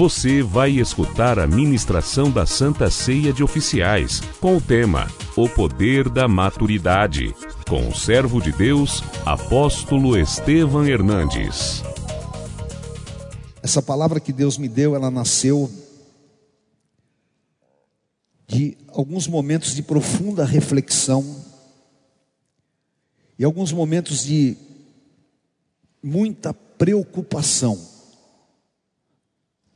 Você 0.00 0.42
vai 0.42 0.70
escutar 0.78 1.38
a 1.38 1.46
ministração 1.46 2.30
da 2.30 2.46
Santa 2.46 2.90
Ceia 2.90 3.34
de 3.34 3.44
Oficiais, 3.44 4.20
com 4.40 4.56
o 4.56 4.60
tema 4.60 5.06
O 5.36 5.46
Poder 5.46 6.08
da 6.08 6.26
Maturidade, 6.26 7.34
com 7.68 7.86
o 7.86 7.94
servo 7.94 8.40
de 8.40 8.50
Deus, 8.50 9.02
apóstolo 9.26 10.18
Estevam 10.18 10.86
Hernandes. 10.86 11.82
Essa 13.62 13.82
palavra 13.82 14.20
que 14.20 14.32
Deus 14.32 14.56
me 14.56 14.70
deu, 14.70 14.94
ela 14.94 15.10
nasceu 15.10 15.70
de 18.48 18.78
alguns 18.88 19.28
momentos 19.28 19.74
de 19.74 19.82
profunda 19.82 20.46
reflexão 20.46 21.44
e 23.38 23.44
alguns 23.44 23.70
momentos 23.70 24.24
de 24.24 24.56
muita 26.02 26.54
preocupação 26.54 27.89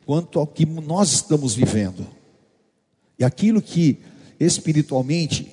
quanto 0.07 0.39
ao 0.39 0.47
que 0.47 0.67
nós 0.67 1.13
estamos 1.13 1.55
vivendo 1.55 2.07
e 3.19 3.25
aquilo 3.25 3.63
que 3.63 3.99
espiritualmente 4.39 5.51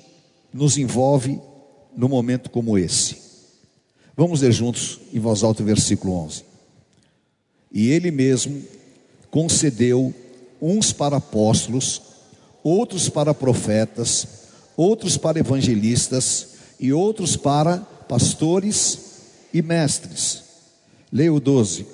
nos 0.54 0.78
envolve 0.78 1.40
num 1.96 2.08
momento 2.08 2.50
como 2.50 2.78
esse. 2.78 3.18
Vamos 4.16 4.42
ler 4.42 4.52
juntos 4.52 5.00
em 5.14 5.20
voz 5.20 5.44
alta 5.44 5.64
o 5.64 5.66
versículo 5.66 6.14
11. 6.14 6.44
E 7.72 7.90
ele 7.90 8.12
mesmo 8.12 8.62
concedeu 9.30 10.14
uns 10.62 10.92
para 10.92 11.18
apóstolos, 11.18 12.02
outros 12.64 13.08
para 13.08 13.34
profetas, 13.34 14.28
outros 14.76 15.18
para 15.18 15.40
evangelistas 15.40 16.50
e 16.80 16.92
outros 16.92 17.38
para 17.38 17.78
pastores 17.78 19.00
e 19.54 19.62
mestres. 19.62 20.44
Leia 21.12 21.34
o 21.34 21.40
12. 21.40 21.86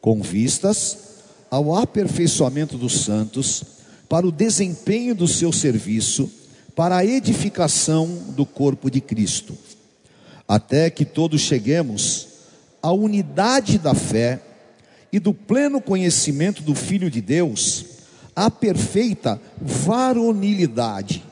Com 0.00 0.22
vistas 0.22 1.09
ao 1.50 1.74
aperfeiçoamento 1.74 2.78
dos 2.78 3.00
santos, 3.00 3.64
para 4.08 4.26
o 4.26 4.32
desempenho 4.32 5.14
do 5.14 5.26
seu 5.26 5.52
serviço, 5.52 6.30
para 6.76 6.96
a 6.96 7.04
edificação 7.04 8.06
do 8.36 8.46
corpo 8.46 8.90
de 8.90 9.00
Cristo, 9.00 9.56
até 10.46 10.88
que 10.90 11.04
todos 11.04 11.40
cheguemos 11.40 12.28
à 12.82 12.92
unidade 12.92 13.78
da 13.78 13.94
fé 13.94 14.40
e 15.12 15.18
do 15.18 15.34
pleno 15.34 15.80
conhecimento 15.80 16.62
do 16.62 16.74
Filho 16.74 17.10
de 17.10 17.20
Deus, 17.20 17.84
à 18.34 18.50
perfeita 18.50 19.40
varonilidade, 19.60 21.24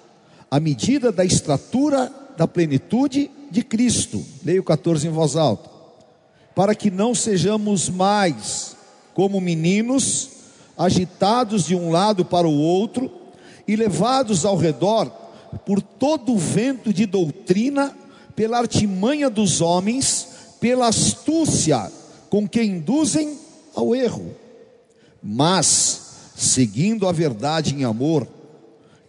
à 0.50 0.58
medida 0.58 1.12
da 1.12 1.24
estatura 1.24 2.12
da 2.36 2.46
plenitude 2.46 3.30
de 3.50 3.62
Cristo. 3.62 4.24
Leio 4.44 4.62
14 4.62 5.06
em 5.06 5.10
voz 5.10 5.36
alta. 5.36 5.70
Para 6.54 6.74
que 6.74 6.90
não 6.90 7.14
sejamos 7.14 7.88
mais 7.88 8.76
como 9.18 9.40
meninos, 9.40 10.28
agitados 10.76 11.64
de 11.64 11.74
um 11.74 11.90
lado 11.90 12.24
para 12.24 12.46
o 12.46 12.56
outro 12.56 13.10
e 13.66 13.74
levados 13.74 14.44
ao 14.44 14.56
redor 14.56 15.10
por 15.66 15.82
todo 15.82 16.34
o 16.34 16.38
vento 16.38 16.92
de 16.92 17.04
doutrina, 17.04 17.92
pela 18.36 18.58
artimanha 18.58 19.28
dos 19.28 19.60
homens, 19.60 20.28
pela 20.60 20.86
astúcia 20.86 21.90
com 22.30 22.48
que 22.48 22.62
induzem 22.62 23.36
ao 23.74 23.92
erro. 23.92 24.36
Mas, 25.20 26.00
seguindo 26.36 27.08
a 27.08 27.10
verdade 27.10 27.74
em 27.74 27.82
amor, 27.82 28.24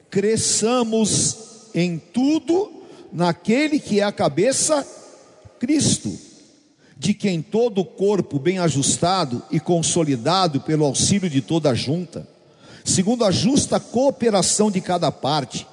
cresçamos 0.09 1.37
em 1.71 1.99
tudo 1.99 2.71
naquele 3.13 3.79
que 3.79 3.99
é 3.99 4.03
a 4.03 4.11
cabeça, 4.11 4.83
Cristo, 5.59 6.28
de 6.99 7.13
quem 7.13 7.41
todo 7.41 7.79
o 7.79 7.85
corpo 7.85 8.37
bem 8.37 8.59
ajustado 8.59 9.41
e 9.49 9.57
consolidado 9.57 10.59
pelo 10.59 10.83
auxílio 10.83 11.29
de 11.29 11.41
toda 11.41 11.69
a 11.69 11.73
junta, 11.73 12.27
segundo 12.83 13.23
a 13.23 13.31
justa 13.31 13.79
cooperação 13.79 14.69
de 14.69 14.81
cada 14.81 15.09
parte, 15.09 15.65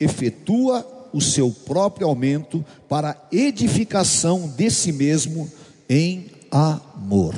efetua 0.00 0.84
o 1.12 1.20
seu 1.20 1.52
próprio 1.52 2.08
aumento 2.08 2.64
para 2.88 3.16
edificação 3.30 4.52
de 4.56 4.68
si 4.68 4.90
mesmo 4.90 5.48
em 5.88 6.26
amor. 6.50 7.36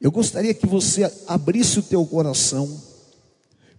Eu 0.00 0.12
gostaria 0.12 0.54
que 0.54 0.68
você 0.68 1.12
abrisse 1.26 1.80
o 1.80 1.82
teu 1.82 2.06
coração 2.06 2.80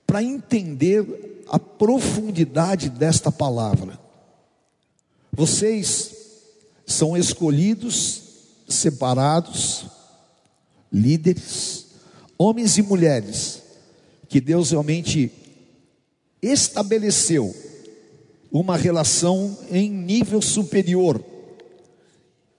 para 0.05 0.21
entender 0.21 1.45
a 1.49 1.57
profundidade 1.57 2.89
desta 2.89 3.31
palavra. 3.31 3.97
Vocês 5.31 6.24
são 6.85 7.17
escolhidos, 7.17 8.21
separados, 8.67 9.85
líderes, 10.91 11.87
homens 12.37 12.77
e 12.77 12.81
mulheres, 12.81 13.61
que 14.27 14.39
Deus 14.39 14.71
realmente 14.71 15.31
estabeleceu 16.41 17.55
uma 18.51 18.77
relação 18.77 19.57
em 19.69 19.89
nível 19.89 20.41
superior 20.41 21.23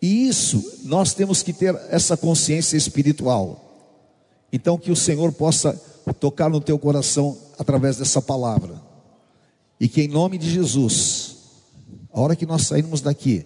e 0.01 0.29
isso 0.29 0.81
nós 0.85 1.15
temos 1.15 1.43
que 1.43 1.53
ter 1.53 1.75
essa 1.89 2.17
consciência 2.17 2.77
espiritual. 2.77 3.63
Então 4.53 4.79
que 4.79 4.91
o 4.91 4.97
Senhor 4.97 5.33
possa 5.33 5.73
tocar 6.21 6.49
no 6.49 6.61
teu 6.61 6.79
coração 6.79 7.37
através 7.59 7.97
dessa 7.97 8.23
palavra. 8.23 8.81
E 9.81 9.89
que 9.89 10.03
em 10.03 10.09
nome 10.09 10.39
de 10.39 10.51
Jesus, 10.51 11.37
a 12.13 12.21
hora 12.21 12.37
que 12.37 12.47
nós 12.47 12.63
sairmos 12.63 13.01
daqui, 13.01 13.45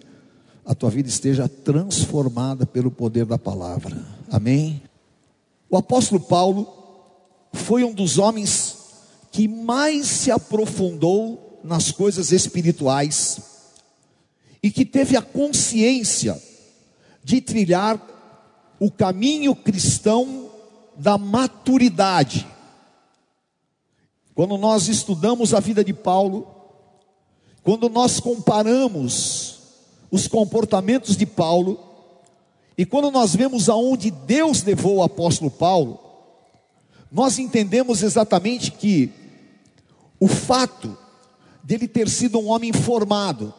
a 0.71 0.73
tua 0.73 0.89
vida 0.89 1.09
esteja 1.09 1.49
transformada 1.49 2.65
pelo 2.65 2.89
poder 2.89 3.25
da 3.25 3.37
palavra. 3.37 4.07
Amém. 4.31 4.81
O 5.69 5.75
apóstolo 5.75 6.21
Paulo 6.21 6.65
foi 7.51 7.83
um 7.83 7.93
dos 7.93 8.17
homens 8.17 8.77
que 9.33 9.49
mais 9.49 10.07
se 10.07 10.31
aprofundou 10.31 11.59
nas 11.61 11.91
coisas 11.91 12.31
espirituais 12.31 13.41
e 14.63 14.71
que 14.71 14.85
teve 14.85 15.17
a 15.17 15.21
consciência 15.21 16.41
de 17.21 17.41
trilhar 17.41 17.99
o 18.79 18.89
caminho 18.89 19.53
cristão 19.53 20.51
da 20.95 21.17
maturidade. 21.17 22.47
Quando 24.33 24.57
nós 24.57 24.87
estudamos 24.87 25.53
a 25.53 25.59
vida 25.59 25.83
de 25.83 25.91
Paulo, 25.91 26.47
quando 27.61 27.89
nós 27.89 28.21
comparamos 28.21 29.60
os 30.11 30.27
comportamentos 30.27 31.15
de 31.15 31.25
Paulo, 31.25 31.79
e 32.77 32.85
quando 32.85 33.09
nós 33.09 33.35
vemos 33.35 33.69
aonde 33.69 34.11
Deus 34.11 34.61
levou 34.63 34.97
o 34.97 35.03
apóstolo 35.03 35.49
Paulo, 35.49 35.99
nós 37.11 37.39
entendemos 37.39 38.03
exatamente 38.03 38.71
que 38.71 39.11
o 40.19 40.27
fato 40.27 40.97
dele 41.63 41.87
ter 41.87 42.09
sido 42.09 42.39
um 42.39 42.49
homem 42.49 42.73
formado, 42.73 43.53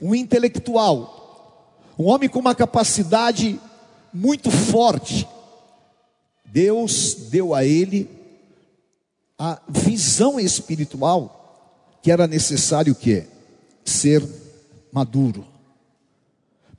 um 0.00 0.14
intelectual, 0.14 1.88
um 1.98 2.06
homem 2.06 2.28
com 2.28 2.38
uma 2.38 2.54
capacidade 2.54 3.58
muito 4.12 4.50
forte. 4.50 5.26
Deus 6.44 7.14
deu 7.30 7.54
a 7.54 7.64
ele 7.64 8.10
a 9.38 9.60
visão 9.68 10.38
espiritual 10.38 11.38
que 12.02 12.10
era 12.10 12.26
necessário 12.26 12.94
que 12.94 13.24
ser 13.84 14.22
maduro. 14.92 15.51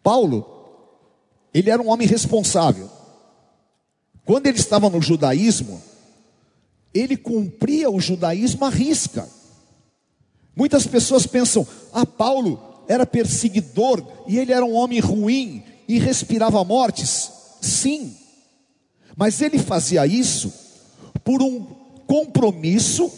Paulo, 0.03 0.46
ele 1.53 1.69
era 1.69 1.81
um 1.81 1.90
homem 1.90 2.08
responsável. 2.08 2.90
Quando 4.25 4.47
ele 4.47 4.58
estava 4.58 4.90
no 4.90 5.02
judaísmo, 5.02 5.81
ele 6.94 7.18
cumpria 7.18 7.90
o 7.90 8.00
judaísmo 8.00 8.66
à 8.66 8.69
risca. 8.69 9.28
Muitas 10.56 10.86
pessoas 10.86 11.25
pensam: 11.25 11.66
"Ah, 11.91 12.06
Paulo 12.06 12.84
era 12.88 13.06
perseguidor 13.06 14.06
e 14.28 14.38
ele 14.38 14.52
era 14.52 14.66
um 14.66 14.74
homem 14.74 15.00
ruim 15.00 15.64
e 15.88 15.97
respirava 16.00 16.64
mortes? 16.64 17.31
Sim, 17.62 18.16
mas 19.16 19.41
ele 19.41 19.58
fazia 19.58 20.06
isso 20.06 20.53
por 21.23 21.41
um 21.41 21.61
compromisso 22.06 23.11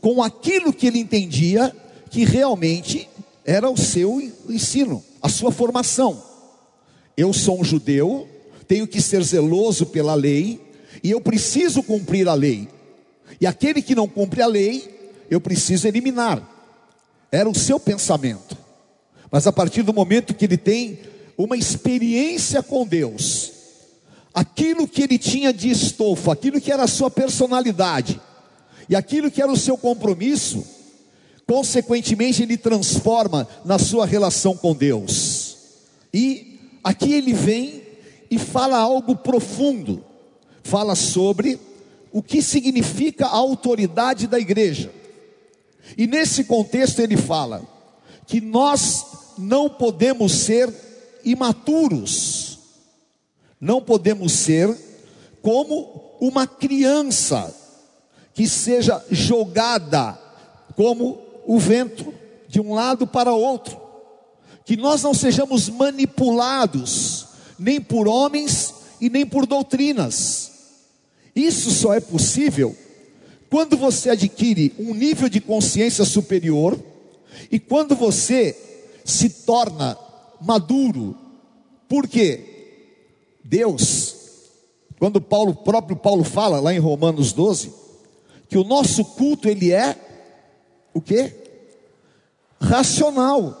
com 0.00 0.22
aquilo 0.22 0.72
que 0.72 0.86
ele 0.86 0.98
entendia 0.98 1.74
que 2.10 2.24
realmente 2.24 3.08
era 3.44 3.70
o 3.70 3.76
seu 3.76 4.20
ensino, 4.48 5.04
a 5.22 5.28
sua 5.28 5.52
formação. 5.52 6.29
Eu 7.20 7.34
sou 7.34 7.60
um 7.60 7.64
judeu, 7.64 8.26
tenho 8.66 8.86
que 8.86 8.98
ser 8.98 9.22
zeloso 9.22 9.84
pela 9.84 10.14
lei 10.14 10.58
e 11.04 11.10
eu 11.10 11.20
preciso 11.20 11.82
cumprir 11.82 12.26
a 12.26 12.32
lei. 12.32 12.66
E 13.38 13.46
aquele 13.46 13.82
que 13.82 13.94
não 13.94 14.08
cumpre 14.08 14.40
a 14.40 14.46
lei, 14.46 15.14
eu 15.28 15.38
preciso 15.38 15.86
eliminar. 15.86 16.42
Era 17.30 17.46
o 17.46 17.54
seu 17.54 17.78
pensamento. 17.78 18.56
Mas 19.30 19.46
a 19.46 19.52
partir 19.52 19.82
do 19.82 19.92
momento 19.92 20.32
que 20.32 20.46
ele 20.46 20.56
tem 20.56 20.98
uma 21.36 21.58
experiência 21.58 22.62
com 22.62 22.86
Deus, 22.86 23.52
aquilo 24.32 24.88
que 24.88 25.02
ele 25.02 25.18
tinha 25.18 25.52
de 25.52 25.68
estofo, 25.68 26.30
aquilo 26.30 26.58
que 26.58 26.72
era 26.72 26.84
a 26.84 26.88
sua 26.88 27.10
personalidade, 27.10 28.18
e 28.88 28.96
aquilo 28.96 29.30
que 29.30 29.42
era 29.42 29.52
o 29.52 29.58
seu 29.58 29.76
compromisso, 29.76 30.64
consequentemente 31.46 32.42
ele 32.42 32.56
transforma 32.56 33.46
na 33.62 33.78
sua 33.78 34.06
relação 34.06 34.56
com 34.56 34.74
Deus. 34.74 35.58
E 36.14 36.49
aqui 36.82 37.12
ele 37.12 37.32
vem 37.32 37.82
e 38.30 38.38
fala 38.38 38.78
algo 38.78 39.16
profundo, 39.16 40.04
fala 40.62 40.94
sobre 40.94 41.58
o 42.12 42.22
que 42.22 42.42
significa 42.42 43.26
a 43.26 43.36
autoridade 43.36 44.26
da 44.26 44.38
igreja. 44.38 44.92
E 45.96 46.06
nesse 46.06 46.44
contexto 46.44 47.00
ele 47.00 47.16
fala 47.16 47.62
que 48.26 48.40
nós 48.40 49.06
não 49.38 49.68
podemos 49.68 50.32
ser 50.32 50.72
imaturos, 51.24 52.58
não 53.60 53.80
podemos 53.82 54.32
ser 54.32 54.76
como 55.42 56.16
uma 56.20 56.46
criança 56.46 57.54
que 58.34 58.46
seja 58.48 59.04
jogada 59.10 60.18
como 60.76 61.20
o 61.46 61.58
vento 61.58 62.14
de 62.48 62.60
um 62.60 62.74
lado 62.74 63.06
para 63.06 63.32
outro, 63.32 63.80
que 64.70 64.76
nós 64.76 65.02
não 65.02 65.12
sejamos 65.12 65.68
manipulados 65.68 67.26
nem 67.58 67.80
por 67.80 68.06
homens 68.06 68.72
e 69.00 69.10
nem 69.10 69.26
por 69.26 69.44
doutrinas. 69.44 70.52
Isso 71.34 71.72
só 71.72 71.92
é 71.92 71.98
possível 71.98 72.76
quando 73.50 73.76
você 73.76 74.10
adquire 74.10 74.72
um 74.78 74.94
nível 74.94 75.28
de 75.28 75.40
consciência 75.40 76.04
superior 76.04 76.78
e 77.50 77.58
quando 77.58 77.96
você 77.96 78.56
se 79.04 79.28
torna 79.44 79.98
maduro. 80.40 81.18
Por 81.88 82.06
quê? 82.06 82.78
Deus, 83.42 84.14
quando 85.00 85.20
Paulo, 85.20 85.52
próprio 85.52 85.96
Paulo 85.96 86.22
fala 86.22 86.60
lá 86.60 86.72
em 86.72 86.78
Romanos 86.78 87.32
12, 87.32 87.74
que 88.48 88.56
o 88.56 88.62
nosso 88.62 89.04
culto 89.04 89.48
ele 89.48 89.72
é 89.72 89.96
o 90.94 91.00
quê? 91.00 91.34
Racional. 92.60 93.59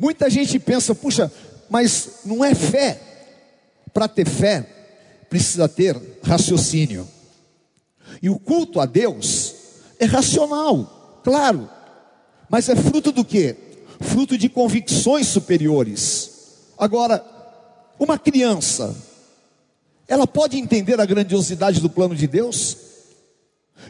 Muita 0.00 0.30
gente 0.30 0.58
pensa, 0.58 0.94
puxa, 0.94 1.30
mas 1.68 2.20
não 2.24 2.42
é 2.42 2.54
fé. 2.54 2.98
Para 3.92 4.08
ter 4.08 4.26
fé, 4.26 4.66
precisa 5.28 5.68
ter 5.68 5.94
raciocínio. 6.22 7.06
E 8.22 8.30
o 8.30 8.38
culto 8.38 8.80
a 8.80 8.86
Deus 8.86 9.54
é 9.98 10.06
racional, 10.06 11.20
claro, 11.22 11.68
mas 12.48 12.70
é 12.70 12.74
fruto 12.74 13.12
do 13.12 13.22
que? 13.22 13.54
Fruto 14.00 14.38
de 14.38 14.48
convicções 14.48 15.26
superiores. 15.26 16.30
Agora, 16.78 17.22
uma 17.98 18.18
criança, 18.18 18.96
ela 20.08 20.26
pode 20.26 20.56
entender 20.58 20.98
a 20.98 21.04
grandiosidade 21.04 21.78
do 21.78 21.90
plano 21.90 22.16
de 22.16 22.26
Deus? 22.26 22.76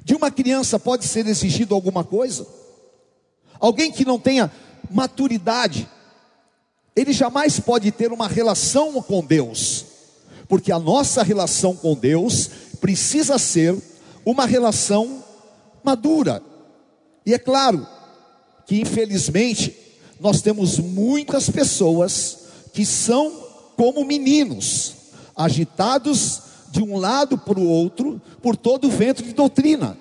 De 0.02 0.16
uma 0.16 0.30
criança 0.30 0.76
pode 0.76 1.06
ser 1.06 1.28
exigido 1.28 1.72
alguma 1.72 2.02
coisa? 2.02 2.44
Alguém 3.60 3.92
que 3.92 4.04
não 4.04 4.18
tenha 4.18 4.50
maturidade, 4.90 5.88
ele 6.94 7.12
jamais 7.12 7.60
pode 7.60 7.90
ter 7.90 8.12
uma 8.12 8.28
relação 8.28 9.00
com 9.02 9.24
Deus, 9.24 9.84
porque 10.48 10.72
a 10.72 10.78
nossa 10.78 11.22
relação 11.22 11.74
com 11.74 11.94
Deus 11.94 12.50
precisa 12.80 13.38
ser 13.38 13.76
uma 14.24 14.46
relação 14.46 15.24
madura. 15.82 16.42
E 17.24 17.32
é 17.32 17.38
claro 17.38 17.86
que, 18.66 18.80
infelizmente, 18.80 19.76
nós 20.18 20.42
temos 20.42 20.78
muitas 20.78 21.48
pessoas 21.48 22.38
que 22.72 22.84
são 22.84 23.30
como 23.76 24.04
meninos, 24.04 24.94
agitados 25.36 26.42
de 26.70 26.82
um 26.82 26.96
lado 26.96 27.38
para 27.38 27.58
o 27.58 27.66
outro 27.66 28.20
por 28.42 28.56
todo 28.56 28.86
o 28.86 28.90
vento 28.90 29.22
de 29.22 29.32
doutrina. 29.32 29.96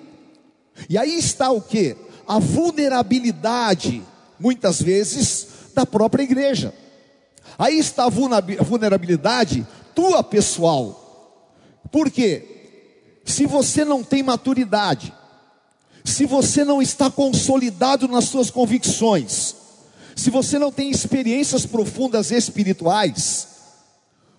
E 0.88 0.98
aí 0.98 1.18
está 1.18 1.50
o 1.50 1.60
que? 1.60 1.96
A 2.26 2.38
vulnerabilidade, 2.38 4.02
muitas 4.38 4.80
vezes, 4.80 5.46
da 5.74 5.86
própria 5.86 6.22
igreja. 6.22 6.74
Aí 7.58 7.78
está 7.78 8.04
a 8.04 8.64
vulnerabilidade 8.64 9.66
tua 9.94 10.22
pessoal. 10.22 11.44
Por 11.90 12.10
quê? 12.10 13.22
Se 13.24 13.46
você 13.46 13.84
não 13.84 14.02
tem 14.02 14.22
maturidade, 14.22 15.12
se 16.04 16.24
você 16.24 16.64
não 16.64 16.80
está 16.80 17.10
consolidado 17.10 18.08
nas 18.08 18.24
suas 18.24 18.50
convicções, 18.50 19.54
se 20.16 20.30
você 20.30 20.58
não 20.58 20.72
tem 20.72 20.90
experiências 20.90 21.66
profundas 21.66 22.30
espirituais, 22.30 23.48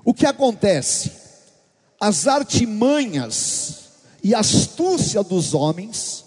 o 0.03 0.13
que 0.13 0.25
acontece? 0.25 1.11
As 1.99 2.27
artimanhas 2.27 3.81
e 4.23 4.33
astúcia 4.33 5.23
dos 5.23 5.53
homens, 5.53 6.25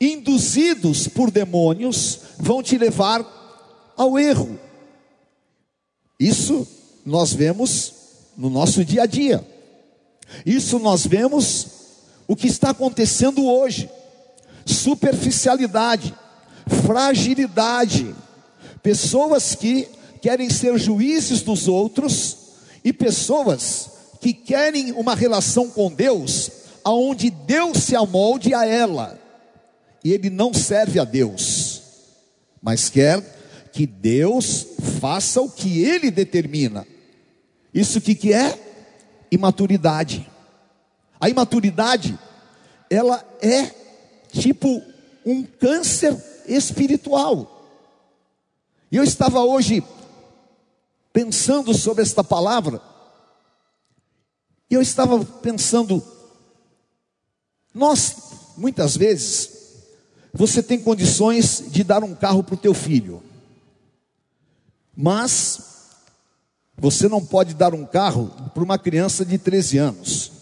induzidos 0.00 1.08
por 1.08 1.30
demônios, 1.30 2.20
vão 2.38 2.62
te 2.62 2.78
levar 2.78 3.35
ao 3.96 4.18
erro. 4.18 4.58
Isso 6.18 6.66
nós 7.04 7.32
vemos 7.32 7.92
no 8.36 8.50
nosso 8.50 8.84
dia 8.84 9.02
a 9.02 9.06
dia. 9.06 9.46
Isso 10.44 10.78
nós 10.78 11.06
vemos 11.06 11.66
o 12.26 12.34
que 12.34 12.46
está 12.46 12.70
acontecendo 12.70 13.46
hoje: 13.46 13.88
superficialidade, 14.64 16.14
fragilidade, 16.84 18.14
pessoas 18.82 19.54
que 19.54 19.88
querem 20.20 20.50
ser 20.50 20.76
juízes 20.78 21.42
dos 21.42 21.68
outros 21.68 22.36
e 22.84 22.92
pessoas 22.92 23.90
que 24.20 24.32
querem 24.32 24.92
uma 24.92 25.14
relação 25.14 25.70
com 25.70 25.92
Deus 25.92 26.50
aonde 26.82 27.30
Deus 27.30 27.78
se 27.78 27.96
amolde 27.96 28.54
a 28.54 28.64
ela. 28.64 29.18
E 30.04 30.12
ele 30.12 30.30
não 30.30 30.54
serve 30.54 31.00
a 31.00 31.04
Deus, 31.04 31.82
mas 32.62 32.88
quer 32.88 33.20
que 33.76 33.86
Deus 33.86 34.66
faça 34.98 35.38
o 35.42 35.50
que 35.50 35.82
ele 35.82 36.10
determina. 36.10 36.86
Isso 37.74 38.00
que 38.00 38.14
que 38.14 38.32
é? 38.32 38.58
Imaturidade. 39.30 40.26
A 41.20 41.28
imaturidade, 41.28 42.18
ela 42.88 43.22
é 43.42 43.70
tipo 44.32 44.82
um 45.26 45.42
câncer 45.42 46.16
espiritual. 46.48 47.68
E 48.90 48.96
eu 48.96 49.04
estava 49.04 49.44
hoje 49.44 49.84
pensando 51.12 51.74
sobre 51.74 52.02
esta 52.02 52.24
palavra, 52.24 52.80
e 54.70 54.74
eu 54.74 54.80
estava 54.80 55.22
pensando, 55.22 56.02
nós, 57.74 58.16
muitas 58.56 58.96
vezes, 58.96 59.50
você 60.32 60.62
tem 60.62 60.78
condições 60.78 61.64
de 61.68 61.84
dar 61.84 62.02
um 62.02 62.14
carro 62.14 62.42
para 62.42 62.54
o 62.54 62.58
teu 62.58 62.72
filho, 62.72 63.22
mas 64.96 65.60
você 66.78 67.08
não 67.08 67.24
pode 67.24 67.54
dar 67.54 67.74
um 67.74 67.84
carro 67.84 68.30
para 68.54 68.62
uma 68.62 68.78
criança 68.78 69.24
de 69.24 69.36
13 69.36 69.78
anos. 69.78 70.32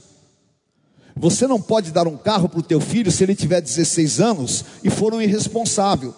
Você 1.16 1.46
não 1.46 1.60
pode 1.60 1.92
dar 1.92 2.06
um 2.06 2.16
carro 2.16 2.48
para 2.48 2.58
o 2.58 2.62
teu 2.62 2.80
filho 2.80 3.10
se 3.10 3.22
ele 3.22 3.34
tiver 3.34 3.60
16 3.60 4.20
anos 4.20 4.64
e 4.82 4.90
for 4.90 5.14
um 5.14 5.22
irresponsável. 5.22 6.14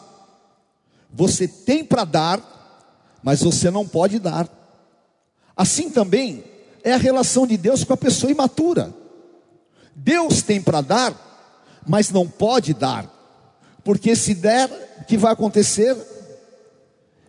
Você 1.12 1.46
tem 1.46 1.84
para 1.84 2.04
dar, 2.04 3.18
mas 3.22 3.42
você 3.42 3.70
não 3.70 3.86
pode 3.86 4.18
dar. 4.18 4.48
Assim 5.56 5.90
também 5.90 6.44
é 6.82 6.92
a 6.92 6.98
relação 6.98 7.46
de 7.46 7.56
Deus 7.56 7.84
com 7.84 7.92
a 7.92 7.96
pessoa 7.96 8.30
imatura. 8.30 8.94
Deus 9.94 10.42
tem 10.42 10.60
para 10.60 10.80
dar, 10.80 11.82
mas 11.86 12.10
não 12.10 12.26
pode 12.26 12.74
dar. 12.74 13.10
Porque 13.84 14.16
se 14.16 14.34
der, 14.34 14.98
o 15.00 15.04
que 15.04 15.16
vai 15.16 15.32
acontecer? 15.32 15.96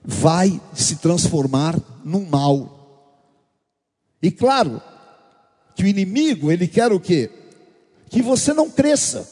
Vai 0.10 0.62
se 0.74 0.96
transformar 0.96 1.78
num 2.04 2.26
mal. 2.26 2.74
E 4.22 4.32
claro, 4.32 4.82
que 5.76 5.84
o 5.84 5.88
inimigo, 5.88 6.52
ele 6.52 6.68
quer 6.68 6.92
o 6.92 7.00
quê? 7.00 7.30
que 8.10 8.22
você 8.22 8.54
não 8.54 8.70
cresça, 8.70 9.28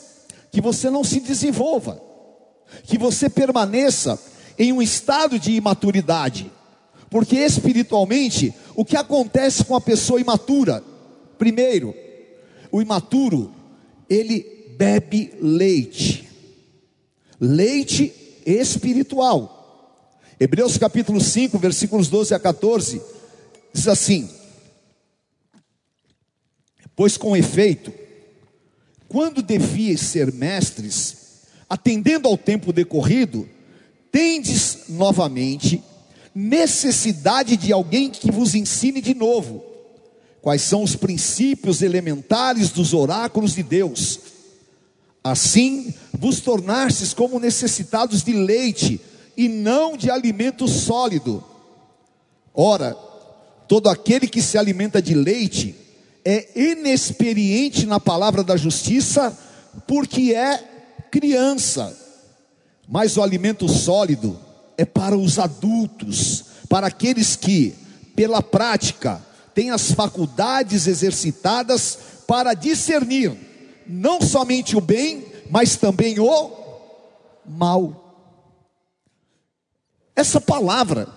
que 0.52 0.62
você 0.62 0.90
não 0.90 1.04
se 1.04 1.20
desenvolva, 1.20 2.02
que 2.84 2.98
você 2.98 3.30
permaneça 3.30 4.20
em 4.58 4.72
um 4.72 4.82
estado 4.82 5.40
de 5.40 5.52
imaturidade, 5.52 6.52
porque 7.10 7.38
espiritualmente, 7.38 8.54
o 8.76 8.84
que 8.84 8.98
acontece 8.98 9.64
com 9.64 9.76
a 9.76 9.82
pessoa 9.82 10.20
imatura? 10.20 10.84
Primeiro, 11.38 11.94
o 12.72 12.82
imaturo, 12.82 13.54
ele 14.10 14.74
bebe 14.78 15.34
leite, 15.42 16.28
leite 17.40 18.14
espiritual. 18.46 19.55
Hebreus 20.40 20.78
capítulo 20.78 21.22
5, 21.22 21.58
versículos 21.58 22.10
12 22.10 22.34
a 22.34 22.40
14, 22.40 23.02
diz 23.74 23.88
assim: 23.88 24.30
Pois 26.96 27.16
com 27.16 27.38
efeito, 27.38 27.94
quando 29.08 29.42
devias 29.42 30.02
ser 30.02 30.34
mestres, 30.34 31.18
atendendo 31.70 32.28
ao 32.28 32.38
tempo 32.38 32.74
decorrido, 32.74 33.48
tendes 34.12 34.86
novamente 34.90 35.82
necessidade 36.34 37.56
de 37.56 37.72
alguém 37.72 38.10
que 38.10 38.30
vos 38.30 38.56
ensine 38.56 39.00
de 39.02 39.14
novo 39.14 39.64
quais 40.42 40.62
são 40.62 40.84
os 40.84 40.96
princípios 40.96 41.82
elementares 41.82 42.70
dos 42.70 42.94
oráculos 42.94 43.56
de 43.56 43.64
Deus. 43.64 44.20
Assim, 45.24 45.92
vos 46.14 46.40
tornastes 46.40 47.16
como 47.16 47.40
necessitados 47.40 48.22
de 48.22 48.32
leite 48.32 49.02
e 49.38 49.48
não 49.48 49.98
de 49.98 50.10
alimento 50.10 50.68
sólido. 50.68 51.44
Ora, 52.54 52.94
todo 53.68 53.90
aquele 53.90 54.28
que 54.28 54.42
se 54.42 54.58
alimenta 54.58 55.02
de 55.02 55.14
leite 55.14 55.76
é 56.24 56.48
inexperiente 56.56 57.86
na 57.86 58.00
palavra 58.00 58.44
da 58.44 58.58
justiça 58.58 59.38
porque 59.88 60.34
é 60.34 60.58
criança. 61.12 61.96
Mas 62.88 63.18
o 63.18 63.24
alimento 63.24 63.68
sólido 63.68 64.40
é 64.78 64.86
para 64.86 65.18
os 65.18 65.40
adultos, 65.40 66.46
para 66.70 66.88
aqueles 66.88 67.36
que, 67.36 67.74
pela 68.16 68.42
prática, 68.42 69.22
têm 69.54 69.72
as 69.72 69.92
faculdades 69.92 70.88
exercitadas 70.88 71.98
para 72.28 72.54
discernir 72.54 73.46
não 73.88 74.20
somente 74.20 74.76
o 74.76 74.82
bem, 74.82 75.26
mas 75.50 75.76
também 75.76 76.20
o 76.20 76.52
mal. 77.46 78.05
Essa 80.16 80.40
palavra, 80.40 81.10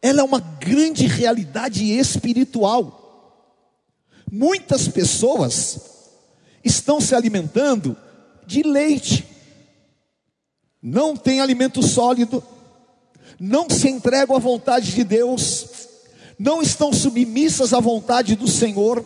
ela 0.00 0.20
é 0.20 0.24
uma 0.24 0.40
grande 0.40 1.06
realidade 1.06 1.84
espiritual. 1.96 2.98
Muitas 4.30 4.88
pessoas 4.88 5.80
estão 6.64 7.00
se 7.00 7.14
alimentando 7.14 7.96
de 8.46 8.62
leite, 8.62 9.26
não 10.82 11.16
tem 11.16 11.40
alimento 11.40 11.82
sólido, 11.82 12.42
não 13.38 13.70
se 13.70 13.88
entregam 13.88 14.34
à 14.34 14.38
vontade 14.38 14.92
de 14.92 15.04
Deus, 15.04 15.66
não 16.38 16.60
estão 16.60 16.92
submissas 16.92 17.72
à 17.72 17.78
vontade 17.78 18.34
do 18.34 18.48
Senhor 18.48 19.04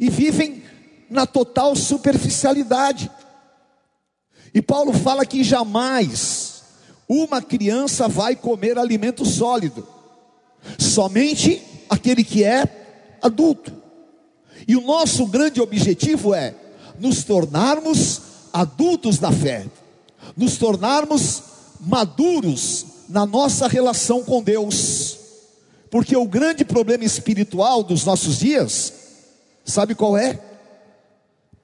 e 0.00 0.10
vivem 0.10 0.64
na 1.08 1.26
total 1.26 1.76
superficialidade. 1.76 3.10
E 4.52 4.60
Paulo 4.60 4.92
fala 4.92 5.24
que 5.24 5.44
jamais 5.44 6.39
uma 7.12 7.42
criança 7.42 8.06
vai 8.06 8.36
comer 8.36 8.78
alimento 8.78 9.26
sólido, 9.26 9.84
somente 10.78 11.60
aquele 11.88 12.22
que 12.22 12.44
é 12.44 13.18
adulto. 13.20 13.74
E 14.68 14.76
o 14.76 14.80
nosso 14.80 15.26
grande 15.26 15.60
objetivo 15.60 16.32
é 16.32 16.54
nos 17.00 17.24
tornarmos 17.24 18.22
adultos 18.52 19.18
da 19.18 19.32
fé, 19.32 19.66
nos 20.36 20.56
tornarmos 20.56 21.42
maduros 21.80 22.86
na 23.08 23.26
nossa 23.26 23.66
relação 23.66 24.22
com 24.22 24.40
Deus, 24.40 25.18
porque 25.90 26.16
o 26.16 26.28
grande 26.28 26.64
problema 26.64 27.04
espiritual 27.04 27.82
dos 27.82 28.04
nossos 28.04 28.38
dias, 28.38 28.92
sabe 29.64 29.96
qual 29.96 30.16
é? 30.16 30.38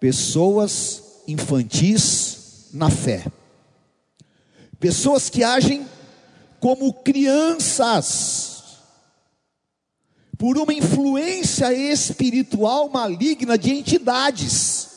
Pessoas 0.00 1.02
infantis 1.28 2.66
na 2.72 2.90
fé, 2.90 3.24
pessoas 4.78 5.30
que 5.30 5.42
agem 5.42 5.87
como 6.61 6.92
crianças, 6.92 8.56
por 10.38 10.59
uma 10.59 10.73
influência 10.73 11.73
espiritual 11.73 12.88
maligna 12.88 13.56
de 13.56 13.71
entidades. 13.73 14.88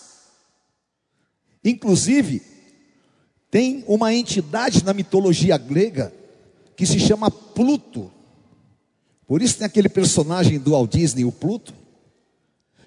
Inclusive, 1.64 2.42
tem 3.50 3.84
uma 3.88 4.14
entidade 4.14 4.84
na 4.84 4.94
mitologia 4.94 5.58
grega 5.58 6.14
que 6.76 6.86
se 6.86 7.00
chama 7.00 7.32
Pluto. 7.32 8.12
Por 9.28 9.42
isso 9.42 9.58
tem 9.58 9.66
aquele 9.66 9.90
personagem 9.90 10.60
do 10.60 10.72
Walt 10.72 10.92
Disney, 10.92 11.26
o 11.26 11.32
Pluto, 11.32 11.74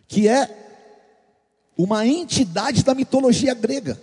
que 0.09 0.29
é 0.29 0.59
uma 1.77 2.07
entidade 2.07 2.83
da 2.85 2.95
mitologia 2.95 3.55
grega, 3.55 4.01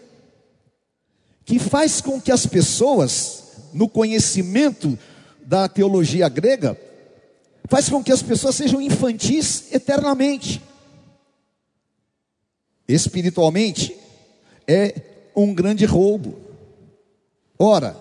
que 1.49 1.57
faz 1.57 1.99
com 1.99 2.21
que 2.21 2.31
as 2.31 2.45
pessoas, 2.45 3.43
no 3.73 3.89
conhecimento 3.89 4.95
da 5.43 5.67
teologia 5.67 6.29
grega, 6.29 6.79
faz 7.67 7.89
com 7.89 8.03
que 8.03 8.11
as 8.11 8.21
pessoas 8.21 8.53
sejam 8.53 8.79
infantis 8.79 9.73
eternamente. 9.73 10.61
Espiritualmente, 12.87 13.97
é 14.67 14.93
um 15.35 15.51
grande 15.51 15.85
roubo. 15.85 16.37
Ora, 17.57 17.97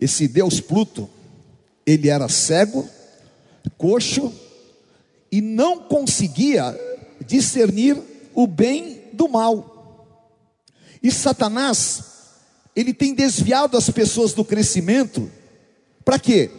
esse 0.00 0.28
Deus 0.28 0.60
Pluto, 0.60 1.10
ele 1.84 2.08
era 2.08 2.28
cego, 2.28 2.88
coxo 3.76 4.32
e 5.28 5.40
não 5.40 5.80
conseguia 5.80 6.78
discernir 7.26 8.00
o 8.32 8.46
bem 8.46 9.02
do 9.12 9.28
mal. 9.28 9.73
E 11.04 11.12
Satanás, 11.12 12.02
ele 12.74 12.92
tem 12.92 13.14
desviado 13.14 13.76
as 13.76 13.88
pessoas 13.90 14.32
do 14.32 14.44
crescimento, 14.44 15.30
para 16.04 16.18
quê? 16.18 16.50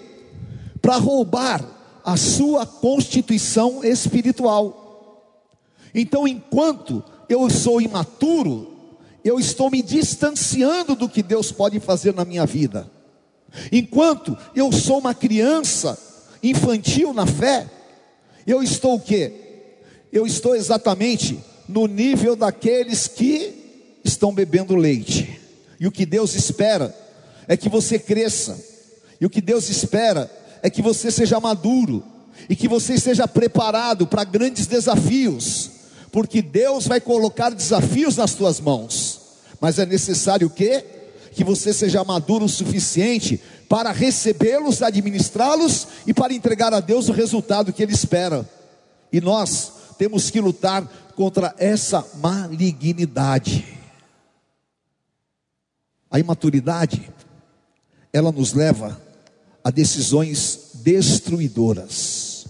para 0.85 0.97
roubar 0.97 1.65
a 2.03 2.15
sua 2.15 2.63
constituição 2.63 3.83
espiritual. 3.83 5.41
Então, 5.95 6.27
enquanto 6.27 7.03
eu 7.27 7.49
sou 7.49 7.81
imaturo, 7.81 9.01
eu 9.23 9.39
estou 9.39 9.71
me 9.71 9.81
distanciando 9.81 10.93
do 10.93 11.09
que 11.09 11.23
Deus 11.23 11.51
pode 11.51 11.79
fazer 11.79 12.13
na 12.13 12.23
minha 12.23 12.45
vida. 12.45 12.87
Enquanto 13.71 14.37
eu 14.53 14.71
sou 14.71 14.99
uma 14.99 15.15
criança 15.15 15.97
infantil 16.43 17.15
na 17.15 17.25
fé, 17.25 17.67
eu 18.45 18.61
estou 18.61 18.97
o 18.97 18.99
quê? 18.99 19.33
Eu 20.13 20.27
estou 20.27 20.55
exatamente 20.55 21.43
no 21.67 21.87
nível 21.87 22.35
daqueles 22.35 23.07
que 23.07 23.54
estão 24.25 24.33
bebendo 24.33 24.75
leite. 24.75 25.39
E 25.79 25.85
o 25.85 25.91
que 25.91 26.03
Deus 26.03 26.33
espera 26.33 26.95
é 27.47 27.55
que 27.55 27.69
você 27.69 27.99
cresça. 27.99 28.57
E 29.21 29.25
o 29.25 29.29
que 29.29 29.39
Deus 29.39 29.69
espera 29.69 30.31
é 30.63 30.69
que 30.69 30.81
você 30.81 31.11
seja 31.11 31.39
maduro 31.39 32.03
e 32.49 32.55
que 32.55 32.67
você 32.67 32.97
seja 32.97 33.27
preparado 33.27 34.07
para 34.07 34.23
grandes 34.23 34.65
desafios, 34.65 35.69
porque 36.11 36.41
Deus 36.41 36.87
vai 36.87 36.99
colocar 36.99 37.51
desafios 37.51 38.17
nas 38.17 38.33
tuas 38.33 38.59
mãos, 38.59 39.21
mas 39.61 39.79
é 39.79 39.85
necessário 39.85 40.49
que 40.49 40.83
que 41.31 41.43
você 41.43 41.73
seja 41.73 42.01
maduro 42.01 42.45
o 42.45 42.49
suficiente 42.49 43.41
para 43.67 43.91
recebê-los, 43.91 44.81
administrá-los 44.81 45.85
e 46.07 46.13
para 46.13 46.33
entregar 46.33 46.73
a 46.73 46.79
Deus 46.79 47.09
o 47.09 47.11
resultado 47.11 47.73
que 47.73 47.83
Ele 47.83 47.93
espera. 47.93 48.49
E 49.11 49.19
nós 49.19 49.71
temos 49.97 50.29
que 50.29 50.39
lutar 50.39 50.87
contra 51.13 51.53
essa 51.57 52.05
malignidade. 52.15 53.84
A 56.15 56.19
imaturidade, 56.19 57.11
ela 58.13 58.31
nos 58.31 58.53
leva 58.53 58.97
a 59.61 59.69
decisões 59.69 60.69
destruidoras. 60.75 62.45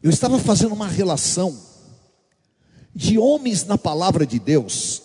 Eu 0.00 0.10
estava 0.10 0.38
fazendo 0.38 0.72
uma 0.72 0.86
relação 0.86 1.60
de 2.94 3.18
homens 3.18 3.64
na 3.64 3.76
palavra 3.76 4.24
de 4.24 4.38
Deus 4.38 5.02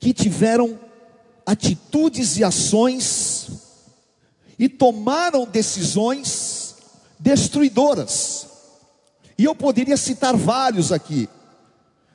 que 0.00 0.12
tiveram 0.12 0.76
atitudes 1.46 2.36
e 2.36 2.42
ações 2.42 3.50
e 4.58 4.68
tomaram 4.68 5.46
decisões 5.46 6.74
destruidoras. 7.16 8.48
E 9.38 9.44
eu 9.44 9.54
poderia 9.54 9.96
citar 9.96 10.36
vários 10.36 10.90
aqui, 10.90 11.28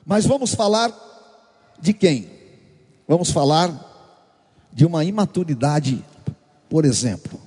mas 0.04 0.26
vamos 0.26 0.54
falar 0.54 0.92
de 1.80 1.94
quem? 1.94 2.30
Vamos 3.08 3.30
falar 3.30 3.88
de 4.72 4.84
uma 4.84 5.04
imaturidade, 5.04 6.04
por 6.68 6.84
exemplo 6.84 7.40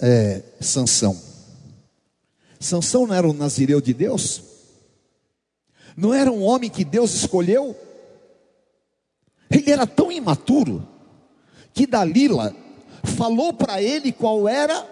é, 0.00 0.42
Sansão. 0.60 1.18
Sansão 2.60 3.06
não 3.06 3.14
era 3.14 3.28
um 3.28 3.32
nazireu 3.32 3.80
de 3.80 3.94
Deus? 3.94 4.42
Não 5.96 6.12
era 6.12 6.30
um 6.30 6.42
homem 6.42 6.70
que 6.70 6.84
Deus 6.84 7.14
escolheu? 7.14 7.76
Ele 9.50 9.70
era 9.70 9.86
tão 9.86 10.10
imaturo 10.10 10.86
que 11.74 11.86
Dalila 11.86 12.54
falou 13.16 13.52
para 13.52 13.82
ele 13.82 14.12
qual 14.12 14.48
era 14.48 14.86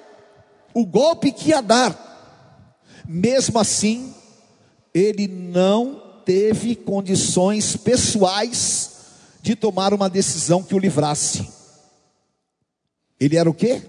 o 0.74 0.84
golpe 0.84 1.32
que 1.32 1.50
ia 1.50 1.60
dar. 1.60 2.08
Mesmo 3.06 3.58
assim, 3.58 4.14
ele 4.92 5.26
não 5.26 6.02
teve 6.24 6.74
condições 6.74 7.76
pessoais 7.76 8.99
de 9.42 9.54
tomar 9.54 9.94
uma 9.94 10.08
decisão 10.08 10.62
que 10.62 10.74
o 10.74 10.78
livrasse. 10.78 11.48
Ele 13.18 13.36
era 13.36 13.48
o 13.48 13.54
quê? 13.54 13.82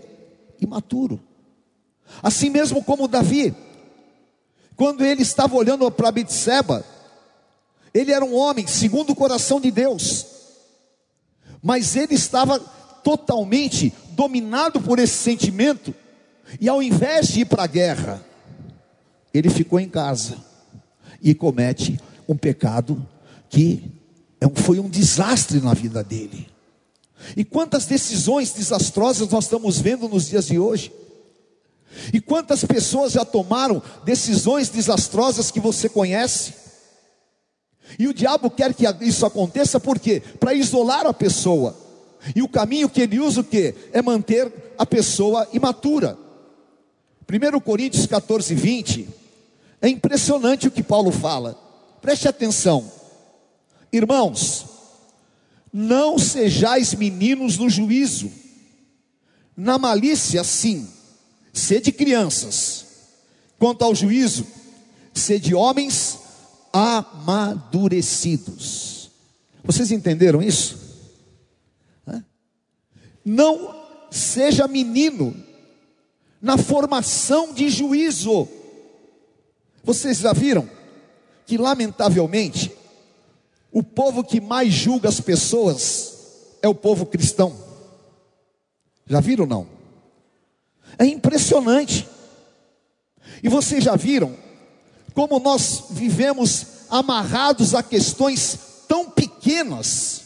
imaturo. 0.62 1.20
Assim 2.22 2.50
mesmo 2.50 2.84
como 2.84 3.08
Davi, 3.08 3.56
quando 4.76 5.04
ele 5.04 5.24
estava 5.24 5.56
olhando 5.56 5.90
para 5.92 6.12
Betseba, 6.12 6.86
ele 7.94 8.12
era 8.12 8.24
um 8.24 8.36
homem 8.36 8.68
segundo 8.68 9.12
o 9.12 9.16
coração 9.16 9.60
de 9.60 9.72
Deus, 9.72 10.26
mas 11.62 11.96
ele 11.96 12.14
estava 12.16 12.60
totalmente 13.04 13.94
dominado 14.12 14.80
por 14.80 15.00
esse 15.00 15.16
sentimento, 15.16 15.94
e 16.60 16.70
ao 16.70 16.84
invés 16.84 17.30
de 17.30 17.42
ir 17.42 17.46
para 17.46 17.64
a 17.64 17.68
guerra, 17.68 18.24
ele 19.34 19.50
ficou 19.50 19.80
em 19.80 19.90
casa 19.90 20.38
e 21.22 21.34
comete 21.34 22.00
um 22.28 22.36
pecado 22.36 23.06
que 23.50 23.90
foi 24.56 24.80
um 24.80 24.90
desastre 24.90 25.60
na 25.60 25.74
vida 25.74 26.04
dele. 26.04 26.50
E 27.38 27.46
quantas 27.46 27.86
decisões 27.86 28.52
desastrosas 28.54 29.30
nós 29.30 29.46
estamos 29.46 29.80
vendo 29.80 30.08
nos 30.08 30.28
dias 30.28 30.48
de 30.48 30.58
hoje? 30.58 30.92
E 32.14 32.20
quantas 32.20 32.64
pessoas 32.64 33.12
já 33.12 33.26
tomaram 33.26 33.82
decisões 34.04 34.70
desastrosas 34.70 35.52
que 35.52 35.60
você 35.60 35.88
conhece? 35.88 36.54
E 38.00 38.08
o 38.08 38.14
diabo 38.14 38.50
quer 38.50 38.74
que 38.74 38.86
isso 39.02 39.26
aconteça 39.26 39.80
por 39.80 40.00
quê? 40.00 40.22
Para 40.40 40.54
isolar 40.54 41.06
a 41.06 41.14
pessoa. 41.14 41.76
E 42.36 42.42
o 42.42 42.48
caminho 42.48 42.90
que 42.90 43.02
ele 43.02 43.20
usa 43.20 43.42
o 43.42 43.44
quê? 43.44 43.76
É 43.92 44.02
manter 44.02 44.74
a 44.78 44.86
pessoa 44.86 45.48
imatura. 45.54 46.18
1 47.30 47.60
Coríntios 47.60 48.06
14, 48.06 48.54
20. 48.56 49.10
É 49.82 49.90
impressionante 49.90 50.68
o 50.68 50.72
que 50.72 50.84
Paulo 50.84 51.12
fala. 51.12 51.58
Preste 52.02 52.28
atenção. 52.28 53.01
Irmãos, 53.92 54.66
não 55.72 56.18
sejais 56.18 56.94
meninos 56.94 57.58
no 57.58 57.70
juízo. 57.70 58.32
Na 59.56 59.78
malícia, 59.78 60.44
sim, 60.44 60.90
sede 61.54 61.92
crianças. 61.92 62.86
Quanto 63.60 63.84
ao 63.84 63.94
juízo, 63.94 64.48
sede 65.14 65.54
homens 65.54 66.18
amadurecidos. 66.74 69.12
Vocês 69.64 69.92
entenderam 69.92 70.42
isso? 70.42 70.82
Não 73.24 73.80
seja 74.10 74.68
menino 74.68 75.36
na 76.42 76.58
formação 76.58 77.54
de 77.54 77.70
juízo. 77.70 78.48
Vocês 79.84 80.20
já 80.20 80.34
viram 80.34 80.68
que, 81.46 81.58
lamentavelmente, 81.58 82.72
o 83.72 83.82
povo 83.82 84.24
que 84.24 84.42
mais 84.42 84.74
julga 84.74 85.08
as 85.08 85.20
pessoas 85.20 86.14
é 86.62 86.68
o 86.68 86.76
povo 86.76 87.06
cristão? 87.06 87.56
Já 89.06 89.20
viram 89.20 89.46
não? 89.46 89.68
É 90.98 91.06
impressionante. 91.06 92.08
E 93.42 93.50
vocês 93.50 93.84
já 93.84 93.96
viram 93.96 94.36
como 95.14 95.40
nós 95.40 95.86
vivemos 95.90 96.66
amarrados 96.90 97.74
a 97.74 97.82
questões 97.82 98.58
tão 98.88 99.10
pequenas 99.10 100.22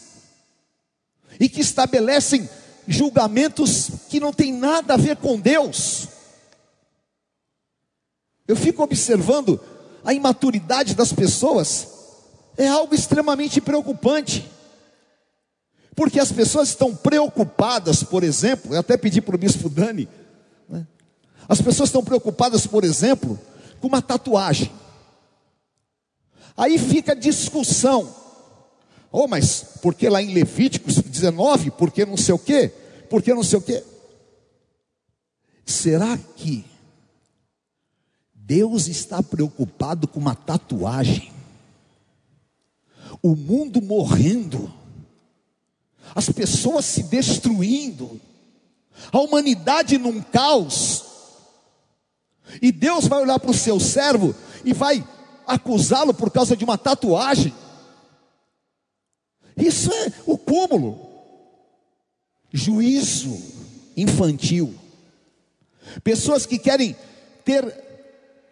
e 1.40 1.48
que 1.48 1.62
estabelecem 1.62 2.50
julgamentos 2.88 3.90
que 4.10 4.20
não 4.20 4.32
têm 4.32 4.54
nada 4.54 4.94
a 4.94 4.98
ver 4.98 5.18
com 5.18 5.40
Deus. 5.40 6.08
Eu 8.48 8.56
fico 8.56 8.84
observando 8.84 9.60
a 10.04 10.14
imaturidade 10.14 10.94
das 10.94 11.12
pessoas, 11.12 11.88
é 12.58 12.68
algo 12.68 12.94
extremamente 12.94 13.60
preocupante. 13.60 14.50
Porque 15.96 16.20
as 16.20 16.32
pessoas 16.32 16.70
estão 16.70 16.94
preocupadas, 16.94 18.04
por 18.04 18.24
exemplo, 18.24 18.74
eu 18.74 18.80
até 18.80 18.98
pedi 18.98 19.22
para 19.22 19.36
o 19.36 19.40
bispo 19.40 19.70
Dani, 19.70 20.10
né? 20.68 20.86
as 21.48 21.62
pessoas 21.62 21.90
estão 21.90 22.04
preocupadas, 22.04 22.68
por 22.68 22.84
exemplo, 22.84 23.40
com 23.80 23.88
uma 23.88 24.02
tatuagem. 24.02 24.72
Aí 26.58 26.78
fica 26.78 27.14
a 27.14 27.16
discussão. 27.16 28.14
Oh, 29.12 29.28
mas 29.28 29.64
porque 29.82 30.10
lá 30.10 30.22
em 30.22 30.34
Levíticos 30.34 30.96
19, 30.96 31.72
porque 31.72 32.06
não 32.06 32.18
sei 32.18 32.36
o 32.36 32.40
quê, 32.40 32.72
porque 33.10 33.34
não 33.34 33.44
sei 33.44 33.60
o 33.60 33.62
quê. 33.62 33.82
Será 35.66 36.18
que 36.18 36.66
Deus 38.34 38.88
está 38.88 39.24
preocupado 39.24 40.08
com 40.08 40.20
uma 40.20 40.36
tatuagem? 40.36 41.35
O 43.26 43.36
mundo 43.36 43.82
morrendo, 43.82 44.72
as 46.14 46.30
pessoas 46.30 46.86
se 46.86 47.02
destruindo, 47.02 48.22
a 49.12 49.18
humanidade 49.20 49.98
num 49.98 50.22
caos, 50.22 51.04
e 52.62 52.72
Deus 52.72 53.08
vai 53.08 53.24
olhar 53.24 53.40
para 53.40 53.50
o 53.50 53.54
seu 53.56 53.80
servo 53.80 54.36
e 54.64 54.74
vai 54.74 55.04
acusá-lo 55.48 56.14
por 56.14 56.30
causa 56.30 56.56
de 56.56 56.64
uma 56.64 56.78
tatuagem. 56.78 57.52
Isso 59.58 59.92
é 59.92 60.14
o 60.28 60.38
cúmulo. 60.38 61.10
Juízo 62.54 63.42
infantil. 63.98 64.76
Pessoas 66.04 66.46
que 66.46 66.60
querem 66.60 66.96
ter 67.44 67.85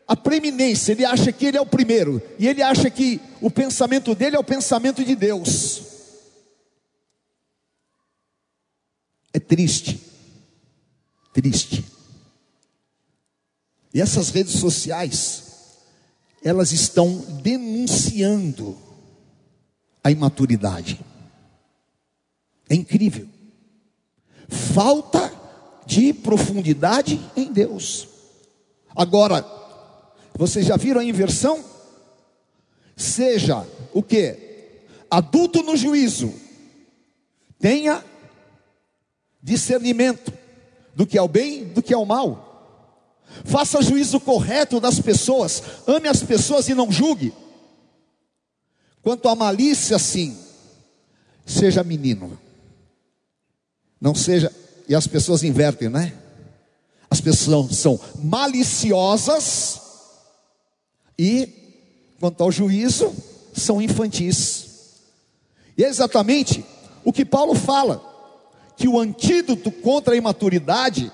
a 0.07 0.15
preeminência, 0.15 0.91
ele 0.91 1.05
acha 1.05 1.31
que 1.31 1.45
ele 1.45 1.57
é 1.57 1.61
o 1.61 1.65
primeiro, 1.65 2.21
e 2.37 2.47
ele 2.47 2.61
acha 2.61 2.89
que 2.89 3.21
o 3.41 3.49
pensamento 3.49 4.13
dele 4.13 4.35
é 4.35 4.39
o 4.39 4.43
pensamento 4.43 5.03
de 5.03 5.15
Deus. 5.15 5.81
É 9.33 9.39
triste, 9.39 9.99
triste. 11.33 11.83
E 13.93 14.01
essas 14.01 14.29
redes 14.29 14.53
sociais, 14.53 15.43
elas 16.43 16.71
estão 16.71 17.17
denunciando 17.41 18.77
a 20.03 20.11
imaturidade. 20.11 20.99
É 22.69 22.75
incrível. 22.75 23.27
Falta 24.49 25.31
de 25.85 26.13
profundidade 26.13 27.19
em 27.35 27.51
Deus. 27.51 28.07
Agora, 28.95 29.62
vocês 30.35 30.65
já 30.65 30.75
viram 30.75 31.01
a 31.01 31.03
inversão? 31.03 31.63
Seja 32.95 33.65
o 33.93 34.01
que? 34.01 34.37
Adulto 35.09 35.61
no 35.61 35.77
juízo, 35.77 36.33
tenha 37.59 38.03
discernimento 39.41 40.33
do 40.95 41.05
que 41.05 41.17
é 41.17 41.21
o 41.21 41.27
bem, 41.27 41.65
do 41.65 41.81
que 41.81 41.93
é 41.93 41.97
o 41.97 42.05
mal. 42.05 42.49
Faça 43.45 43.81
juízo 43.81 44.19
correto 44.19 44.79
das 44.79 44.99
pessoas, 44.99 45.61
ame 45.87 46.07
as 46.07 46.23
pessoas 46.23 46.67
e 46.67 46.73
não 46.73 46.91
julgue. 46.91 47.33
Quanto 49.01 49.27
à 49.27 49.35
malícia, 49.35 49.99
sim, 49.99 50.37
seja 51.45 51.83
menino. 51.83 52.39
Não 53.99 54.15
seja, 54.15 54.51
e 54.87 54.95
as 54.95 55.07
pessoas 55.07 55.43
invertem, 55.43 55.89
né? 55.89 56.13
As 57.09 57.21
pessoas 57.21 57.75
são 57.77 57.99
maliciosas 58.23 59.82
e, 61.17 61.49
quanto 62.19 62.41
ao 62.41 62.51
juízo, 62.51 63.13
são 63.53 63.81
infantis. 63.81 65.01
E 65.77 65.83
é 65.83 65.87
exatamente 65.87 66.65
o 67.03 67.11
que 67.11 67.25
Paulo 67.25 67.55
fala, 67.55 68.01
que 68.77 68.87
o 68.87 68.99
antídoto 68.99 69.71
contra 69.71 70.13
a 70.13 70.17
imaturidade 70.17 71.11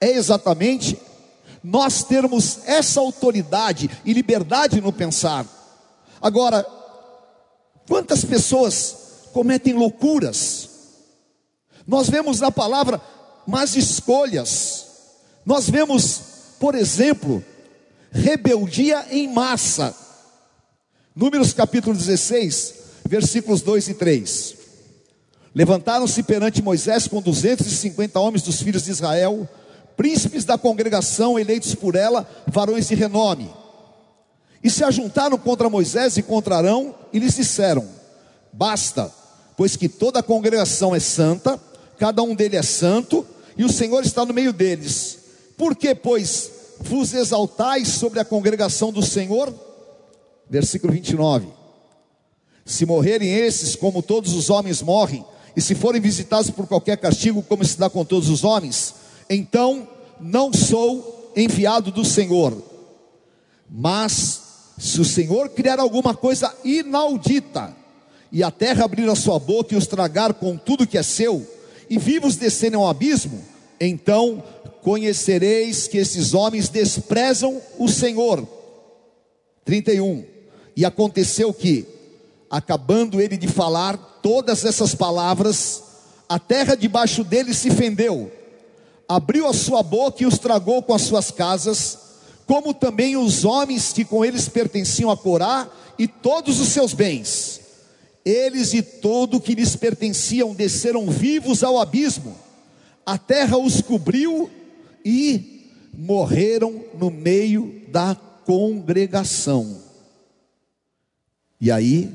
é 0.00 0.10
exatamente 0.10 0.98
nós 1.62 2.04
termos 2.04 2.60
essa 2.66 3.00
autoridade 3.00 3.90
e 4.04 4.12
liberdade 4.12 4.80
no 4.80 4.92
pensar. 4.92 5.46
Agora, 6.20 6.66
Quantas 7.88 8.24
pessoas 8.24 8.96
cometem 9.32 9.74
loucuras? 9.74 10.70
Nós 11.86 12.08
vemos 12.08 12.40
na 12.40 12.50
palavra 12.50 13.00
más 13.46 13.76
escolhas. 13.76 14.86
Nós 15.44 15.68
vemos, 15.68 16.20
por 16.58 16.74
exemplo, 16.74 17.44
rebeldia 18.14 19.04
em 19.10 19.28
massa. 19.28 19.94
Números 21.14 21.52
capítulo 21.52 21.94
16, 21.94 22.74
versículos 23.04 23.60
2 23.60 23.88
e 23.88 23.94
3. 23.94 24.54
Levantaram-se 25.54 26.22
perante 26.22 26.62
Moisés 26.62 27.06
com 27.06 27.20
250 27.20 28.18
homens 28.18 28.42
dos 28.42 28.62
filhos 28.62 28.84
de 28.84 28.90
Israel, 28.90 29.46
príncipes 29.96 30.44
da 30.44 30.56
congregação, 30.56 31.38
eleitos 31.38 31.74
por 31.74 31.94
ela, 31.94 32.26
varões 32.46 32.88
de 32.88 32.94
renome 32.94 33.50
e 34.64 34.70
se 34.70 34.82
ajuntaram 34.82 35.36
contra 35.36 35.68
Moisés 35.68 36.16
e 36.16 36.22
contra 36.22 36.56
Arão 36.56 36.94
e 37.12 37.18
lhes 37.18 37.36
disseram: 37.36 37.86
Basta, 38.50 39.12
pois 39.58 39.76
que 39.76 39.90
toda 39.90 40.20
a 40.20 40.22
congregação 40.22 40.94
é 40.94 41.00
santa, 41.00 41.60
cada 41.98 42.22
um 42.22 42.34
deles 42.34 42.58
é 42.58 42.62
santo, 42.62 43.26
e 43.58 43.62
o 43.62 43.68
Senhor 43.68 44.02
está 44.02 44.24
no 44.24 44.32
meio 44.32 44.54
deles. 44.54 45.18
Por 45.58 45.76
que, 45.76 45.94
pois, 45.94 46.50
vos 46.84 47.14
exaltais 47.14 47.88
sobre 47.88 48.20
a 48.20 48.24
congregação 48.24 48.92
do 48.92 49.02
Senhor? 49.02 49.52
Versículo 50.48 50.92
29. 50.92 51.48
Se 52.64 52.86
morrerem 52.86 53.32
esses, 53.34 53.74
como 53.74 54.02
todos 54.02 54.32
os 54.34 54.50
homens 54.50 54.82
morrem, 54.82 55.24
e 55.56 55.60
se 55.60 55.74
forem 55.74 56.00
visitados 56.00 56.50
por 56.50 56.66
qualquer 56.66 56.96
castigo, 56.96 57.42
como 57.42 57.64
se 57.64 57.78
dá 57.78 57.88
com 57.88 58.04
todos 58.04 58.28
os 58.28 58.44
homens, 58.44 58.94
então 59.28 59.88
não 60.20 60.52
sou 60.52 61.32
enviado 61.36 61.90
do 61.90 62.04
Senhor. 62.04 62.56
Mas 63.68 64.42
se 64.78 65.00
o 65.00 65.04
Senhor 65.04 65.48
criar 65.50 65.78
alguma 65.78 66.14
coisa 66.14 66.54
inaudita, 66.64 67.74
e 68.30 68.42
a 68.42 68.50
terra 68.50 68.84
abrir 68.84 69.08
a 69.08 69.14
sua 69.14 69.38
boca 69.38 69.74
e 69.74 69.76
os 69.76 69.86
tragar 69.86 70.34
com 70.34 70.56
tudo 70.56 70.86
que 70.86 70.98
é 70.98 71.02
seu, 71.02 71.46
e 71.88 71.98
vivos 71.98 72.36
descerem 72.36 72.76
ao 72.76 72.88
abismo, 72.88 73.40
então 73.80 74.42
conhecereis 74.84 75.88
que 75.88 75.96
esses 75.96 76.34
homens 76.34 76.68
desprezam 76.68 77.60
o 77.78 77.88
Senhor. 77.88 78.46
31. 79.64 80.26
E 80.76 80.84
aconteceu 80.84 81.54
que, 81.54 81.86
acabando 82.50 83.18
ele 83.18 83.38
de 83.38 83.48
falar 83.48 83.96
todas 84.22 84.62
essas 84.62 84.94
palavras, 84.94 85.82
a 86.28 86.38
terra 86.38 86.74
debaixo 86.74 87.24
dele 87.24 87.54
se 87.54 87.70
fendeu, 87.70 88.30
abriu 89.08 89.48
a 89.48 89.54
sua 89.54 89.82
boca 89.82 90.22
e 90.22 90.26
os 90.26 90.38
tragou 90.38 90.82
com 90.82 90.92
as 90.92 91.02
suas 91.02 91.30
casas, 91.30 91.98
como 92.46 92.74
também 92.74 93.16
os 93.16 93.42
homens 93.42 93.90
que 93.90 94.04
com 94.04 94.22
eles 94.22 94.50
pertenciam 94.50 95.10
a 95.10 95.16
Corá 95.16 95.66
e 95.98 96.06
todos 96.06 96.60
os 96.60 96.68
seus 96.68 96.92
bens. 96.92 97.58
Eles 98.22 98.74
e 98.74 98.82
todo 98.82 99.38
o 99.38 99.40
que 99.40 99.54
lhes 99.54 99.76
pertenciam 99.76 100.52
desceram 100.52 101.08
vivos 101.08 101.64
ao 101.64 101.78
abismo. 101.78 102.36
A 103.06 103.16
terra 103.16 103.56
os 103.56 103.80
cobriu 103.80 104.50
e 105.04 105.70
morreram 105.92 106.84
no 106.98 107.10
meio 107.10 107.82
da 107.88 108.14
congregação. 108.44 109.82
E 111.60 111.70
aí 111.70 112.12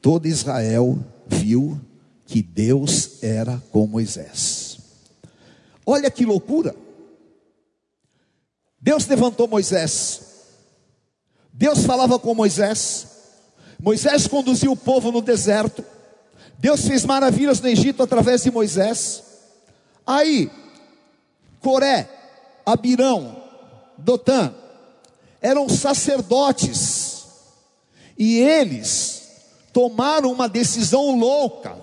todo 0.00 0.26
Israel 0.26 0.98
viu 1.26 1.80
que 2.26 2.42
Deus 2.42 3.22
era 3.22 3.62
com 3.70 3.86
Moisés. 3.86 4.78
Olha 5.84 6.10
que 6.10 6.24
loucura! 6.24 6.74
Deus 8.80 9.06
levantou 9.06 9.46
Moisés. 9.46 10.20
Deus 11.52 11.84
falava 11.84 12.18
com 12.18 12.34
Moisés. 12.34 13.06
Moisés 13.78 14.26
conduziu 14.26 14.72
o 14.72 14.76
povo 14.76 15.12
no 15.12 15.20
deserto. 15.20 15.84
Deus 16.58 16.86
fez 16.86 17.04
maravilhas 17.04 17.60
no 17.60 17.68
Egito 17.68 18.02
através 18.02 18.42
de 18.42 18.50
Moisés. 18.50 19.22
Aí, 20.06 20.50
Coré, 21.60 22.08
Abirão, 22.64 23.36
Dotã, 23.98 24.54
eram 25.40 25.68
sacerdotes. 25.68 27.26
E 28.18 28.38
eles 28.38 29.22
tomaram 29.72 30.30
uma 30.30 30.48
decisão 30.48 31.18
louca, 31.18 31.76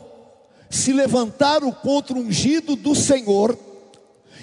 se 0.70 0.94
levantaram 0.94 1.72
contra 1.72 2.16
o 2.16 2.22
ungido 2.22 2.76
do 2.76 2.96
Senhor 2.96 3.58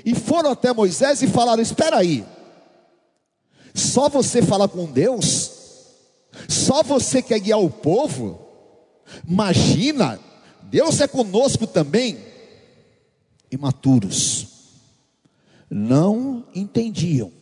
e 0.04 0.14
foram 0.14 0.50
até 0.50 0.72
Moisés 0.72 1.22
e 1.22 1.26
falaram: 1.26 1.62
Espera 1.62 1.98
aí, 1.98 2.24
só 3.74 4.08
você 4.08 4.42
fala 4.42 4.68
com 4.68 4.86
Deus? 4.86 5.52
Só 6.48 6.82
você 6.82 7.22
quer 7.22 7.38
guiar 7.38 7.60
o 7.60 7.70
povo? 7.70 8.40
Imagina, 9.26 10.20
Deus 10.62 11.00
é 11.00 11.08
conosco 11.08 11.66
também. 11.66 12.18
Imaturos, 13.50 14.55
não 15.70 16.44
entendiam 16.54 17.32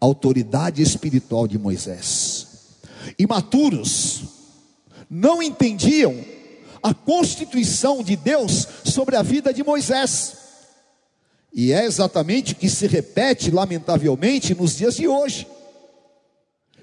a 0.00 0.04
autoridade 0.04 0.82
espiritual 0.82 1.48
de 1.48 1.58
Moisés. 1.58 2.46
Imaturos, 3.18 4.22
não 5.10 5.42
entendiam 5.42 6.14
a 6.82 6.94
constituição 6.94 8.02
de 8.02 8.16
Deus 8.16 8.66
sobre 8.84 9.16
a 9.16 9.22
vida 9.22 9.52
de 9.52 9.64
Moisés. 9.64 10.36
E 11.52 11.72
é 11.72 11.84
exatamente 11.84 12.52
o 12.52 12.56
que 12.56 12.68
se 12.68 12.86
repete, 12.86 13.50
lamentavelmente, 13.50 14.54
nos 14.54 14.76
dias 14.76 14.96
de 14.96 15.08
hoje. 15.08 15.46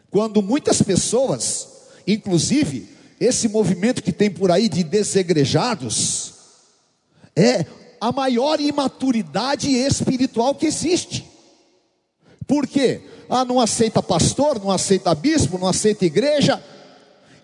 Quando 0.09 0.41
muitas 0.41 0.81
pessoas, 0.81 1.67
inclusive 2.07 2.89
esse 3.19 3.47
movimento 3.47 4.03
que 4.03 4.11
tem 4.11 4.29
por 4.29 4.51
aí 4.51 4.67
de 4.67 4.83
desegrejados, 4.83 6.33
é 7.35 7.65
a 7.99 8.11
maior 8.11 8.59
imaturidade 8.59 9.69
espiritual 9.69 10.55
que 10.55 10.65
existe. 10.65 11.25
Por 12.47 12.67
quê? 12.67 13.01
Ah, 13.29 13.43
não 13.43 13.59
aceita 13.59 14.03
pastor, 14.03 14.59
não 14.59 14.71
aceita 14.71 15.15
bispo, 15.15 15.57
não 15.57 15.67
aceita 15.67 16.05
igreja, 16.05 16.61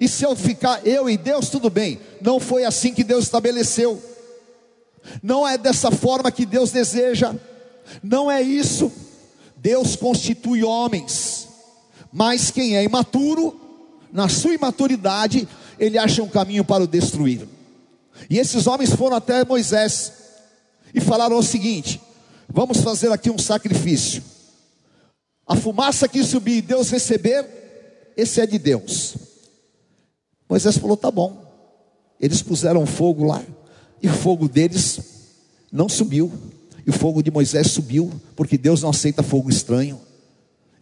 e 0.02 0.08
se 0.08 0.24
eu 0.24 0.36
ficar 0.36 0.82
eu 0.84 1.08
e 1.08 1.16
Deus, 1.16 1.48
tudo 1.50 1.70
bem. 1.70 2.00
Não 2.20 2.40
foi 2.40 2.66
assim 2.66 2.92
que 2.92 3.04
Deus 3.04 3.26
estabeleceu. 3.26 4.02
Não 5.22 5.48
é 5.48 5.60
dessa 5.60 5.92
forma 5.92 6.32
que 6.32 6.44
Deus 6.44 6.72
deseja. 6.72 7.36
Não 8.02 8.30
é 8.30 8.42
isso. 8.42 8.92
Deus 9.56 9.96
constitui 9.96 10.64
homens. 10.64 11.48
Mas 12.12 12.50
quem 12.50 12.76
é 12.76 12.84
imaturo, 12.84 13.62
na 14.12 14.28
sua 14.28 14.56
imaturidade, 14.56 15.48
ele 15.78 16.00
acha 16.00 16.24
um 16.24 16.28
caminho 16.28 16.66
para 16.66 16.84
o 16.84 16.88
destruir. 16.88 17.48
E 18.28 18.40
esses 18.40 18.66
homens 18.66 18.96
foram 18.96 19.18
até 19.18 19.46
Moisés 19.46 20.14
e 20.94 21.02
falaram 21.02 21.38
o 21.38 21.44
seguinte: 21.44 22.02
Vamos 22.48 22.82
fazer 22.82 23.12
aqui 23.12 23.30
um 23.30 23.38
sacrifício. 23.38 24.24
A 25.48 25.56
fumaça 25.56 26.08
que 26.08 26.24
subir 26.24 26.58
e 26.58 26.62
Deus 26.62 26.90
receber, 26.90 28.14
esse 28.16 28.42
é 28.42 28.46
de 28.46 28.58
Deus. 28.58 29.16
Moisés 30.50 30.78
falou: 30.78 30.98
tá 30.98 31.10
bom. 31.10 31.46
Eles 32.20 32.42
puseram 32.42 32.86
fogo 32.86 33.24
lá, 33.24 33.42
e 34.02 34.08
o 34.08 34.14
fogo 34.14 34.48
deles 34.48 35.00
não 35.72 35.90
subiu, 35.90 36.32
e 36.86 36.90
o 36.90 36.94
fogo 36.94 37.24
de 37.24 37.32
Moisés 37.32 37.72
subiu, 37.72 38.12
porque 38.36 38.58
Deus 38.58 38.82
não 38.82 38.90
aceita 38.90 39.24
fogo 39.24 39.50
estranho. 39.50 40.00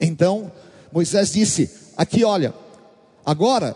Então, 0.02 0.52
Moisés 0.92 1.32
disse: 1.32 1.70
Aqui, 1.96 2.24
olha, 2.24 2.54
agora 3.26 3.76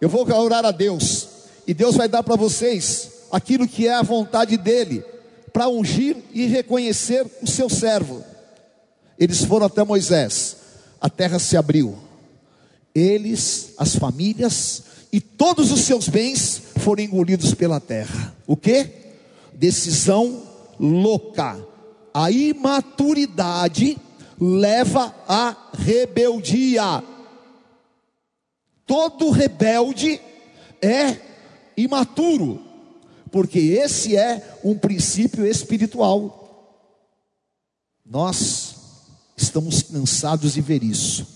eu 0.00 0.08
vou 0.08 0.26
orar 0.32 0.64
a 0.64 0.70
Deus, 0.70 1.28
e 1.66 1.74
Deus 1.74 1.96
vai 1.96 2.08
dar 2.08 2.22
para 2.22 2.36
vocês 2.36 3.10
aquilo 3.32 3.66
que 3.66 3.88
é 3.88 3.94
a 3.94 4.02
vontade 4.02 4.56
dEle, 4.56 5.04
para 5.56 5.68
ungir 5.68 6.18
e 6.34 6.44
reconhecer 6.44 7.24
o 7.40 7.46
seu 7.46 7.70
servo. 7.70 8.22
Eles 9.18 9.42
foram 9.42 9.64
até 9.64 9.82
Moisés, 9.82 10.54
a 11.00 11.08
terra 11.08 11.38
se 11.38 11.56
abriu, 11.56 11.96
eles, 12.94 13.72
as 13.78 13.96
famílias, 13.96 14.82
e 15.10 15.18
todos 15.18 15.72
os 15.72 15.80
seus 15.80 16.10
bens 16.10 16.60
foram 16.76 17.02
engolidos 17.02 17.54
pela 17.54 17.80
terra. 17.80 18.36
O 18.46 18.54
que? 18.54 18.86
Decisão 19.54 20.42
louca. 20.78 21.58
A 22.12 22.30
imaturidade 22.30 23.96
leva 24.38 25.14
à 25.26 25.56
rebeldia. 25.72 27.02
Todo 28.84 29.30
rebelde 29.30 30.20
é 30.82 31.16
imaturo, 31.78 32.60
porque 33.30 33.58
esse 33.58 34.16
é 34.16 34.58
um 34.64 34.76
princípio 34.76 35.46
espiritual. 35.46 36.42
Nós 38.04 38.76
estamos 39.36 39.82
cansados 39.82 40.54
de 40.54 40.60
ver 40.60 40.82
isso. 40.82 41.26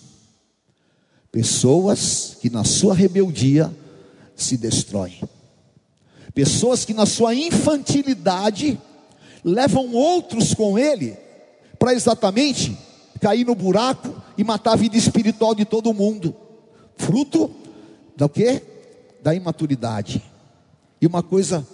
Pessoas 1.32 2.36
que 2.40 2.50
na 2.50 2.64
sua 2.64 2.94
rebeldia 2.94 3.74
se 4.36 4.56
destroem. 4.56 5.20
Pessoas 6.34 6.84
que 6.84 6.94
na 6.94 7.06
sua 7.06 7.34
infantilidade 7.34 8.80
levam 9.44 9.92
outros 9.92 10.54
com 10.54 10.78
ele 10.78 11.16
para 11.78 11.94
exatamente 11.94 12.76
cair 13.20 13.44
no 13.44 13.54
buraco 13.54 14.22
e 14.36 14.44
matar 14.44 14.72
a 14.72 14.76
vida 14.76 14.96
espiritual 14.96 15.54
de 15.54 15.64
todo 15.64 15.94
mundo. 15.94 16.34
Fruto 16.96 17.50
da 18.16 18.28
quê? 18.28 18.62
Da 19.22 19.34
imaturidade. 19.34 20.22
E 21.00 21.06
uma 21.06 21.22
coisa 21.22 21.66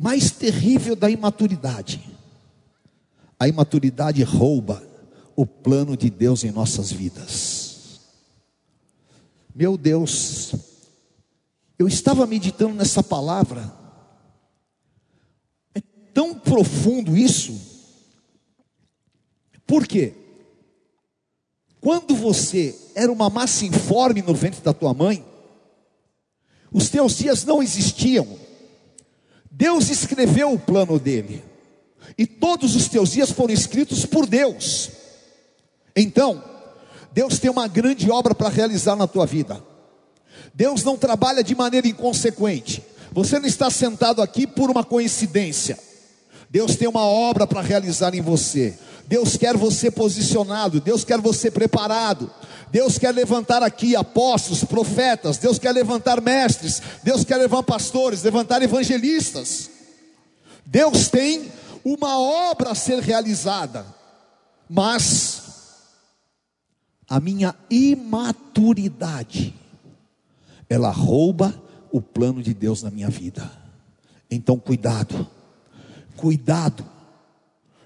mais 0.00 0.30
terrível 0.30 0.96
da 0.96 1.10
imaturidade. 1.10 2.00
A 3.38 3.46
imaturidade 3.46 4.22
rouba 4.22 4.82
o 5.36 5.44
plano 5.44 5.94
de 5.94 6.08
Deus 6.08 6.42
em 6.42 6.50
nossas 6.50 6.90
vidas. 6.90 8.00
Meu 9.54 9.76
Deus, 9.76 10.54
eu 11.78 11.86
estava 11.86 12.26
meditando 12.26 12.74
nessa 12.74 13.02
palavra, 13.02 13.70
é 15.74 15.82
tão 16.14 16.34
profundo 16.34 17.14
isso, 17.14 17.60
por 19.66 19.86
quê? 19.86 20.14
Quando 21.78 22.16
você 22.16 22.74
era 22.94 23.12
uma 23.12 23.28
massa 23.28 23.66
informe 23.66 24.22
no 24.22 24.34
ventre 24.34 24.62
da 24.62 24.72
tua 24.72 24.94
mãe, 24.94 25.22
os 26.72 26.88
teus 26.88 27.18
dias 27.18 27.44
não 27.44 27.62
existiam, 27.62 28.39
Deus 29.60 29.90
escreveu 29.90 30.54
o 30.54 30.58
plano 30.58 30.98
dele, 30.98 31.44
e 32.16 32.26
todos 32.26 32.74
os 32.74 32.88
teus 32.88 33.12
dias 33.12 33.30
foram 33.30 33.52
escritos 33.52 34.06
por 34.06 34.26
Deus. 34.26 34.88
Então, 35.94 36.42
Deus 37.12 37.38
tem 37.38 37.50
uma 37.50 37.68
grande 37.68 38.10
obra 38.10 38.34
para 38.34 38.48
realizar 38.48 38.96
na 38.96 39.06
tua 39.06 39.26
vida. 39.26 39.62
Deus 40.54 40.82
não 40.82 40.96
trabalha 40.96 41.44
de 41.44 41.54
maneira 41.54 41.86
inconsequente. 41.86 42.82
Você 43.12 43.38
não 43.38 43.46
está 43.46 43.68
sentado 43.68 44.22
aqui 44.22 44.46
por 44.46 44.70
uma 44.70 44.82
coincidência. 44.82 45.78
Deus 46.48 46.74
tem 46.74 46.88
uma 46.88 47.04
obra 47.04 47.46
para 47.46 47.60
realizar 47.60 48.14
em 48.14 48.22
você. 48.22 48.78
Deus 49.10 49.36
quer 49.36 49.56
você 49.56 49.90
posicionado, 49.90 50.80
Deus 50.80 51.02
quer 51.02 51.20
você 51.20 51.50
preparado. 51.50 52.30
Deus 52.70 52.96
quer 52.96 53.12
levantar 53.12 53.60
aqui 53.60 53.96
apóstolos, 53.96 54.62
profetas, 54.62 55.36
Deus 55.36 55.58
quer 55.58 55.72
levantar 55.72 56.20
mestres, 56.20 56.80
Deus 57.02 57.24
quer 57.24 57.38
levantar 57.38 57.64
pastores, 57.64 58.22
levantar 58.22 58.62
evangelistas. 58.62 59.68
Deus 60.64 61.08
tem 61.08 61.50
uma 61.84 62.20
obra 62.20 62.70
a 62.70 62.74
ser 62.76 63.00
realizada, 63.00 63.84
mas 64.68 65.42
a 67.08 67.18
minha 67.18 67.52
imaturidade, 67.68 69.52
ela 70.68 70.92
rouba 70.92 71.60
o 71.90 72.00
plano 72.00 72.40
de 72.40 72.54
Deus 72.54 72.84
na 72.84 72.92
minha 72.92 73.10
vida. 73.10 73.50
Então, 74.30 74.56
cuidado, 74.56 75.26
cuidado. 76.16 76.99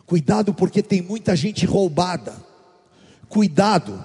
Cuidado 0.06 0.52
porque 0.52 0.82
tem 0.82 1.00
muita 1.00 1.34
gente 1.34 1.64
roubada. 1.64 2.34
Cuidado, 3.28 4.04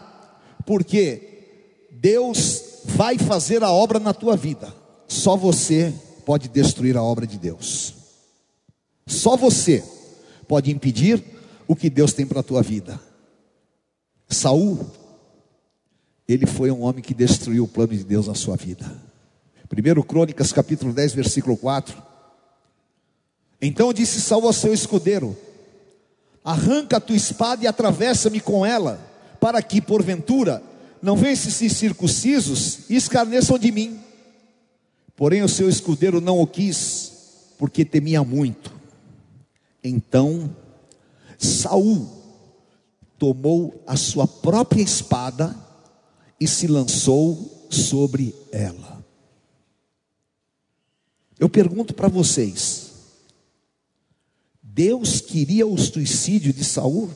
porque 0.65 1.87
Deus 1.91 2.63
vai 2.85 3.17
fazer 3.17 3.63
a 3.63 3.71
obra 3.71 3.99
na 3.99 4.13
tua 4.13 4.35
vida. 4.35 4.73
Só 5.07 5.35
você 5.35 5.93
pode 6.25 6.47
destruir 6.47 6.95
a 6.95 7.03
obra 7.03 7.27
de 7.27 7.37
Deus. 7.37 7.93
Só 9.05 9.35
você 9.35 9.83
pode 10.47 10.71
impedir 10.71 11.23
o 11.67 11.75
que 11.75 11.89
Deus 11.89 12.13
tem 12.13 12.25
para 12.25 12.39
a 12.39 12.43
tua 12.43 12.61
vida. 12.61 12.99
Saul, 14.27 14.79
ele 16.27 16.45
foi 16.45 16.71
um 16.71 16.81
homem 16.81 17.01
que 17.03 17.13
destruiu 17.13 17.63
o 17.63 17.67
plano 17.67 17.93
de 17.93 18.03
Deus 18.03 18.27
na 18.27 18.35
sua 18.35 18.55
vida. 18.55 18.85
1 19.71 20.01
Crônicas 20.03 20.51
capítulo 20.51 20.93
10, 20.93 21.13
versículo 21.13 21.57
4. 21.57 22.01
Então 23.61 23.91
disse 23.91 24.21
Saul 24.21 24.45
ao 24.45 24.53
seu 24.53 24.73
escudeiro: 24.73 25.35
Arranca 26.49 26.97
a 26.97 26.99
tua 26.99 27.15
espada 27.15 27.63
e 27.63 27.67
atravessa-me 27.67 28.39
com 28.39 28.65
ela, 28.65 28.99
para 29.39 29.61
que, 29.61 29.79
porventura, 29.79 30.63
não 30.99 31.15
venham-se 31.15 31.69
circuncisos 31.69 32.89
e 32.89 32.95
escarneçam 32.95 33.59
de 33.59 33.71
mim. 33.71 33.99
Porém, 35.15 35.43
o 35.43 35.47
seu 35.47 35.69
escudeiro 35.69 36.19
não 36.19 36.39
o 36.39 36.47
quis, 36.47 37.11
porque 37.55 37.85
temia 37.85 38.23
muito. 38.23 38.73
Então, 39.83 40.49
Saul 41.37 42.09
tomou 43.19 43.83
a 43.85 43.95
sua 43.95 44.27
própria 44.27 44.81
espada 44.81 45.55
e 46.39 46.47
se 46.47 46.65
lançou 46.65 47.67
sobre 47.69 48.33
ela. 48.51 49.05
Eu 51.37 51.47
pergunto 51.47 51.93
para 51.93 52.07
vocês: 52.07 52.88
Deus 54.71 55.19
queria 55.19 55.65
o 55.65 55.77
suicídio 55.77 56.53
de 56.53 56.63
Saul? 56.63 57.09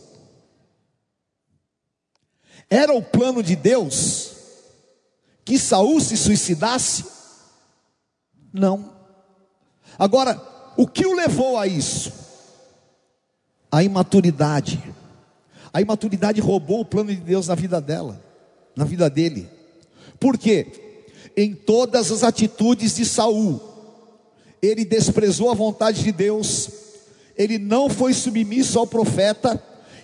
Era 2.70 2.94
o 2.94 3.02
plano 3.02 3.44
de 3.44 3.56
Deus 3.56 4.32
que 5.46 5.60
Saul 5.60 6.02
se 6.02 6.18
suicidasse? 6.18 7.06
Não. 8.52 8.92
Agora, 10.00 10.42
o 10.76 10.88
que 10.88 11.06
o 11.06 11.14
levou 11.14 11.58
a 11.58 11.68
isso? 11.68 12.12
A 13.72 13.84
imaturidade. 13.84 14.82
A 15.72 15.80
imaturidade 15.80 16.42
roubou 16.42 16.82
o 16.82 16.86
plano 16.86 17.12
de 17.12 17.22
Deus 17.22 17.48
na 17.48 17.56
vida 17.56 17.80
dela, 17.80 18.20
na 18.76 18.84
vida 18.86 19.10
dele. 19.10 19.48
Por 20.20 20.38
quê? 20.38 21.02
Em 21.38 21.54
todas 21.54 22.12
as 22.12 22.24
atitudes 22.24 22.96
de 22.96 23.06
Saul, 23.06 23.62
ele 24.62 24.86
desprezou 24.86 25.52
a 25.52 25.56
vontade 25.56 26.04
de 26.04 26.12
Deus, 26.12 26.83
ele 27.38 27.58
não 27.58 27.90
foi 27.90 28.14
submisso 28.14 28.78
ao 28.78 28.88
profeta 28.88 29.62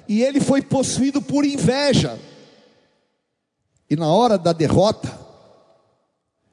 e 0.08 0.24
ele 0.24 0.39
foi 0.39 0.62
possuído 0.62 1.22
por 1.22 1.46
inveja. 1.46 2.20
E 3.89 3.96
na 3.96 4.08
hora 4.08 4.38
da 4.38 4.54
derrota, 4.54 5.12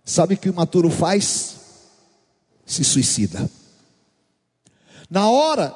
sabe 0.05 0.35
o 0.35 0.39
que 0.39 0.49
o 0.49 0.53
imaturo 0.53 0.91
faz? 0.91 1.57
Se 2.65 2.85
suicida. 2.85 3.49
Na 5.09 5.31
hora 5.31 5.75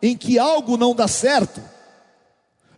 em 0.00 0.16
que 0.16 0.38
algo 0.38 0.76
não 0.76 0.94
dá 0.94 1.08
certo, 1.08 1.60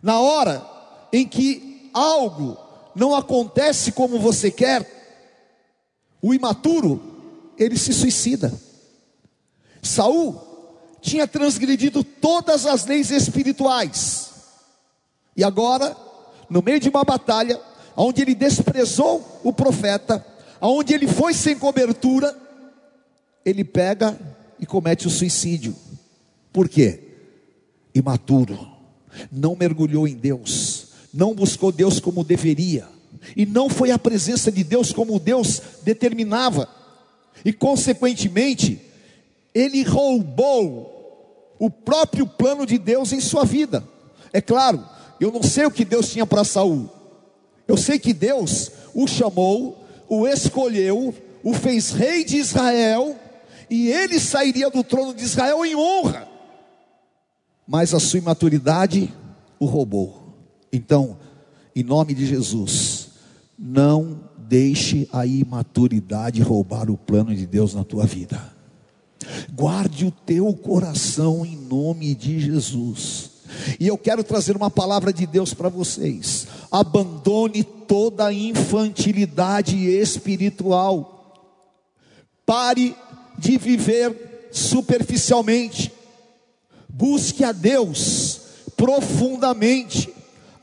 na 0.01 0.19
hora 0.19 0.65
em 1.11 1.27
que 1.27 1.89
algo 1.93 2.57
não 2.95 3.15
acontece 3.15 3.91
como 3.91 4.19
você 4.19 4.49
quer, 4.49 4.99
o 6.21 6.33
imaturo, 6.33 7.53
ele 7.57 7.77
se 7.77 7.93
suicida. 7.93 8.51
Saul 9.81 10.48
tinha 11.01 11.27
transgredido 11.27 12.03
todas 12.03 12.65
as 12.65 12.85
leis 12.85 13.11
espirituais. 13.11 14.29
E 15.35 15.43
agora, 15.43 15.95
no 16.49 16.61
meio 16.61 16.79
de 16.79 16.89
uma 16.89 17.03
batalha, 17.03 17.59
onde 17.95 18.21
ele 18.21 18.35
desprezou 18.35 19.41
o 19.43 19.53
profeta, 19.53 20.25
onde 20.61 20.93
ele 20.93 21.07
foi 21.07 21.33
sem 21.33 21.57
cobertura, 21.57 22.35
ele 23.45 23.63
pega 23.63 24.19
e 24.59 24.65
comete 24.65 25.07
o 25.07 25.09
suicídio. 25.09 25.75
Por 26.51 26.67
quê? 26.67 27.03
Imaturo, 27.93 28.59
não 29.31 29.55
mergulhou 29.55 30.07
em 30.07 30.15
Deus, 30.15 30.87
não 31.13 31.33
buscou 31.33 31.71
Deus 31.71 31.99
como 31.99 32.23
deveria, 32.23 32.87
e 33.35 33.45
não 33.45 33.69
foi 33.69 33.91
a 33.91 33.99
presença 33.99 34.51
de 34.51 34.63
Deus 34.63 34.91
como 34.91 35.19
Deus 35.19 35.61
determinava, 35.83 36.67
e 37.43 37.53
consequentemente, 37.53 38.81
ele 39.59 39.83
roubou 39.83 41.55
o 41.59 41.69
próprio 41.69 42.25
plano 42.25 42.65
de 42.65 42.77
Deus 42.77 43.11
em 43.11 43.19
sua 43.19 43.43
vida. 43.43 43.83
É 44.31 44.39
claro, 44.39 44.83
eu 45.19 45.31
não 45.31 45.43
sei 45.43 45.65
o 45.65 45.71
que 45.71 45.83
Deus 45.83 46.09
tinha 46.09 46.25
para 46.25 46.43
Saul. 46.43 46.89
Eu 47.67 47.75
sei 47.75 47.99
que 47.99 48.13
Deus 48.13 48.71
o 48.93 49.05
chamou, 49.07 49.83
o 50.07 50.25
escolheu, 50.27 51.13
o 51.43 51.53
fez 51.53 51.91
rei 51.91 52.23
de 52.23 52.37
Israel, 52.37 53.15
e 53.69 53.89
ele 53.89 54.19
sairia 54.19 54.69
do 54.69 54.83
trono 54.83 55.13
de 55.13 55.23
Israel 55.23 55.65
em 55.65 55.75
honra. 55.75 56.27
Mas 57.67 57.93
a 57.93 57.99
sua 57.99 58.19
imaturidade 58.19 59.13
o 59.59 59.65
roubou. 59.65 60.33
Então, 60.71 61.17
em 61.75 61.83
nome 61.83 62.13
de 62.13 62.25
Jesus, 62.25 63.09
não 63.57 64.21
deixe 64.37 65.07
a 65.11 65.25
imaturidade 65.25 66.41
roubar 66.41 66.89
o 66.89 66.97
plano 66.97 67.35
de 67.35 67.45
Deus 67.45 67.75
na 67.75 67.83
tua 67.83 68.05
vida. 68.05 68.58
Guarde 69.53 70.05
o 70.05 70.11
teu 70.11 70.53
coração 70.53 71.45
em 71.45 71.55
nome 71.55 72.15
de 72.15 72.39
Jesus. 72.39 73.31
E 73.79 73.87
eu 73.87 73.97
quero 73.97 74.23
trazer 74.23 74.55
uma 74.55 74.69
palavra 74.69 75.11
de 75.11 75.25
Deus 75.25 75.53
para 75.53 75.69
vocês. 75.69 76.47
Abandone 76.71 77.63
toda 77.63 78.27
a 78.27 78.33
infantilidade 78.33 79.75
espiritual. 79.87 81.43
Pare 82.45 82.95
de 83.37 83.57
viver 83.57 84.49
superficialmente. 84.51 85.91
Busque 86.87 87.43
a 87.43 87.51
Deus 87.51 88.41
profundamente. 88.75 90.13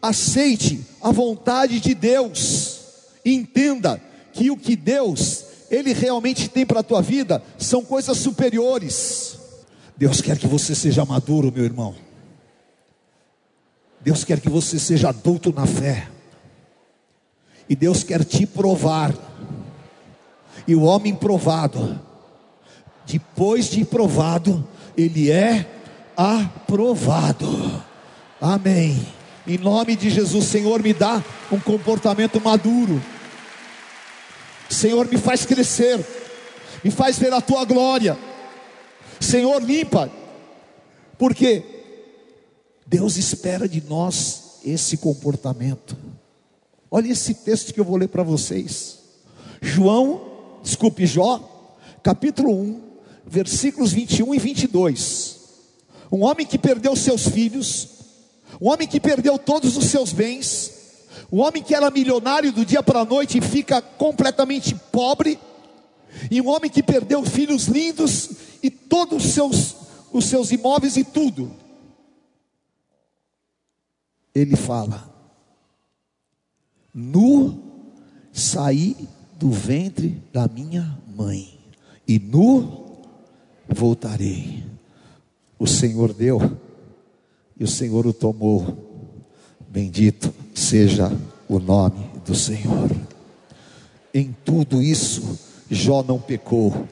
Aceite 0.01 0.81
a 1.03 1.11
vontade 1.11 1.81
de 1.81 1.95
Deus. 1.95 2.81
Entenda 3.25 4.01
que 4.33 4.51
o 4.51 4.57
que 4.57 4.77
Deus 4.77 5.46
ele 5.77 5.93
realmente 5.93 6.49
tem 6.49 6.65
para 6.65 6.81
a 6.81 6.83
tua 6.83 7.03
vida 7.03 7.43
são 7.59 7.85
coisas 7.85 8.17
superiores. 8.19 9.39
Deus 9.97 10.21
quer 10.21 10.39
que 10.39 10.47
você 10.47 10.75
seja 10.75 11.05
maduro, 11.05 11.53
meu 11.55 11.65
irmão. 11.65 11.95
Deus 14.01 14.25
quer 14.25 14.41
que 14.41 14.49
você 14.49 14.79
seja 14.79 15.09
adulto 15.09 15.53
na 15.53 15.67
fé. 15.67 16.09
E 17.69 17.75
Deus 17.75 18.03
quer 18.03 18.25
te 18.25 18.47
provar. 18.47 19.15
E 20.67 20.75
o 20.75 20.83
homem 20.83 21.15
provado, 21.15 22.01
depois 23.07 23.71
de 23.71 23.85
provado, 23.85 24.67
ele 24.97 25.31
é 25.31 25.67
aprovado. 26.17 27.83
Amém. 28.41 29.07
Em 29.47 29.59
nome 29.59 29.95
de 29.95 30.11
Jesus, 30.11 30.45
Senhor, 30.47 30.83
me 30.83 30.93
dá 30.93 31.23
um 31.51 31.61
comportamento 31.61 32.41
maduro. 32.41 33.01
Senhor, 34.69 35.09
me 35.09 35.19
faz 35.19 35.47
crescer, 35.47 36.05
me 36.83 36.91
faz 36.91 37.19
ver 37.19 37.33
a 37.33 37.41
tua 37.41 37.65
glória. 37.65 38.19
Senhor, 39.21 39.63
limpa, 39.63 40.11
porque 41.19 41.65
Deus 42.87 43.17
espera 43.17 43.69
de 43.69 43.83
nós 43.89 44.61
esse 44.65 44.97
comportamento. 44.97 45.97
Olha 46.91 47.11
esse 47.11 47.35
texto 47.35 47.73
que 47.73 47.81
eu 47.81 47.85
vou 47.85 47.97
ler 47.97 48.09
para 48.09 48.23
vocês. 48.23 48.99
João, 49.61 50.61
desculpe, 50.63 51.07
Jó, 51.07 51.75
capítulo 52.03 52.53
1, 52.53 52.83
versículos 53.27 53.93
21 53.93 54.35
e 54.35 54.39
22. 54.39 55.37
Um 56.11 56.25
homem 56.25 56.47
que 56.47 56.59
perdeu 56.59 56.95
seus 56.95 57.29
filhos, 57.29 57.89
um 58.61 58.69
homem 58.69 58.87
que 58.87 59.01
perdeu 59.01 59.39
todos 59.39 59.77
os 59.77 59.87
seus 59.87 60.13
bens, 60.13 60.71
o 61.31 61.39
homem 61.39 61.63
que 61.63 61.75
era 61.75 61.91
milionário 61.91 62.53
do 62.53 62.65
dia 62.65 62.83
para 62.83 63.01
a 63.01 63.05
noite 63.05 63.41
fica 63.41 63.81
completamente 63.81 64.75
pobre. 64.93 65.39
E 66.31 66.41
um 66.41 66.49
homem 66.49 66.71
que 66.71 66.83
perdeu 66.83 67.23
filhos 67.25 67.67
lindos 67.67 68.31
e 68.63 68.71
todos 68.71 69.25
os 69.25 69.33
seus, 69.33 69.77
os 70.13 70.25
seus 70.25 70.51
imóveis 70.51 70.97
e 70.97 71.05
tudo. 71.05 71.51
Ele 74.35 74.57
fala: 74.57 75.13
Nu 76.95 77.63
saí 78.33 78.97
do 79.39 79.51
ventre 79.51 80.23
da 80.33 80.49
minha 80.49 80.99
mãe, 81.15 81.59
e 82.07 82.19
nu 82.19 83.03
voltarei. 83.69 84.65
O 85.59 85.67
Senhor 85.67 86.13
deu, 86.13 86.59
e 87.59 87.65
o 87.65 87.69
Senhor 87.69 88.07
o 88.07 88.13
tomou. 88.13 88.85
Bendito 89.69 90.33
seja 90.57 91.13
o 91.49 91.59
nome 91.59 92.11
do 92.25 92.35
Senhor. 92.35 92.91
Em 94.13 94.35
tudo 94.45 94.83
isso, 94.83 95.39
Jó 95.71 96.03
não 96.03 96.19
pecou, 96.19 96.89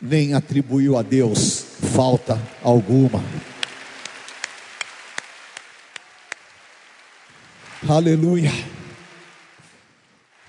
nem 0.00 0.32
atribuiu 0.32 0.96
a 0.96 1.02
Deus 1.02 1.64
falta 1.94 2.40
alguma. 2.62 3.22
Aleluia. 7.86 8.52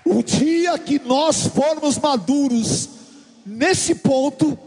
O 0.04 0.22
dia 0.22 0.78
que 0.78 0.98
nós 1.00 1.48
formos 1.48 1.98
maduros 1.98 2.96
nesse 3.46 3.94
ponto, 3.94 4.58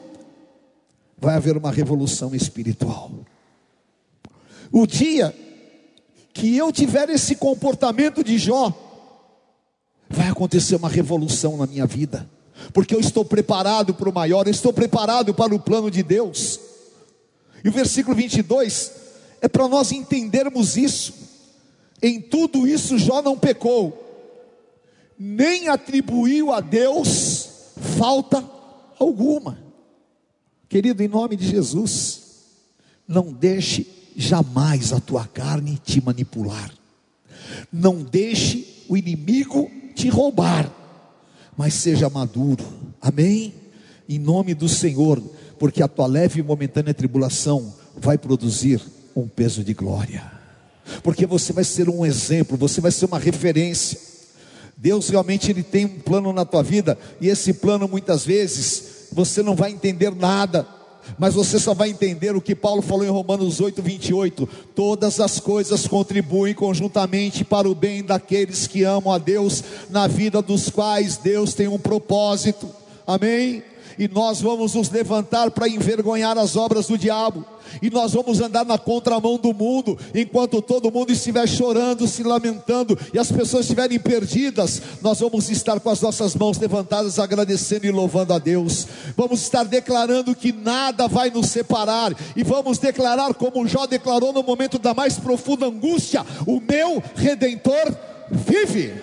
vai 1.17 1.35
haver 1.35 1.57
uma 1.57 1.71
revolução 1.71 2.33
espiritual. 2.33 3.11
O 4.71 4.87
dia 4.87 5.35
que 6.39 6.56
eu 6.56 6.71
tiver 6.71 7.10
esse 7.10 7.36
comportamento 7.36 8.23
de 8.23 8.38
Jó, 8.38 8.73
vai 10.10 10.30
acontecer 10.30 10.78
uma 10.78 10.88
revolução 10.88 11.58
na 11.58 11.67
minha 11.67 11.86
vida, 11.86 12.30
porque 12.71 12.95
eu 12.95 12.99
estou 13.02 13.25
preparado 13.25 13.93
para 13.93 14.10
o 14.10 14.13
maior, 14.13 14.47
eu 14.47 14.52
estou 14.52 14.71
preparado 14.71 15.34
para 15.34 15.54
o 15.54 15.60
plano 15.60 15.91
de 15.91 16.02
Deus. 16.02 16.58
E 17.62 17.67
o 17.67 17.73
versículo 17.73 18.15
22 18.15 18.91
é 19.41 19.49
para 19.49 19.67
nós 19.67 19.91
entendermos 19.91 20.78
isso. 20.78 21.13
Em 22.02 22.21
tudo 22.21 22.65
isso 22.65 22.97
Jó 22.97 23.21
não 23.21 23.38
pecou, 23.38 24.06
nem 25.19 25.67
atribuiu 25.67 26.54
a 26.54 26.62
Deus 26.62 27.49
falta 27.97 28.49
alguma. 28.97 29.60
Querido, 30.69 31.04
em 31.04 31.10
nome 31.10 31.36
de 31.36 31.45
Jesus, 31.45 32.21
não 33.06 33.34
deixe 33.34 33.98
jamais 34.19 34.91
a 34.91 34.99
tua 34.99 35.25
carne 35.25 35.79
te 35.82 36.03
manipular. 36.03 36.69
Não 37.71 38.03
deixe 38.03 38.84
o 38.89 38.97
inimigo 38.97 39.71
te 39.95 40.10
roubar, 40.10 40.69
mas 41.55 41.73
seja 41.73 42.10
maduro. 42.10 42.65
Amém? 43.01 43.53
Em 44.10 44.19
nome 44.19 44.53
do 44.53 44.67
Senhor, 44.67 45.21
porque 45.58 45.82
a 45.82 45.88
tua 45.88 46.05
leve 46.05 46.41
e 46.41 46.43
momentânea 46.43 46.93
tribulação 46.93 47.73
vai 47.95 48.17
produzir 48.17 48.82
um 49.15 49.25
peso 49.25 49.63
de 49.63 49.73
glória. 49.73 50.29
Porque 51.01 51.25
você 51.25 51.53
vai 51.53 51.63
ser 51.63 51.88
um 51.88 52.05
exemplo, 52.05 52.58
você 52.58 52.82
vai 52.82 52.91
ser 52.91 53.05
uma 53.05 53.19
referência. 53.19 53.97
Deus 54.75 55.08
realmente 55.08 55.49
ele 55.49 55.63
tem 55.63 55.86
um 55.86 55.99
plano 55.99 56.34
na 56.34 56.43
tua 56.43 56.62
vida 56.62 56.97
e 57.21 57.29
esse 57.29 57.53
plano 57.53 57.88
muitas 57.88 58.25
vezes 58.25 59.08
você 59.13 59.41
não 59.41 59.55
vai 59.55 59.71
entender 59.71 60.13
nada 60.13 60.67
mas 61.17 61.33
você 61.33 61.59
só 61.59 61.73
vai 61.73 61.89
entender 61.89 62.35
o 62.35 62.41
que 62.41 62.55
Paulo 62.55 62.81
falou 62.81 63.05
em 63.05 63.09
Romanos 63.09 63.59
8, 63.59 63.81
28. 63.81 64.49
Todas 64.75 65.19
as 65.19 65.39
coisas 65.39 65.88
contribuem 65.88 66.53
conjuntamente 66.53 67.43
para 67.43 67.69
o 67.69 67.75
bem 67.75 68.03
daqueles 68.03 68.67
que 68.67 68.83
amam 68.83 69.13
a 69.13 69.17
Deus, 69.17 69.63
na 69.89 70.07
vida 70.07 70.41
dos 70.41 70.69
quais 70.69 71.17
Deus 71.17 71.53
tem 71.53 71.67
um 71.67 71.79
propósito. 71.79 72.69
Amém? 73.05 73.63
E 73.99 74.07
nós 74.07 74.41
vamos 74.41 74.73
nos 74.73 74.89
levantar 74.89 75.51
para 75.51 75.67
envergonhar 75.67 76.38
as 76.38 76.55
obras 76.55 76.88
do 76.88 76.97
diabo 76.97 77.45
e 77.81 77.89
nós 77.89 78.13
vamos 78.13 78.41
andar 78.41 78.65
na 78.65 78.77
contramão 78.77 79.38
do 79.38 79.53
mundo, 79.53 79.97
enquanto 80.13 80.62
todo 80.62 80.91
mundo 80.91 81.12
estiver 81.12 81.47
chorando, 81.47 82.07
se 82.07 82.23
lamentando 82.23 82.97
e 83.13 83.19
as 83.19 83.31
pessoas 83.31 83.65
estiverem 83.65 83.99
perdidas, 83.99 84.81
nós 85.01 85.19
vamos 85.19 85.49
estar 85.49 85.79
com 85.79 85.89
as 85.89 86.01
nossas 86.01 86.35
mãos 86.35 86.57
levantadas, 86.57 87.19
agradecendo 87.19 87.85
e 87.85 87.91
louvando 87.91 88.33
a 88.33 88.39
Deus. 88.39 88.88
Vamos 89.15 89.41
estar 89.41 89.63
declarando 89.65 90.35
que 90.35 90.51
nada 90.51 91.07
vai 91.07 91.29
nos 91.29 91.47
separar 91.47 92.13
e 92.35 92.43
vamos 92.43 92.77
declarar, 92.77 93.33
como 93.33 93.67
Jó 93.67 93.85
declarou 93.85 94.33
no 94.33 94.43
momento 94.43 94.79
da 94.79 94.93
mais 94.93 95.17
profunda 95.17 95.67
angústia: 95.67 96.25
O 96.45 96.59
meu 96.59 97.03
redentor 97.15 97.95
vive. 98.31 98.93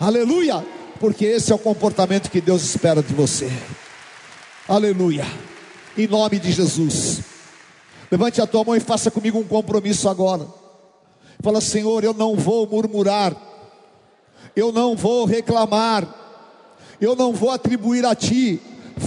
Aleluia, 0.00 0.64
porque 1.00 1.24
esse 1.24 1.50
é 1.50 1.54
o 1.54 1.58
comportamento 1.58 2.30
que 2.30 2.40
Deus 2.40 2.62
espera 2.62 3.02
de 3.02 3.12
você. 3.12 3.50
Aleluia. 4.68 5.24
Em 5.96 6.06
nome 6.06 6.38
de 6.38 6.52
Jesus. 6.52 7.22
Levante 8.10 8.38
a 8.42 8.46
tua 8.46 8.62
mão 8.62 8.76
e 8.76 8.80
faça 8.80 9.10
comigo 9.10 9.38
um 9.38 9.44
compromisso 9.44 10.10
agora. 10.10 10.46
Fala, 11.42 11.58
Senhor, 11.58 12.04
eu 12.04 12.12
não 12.12 12.36
vou 12.36 12.66
murmurar, 12.66 13.34
eu 14.54 14.70
não 14.70 14.94
vou 14.94 15.24
reclamar, 15.24 16.06
eu 17.00 17.16
não 17.16 17.32
vou 17.32 17.50
atribuir 17.50 18.04
a 18.04 18.14
Ti 18.14 18.60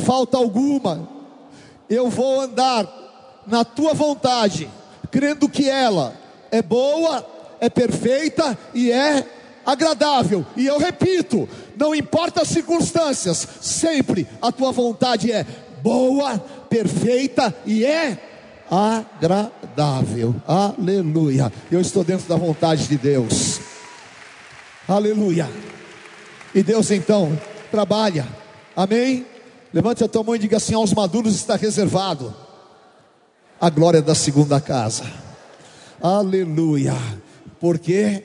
falta 0.03 0.35
alguma, 0.35 1.07
eu 1.87 2.09
vou 2.09 2.41
andar 2.41 3.43
na 3.45 3.63
Tua 3.63 3.93
vontade, 3.93 4.67
crendo 5.11 5.47
que 5.47 5.69
ela 5.69 6.15
é 6.49 6.63
boa, 6.63 7.23
é 7.59 7.69
perfeita 7.69 8.57
e 8.73 8.91
é 8.91 9.27
agradável. 9.63 10.43
E 10.57 10.65
eu 10.65 10.79
repito, 10.79 11.47
não 11.77 11.93
importa 11.95 12.41
as 12.41 12.47
circunstâncias, 12.47 13.47
sempre 13.61 14.27
a 14.41 14.51
Tua 14.51 14.71
vontade 14.71 15.31
é 15.31 15.45
boa, 15.81 16.39
perfeita 16.69 17.55
e 17.65 17.85
é 17.85 18.17
agradável. 18.69 20.33
Aleluia. 20.47 21.51
Eu 21.69 21.81
estou 21.81 22.03
dentro 22.03 22.27
da 22.27 22.35
vontade 22.35 22.87
de 22.87 22.97
Deus. 22.97 23.59
Aleluia. 24.87 25.49
E 26.55 26.63
Deus 26.63 26.89
então 26.91 27.37
trabalha. 27.69 28.27
Amém? 28.75 29.25
Levante 29.73 30.03
a 30.03 30.07
tua 30.07 30.23
mão 30.23 30.35
e 30.35 30.39
diga 30.39 30.57
assim: 30.57 30.73
aos 30.73 30.93
maduros 30.93 31.35
está 31.35 31.55
reservado 31.55 32.33
a 33.59 33.69
glória 33.69 34.01
da 34.01 34.15
segunda 34.15 34.59
casa. 34.59 35.03
Aleluia. 36.01 36.95
Porque 37.59 38.23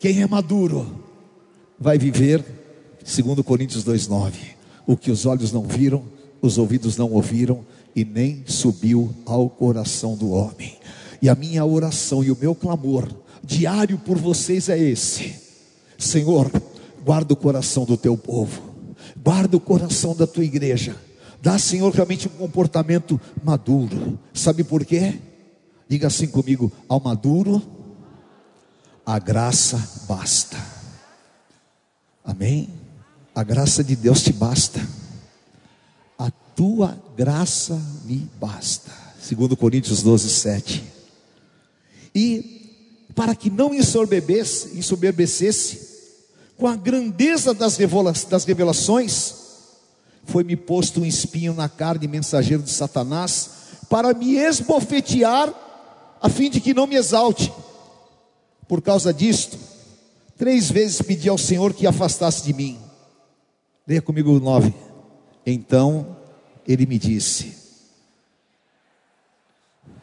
quem 0.00 0.22
é 0.22 0.26
maduro 0.26 1.04
vai 1.78 1.98
viver, 1.98 2.44
segundo 3.06 3.44
Coríntios 3.44 3.84
2:9, 3.84 4.56
o 4.86 4.96
que 4.96 5.10
os 5.10 5.24
olhos 5.24 5.52
não 5.52 5.62
viram, 5.62 6.02
os 6.42 6.58
ouvidos 6.58 6.96
não 6.96 7.12
ouviram 7.12 7.64
e 7.94 8.04
nem 8.04 8.44
subiu 8.46 9.14
ao 9.24 9.48
coração 9.48 10.16
do 10.16 10.30
homem. 10.32 10.76
E 11.22 11.28
a 11.28 11.34
minha 11.34 11.64
oração 11.64 12.22
e 12.22 12.30
o 12.30 12.36
meu 12.38 12.54
clamor 12.54 13.08
diário 13.42 13.96
por 13.98 14.18
vocês 14.18 14.68
é 14.68 14.78
esse: 14.78 15.34
Senhor, 15.96 16.50
guarda 17.04 17.32
o 17.32 17.36
coração 17.36 17.84
do 17.84 17.96
teu 17.96 18.18
povo, 18.18 18.74
guarda 19.22 19.56
o 19.56 19.60
coração 19.60 20.14
da 20.14 20.26
tua 20.26 20.44
igreja, 20.44 20.96
dá, 21.40 21.58
Senhor, 21.58 21.94
realmente 21.94 22.26
um 22.26 22.36
comportamento 22.36 23.20
maduro. 23.42 24.18
Sabe 24.34 24.64
por 24.64 24.84
quê? 24.84 25.14
Diga 25.88 26.08
assim 26.08 26.26
comigo: 26.26 26.72
ao 26.88 27.00
maduro, 27.00 27.62
a 29.06 29.18
graça 29.20 29.80
basta. 30.08 30.56
Amém? 32.24 32.85
A 33.36 33.44
graça 33.44 33.84
de 33.84 33.94
Deus 33.94 34.22
te 34.22 34.32
basta 34.32 34.80
tua 36.56 36.98
graça 37.14 37.78
me 38.06 38.28
basta. 38.40 38.90
Segundo 39.20 39.56
Coríntios 39.56 40.02
12, 40.02 40.30
7. 40.30 40.84
E 42.14 42.62
para 43.14 43.34
que 43.34 43.50
não 43.50 43.74
ensoberbecesse, 43.74 44.78
ensoberbecesse 44.78 45.96
com 46.56 46.66
a 46.66 46.74
grandeza 46.74 47.52
das, 47.52 47.76
revelações, 47.76 49.34
foi-me 50.24 50.56
posto 50.56 51.02
um 51.02 51.04
espinho 51.04 51.52
na 51.52 51.68
carne, 51.68 52.08
mensageiro 52.08 52.62
de 52.62 52.70
Satanás, 52.70 53.50
para 53.90 54.14
me 54.14 54.36
esbofetear, 54.36 55.52
a 56.20 56.28
fim 56.30 56.48
de 56.48 56.60
que 56.60 56.72
não 56.72 56.86
me 56.86 56.96
exalte. 56.96 57.52
Por 58.66 58.80
causa 58.80 59.12
disto, 59.12 59.58
três 60.38 60.70
vezes 60.70 61.02
pedi 61.02 61.28
ao 61.28 61.36
Senhor 61.36 61.74
que 61.74 61.86
afastasse 61.86 62.42
de 62.42 62.54
mim. 62.54 62.85
Leia 63.86 64.02
comigo 64.02 64.32
o 64.32 64.40
9. 64.40 64.74
Então 65.46 66.16
ele 66.66 66.86
me 66.86 66.98
disse: 66.98 67.54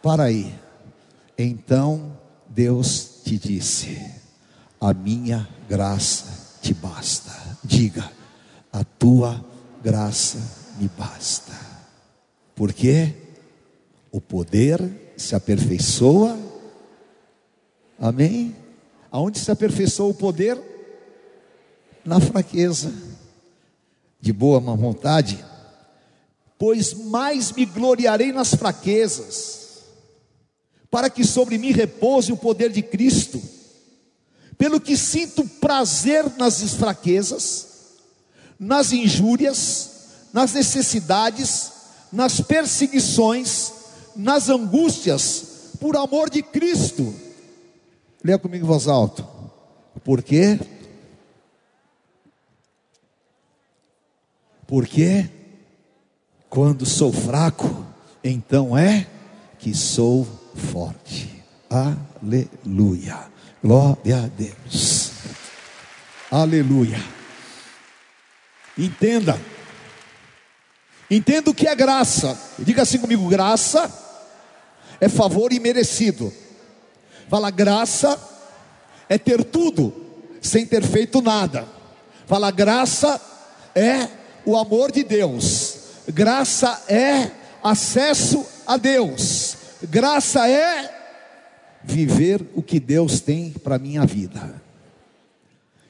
Para 0.02 0.24
aí. 0.24 0.54
Então 1.38 2.17
Deus 2.48 3.22
te 3.26 3.38
disse: 3.38 4.00
A 4.80 4.93
minha 4.93 5.50
graça 5.67 6.60
te 6.62 6.74
basta. 6.74 7.32
Diga: 7.62 8.10
A 8.72 8.86
tua 8.86 9.43
graça 9.84 10.39
me 10.80 10.88
basta. 10.88 11.52
Porque 12.56 13.13
o 14.13 14.22
poder 14.22 15.13
se 15.17 15.36
aperfeiçoa. 15.36 16.39
Amém? 17.99 18.55
Aonde 19.12 19.39
se 19.39 19.51
aperfeiçoa 19.51 20.07
o 20.07 20.14
poder? 20.14 20.57
Na 22.05 22.22
fraqueza. 22.22 23.12
De 24.24 24.32
boa 24.32 24.59
vontade 24.59 25.43
pois 26.63 26.93
mais 26.93 27.51
me 27.51 27.65
gloriarei 27.65 28.32
nas 28.32 28.55
fraquezas, 28.55 29.82
para 30.89 31.09
que 31.09 31.26
sobre 31.26 31.57
mim 31.57 31.74
repouse 31.74 32.32
o 32.32 32.38
poder 32.38 32.71
de 32.71 32.82
Cristo. 32.82 33.41
Pelo 34.57 34.80
que 34.80 34.95
sinto 34.95 35.43
prazer 35.43 36.24
nas 36.38 36.61
fraquezas, 36.76 37.67
nas 38.57 38.93
injúrias, 38.93 39.89
nas 40.32 40.53
necessidades, 40.53 41.69
nas 42.13 42.39
perseguições, 42.39 43.74
nas 44.15 44.47
angústias, 44.47 45.43
por 45.82 45.97
amor 45.97 46.30
de 46.30 46.41
Cristo. 46.41 47.13
Leia 48.24 48.39
comigo 48.39 48.63
em 48.63 48.67
voz 48.69 48.88
alta. 48.88 49.28
Por 50.01 50.24
quê? 50.24 50.57
Quê? 54.82 55.30
Quando 56.49 56.86
sou 56.86 57.13
fraco, 57.13 57.86
então 58.24 58.78
é 58.78 59.05
que 59.59 59.74
sou 59.76 60.28
forte. 60.55 61.43
Aleluia. 61.69 63.32
Glória 63.63 64.24
a 64.24 64.28
Deus. 64.28 65.11
Aleluia. 66.32 67.03
Entenda. 68.78 69.39
Entenda 71.09 71.51
o 71.51 71.53
que 71.53 71.67
é 71.67 71.76
graça. 71.76 72.38
Diga 72.59 72.82
assim 72.82 72.97
comigo: 72.97 73.28
graça 73.30 73.91
é 74.99 75.07
favor 75.07 75.53
imerecido. 75.53 76.34
Fala, 77.30 77.51
graça 77.51 78.19
é 79.07 79.17
ter 79.17 79.43
tudo 79.43 79.93
sem 80.41 80.65
ter 80.65 80.84
feito 80.84 81.21
nada. 81.21 81.67
Fala, 82.26 82.51
graça 82.51 83.19
é 83.76 84.22
o 84.46 84.58
amor 84.58 84.91
de 84.91 85.04
Deus. 85.04 85.78
Graça 86.08 86.84
é 86.88 87.32
acesso 87.64 88.46
a 88.66 88.78
Deus. 88.78 89.58
Graça 89.84 90.48
é 90.48 90.94
viver 91.84 92.46
o 92.54 92.62
que 92.62 92.80
Deus 92.80 93.20
tem 93.20 93.52
para 93.52 93.80
minha 93.80 94.06
vida. 94.06 94.62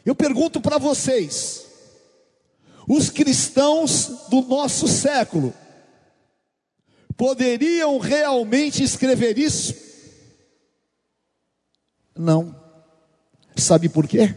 Eu 0.06 0.16
pergunto 0.16 0.60
para 0.60 0.78
vocês, 0.78 1.66
os 2.88 3.10
cristãos 3.10 4.28
do 4.30 4.42
nosso 4.42 4.88
século 4.88 5.54
poderiam 7.16 7.98
realmente 8.00 8.84
escrever 8.84 9.38
isso? 9.38 9.76
Não. 12.16 12.56
Sabe 13.56 13.88
por 13.88 14.08
quê? 14.08 14.36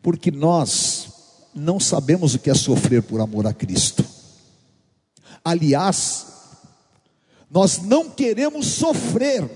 Porque 0.00 0.30
nós 0.30 0.99
não 1.54 1.80
sabemos 1.80 2.34
o 2.34 2.38
que 2.38 2.50
é 2.50 2.54
sofrer 2.54 3.02
por 3.02 3.20
amor 3.20 3.46
a 3.46 3.52
Cristo. 3.52 4.04
Aliás, 5.44 6.26
nós 7.50 7.78
não 7.78 8.08
queremos 8.08 8.66
sofrer 8.66 9.48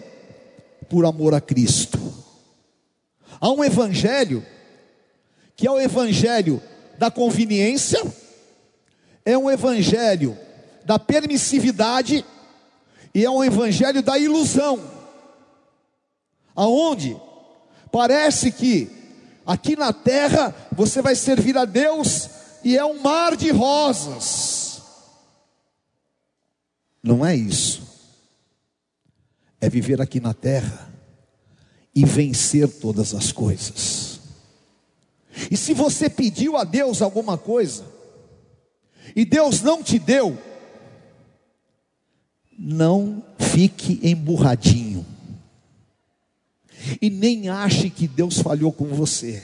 por 0.89 1.05
amor 1.05 1.35
a 1.35 1.41
Cristo. 1.41 1.99
Há 3.41 3.51
um 3.51 3.63
evangelho 3.63 4.45
que 5.57 5.67
é 5.67 5.71
o 5.71 5.81
evangelho 5.81 6.61
da 6.99 7.11
conveniência, 7.11 8.03
é 9.25 9.39
um 9.39 9.51
evangelho 9.51 10.37
da 10.85 10.99
permissividade 10.99 12.25
e 13.15 13.25
é 13.25 13.31
um 13.31 13.45
evangelho 13.45 14.03
da 14.03 14.19
ilusão. 14.19 14.81
Aonde 16.57 17.17
parece 17.91 18.51
que 18.51 19.04
aqui 19.47 19.77
na 19.77 19.93
terra 19.93 20.55
você 20.73 21.03
vai 21.03 21.15
servir 21.15 21.57
a 21.57 21.65
Deus 21.65 22.29
e 22.63 22.77
é 22.77 22.85
um 22.85 23.01
mar 23.01 23.37
de 23.37 23.51
rosas. 23.51 24.83
Não 27.03 27.25
é 27.25 27.37
isso. 27.37 27.83
É 29.61 29.69
viver 29.69 30.01
aqui 30.01 30.21
na 30.21 30.33
terra 30.33 30.93
e 31.95 32.05
vencer 32.05 32.69
todas 32.69 33.15
as 33.15 33.31
coisas. 33.31 34.21
E 35.51 35.57
se 35.57 35.75
você 35.75 36.09
pediu 36.09 36.57
a 36.57 36.65
Deus 36.65 37.03
alguma 37.03 37.37
coisa, 37.37 37.85
e 39.15 39.25
Deus 39.25 39.61
não 39.61 39.83
te 39.83 39.99
deu, 39.99 40.39
não 42.59 43.23
fique 43.39 44.01
emburradinho. 44.03 45.05
E 47.01 47.11
nem 47.11 47.49
ache 47.49 47.91
que 47.91 48.07
Deus 48.07 48.39
falhou 48.39 48.73
com 48.73 48.87
você. 48.87 49.43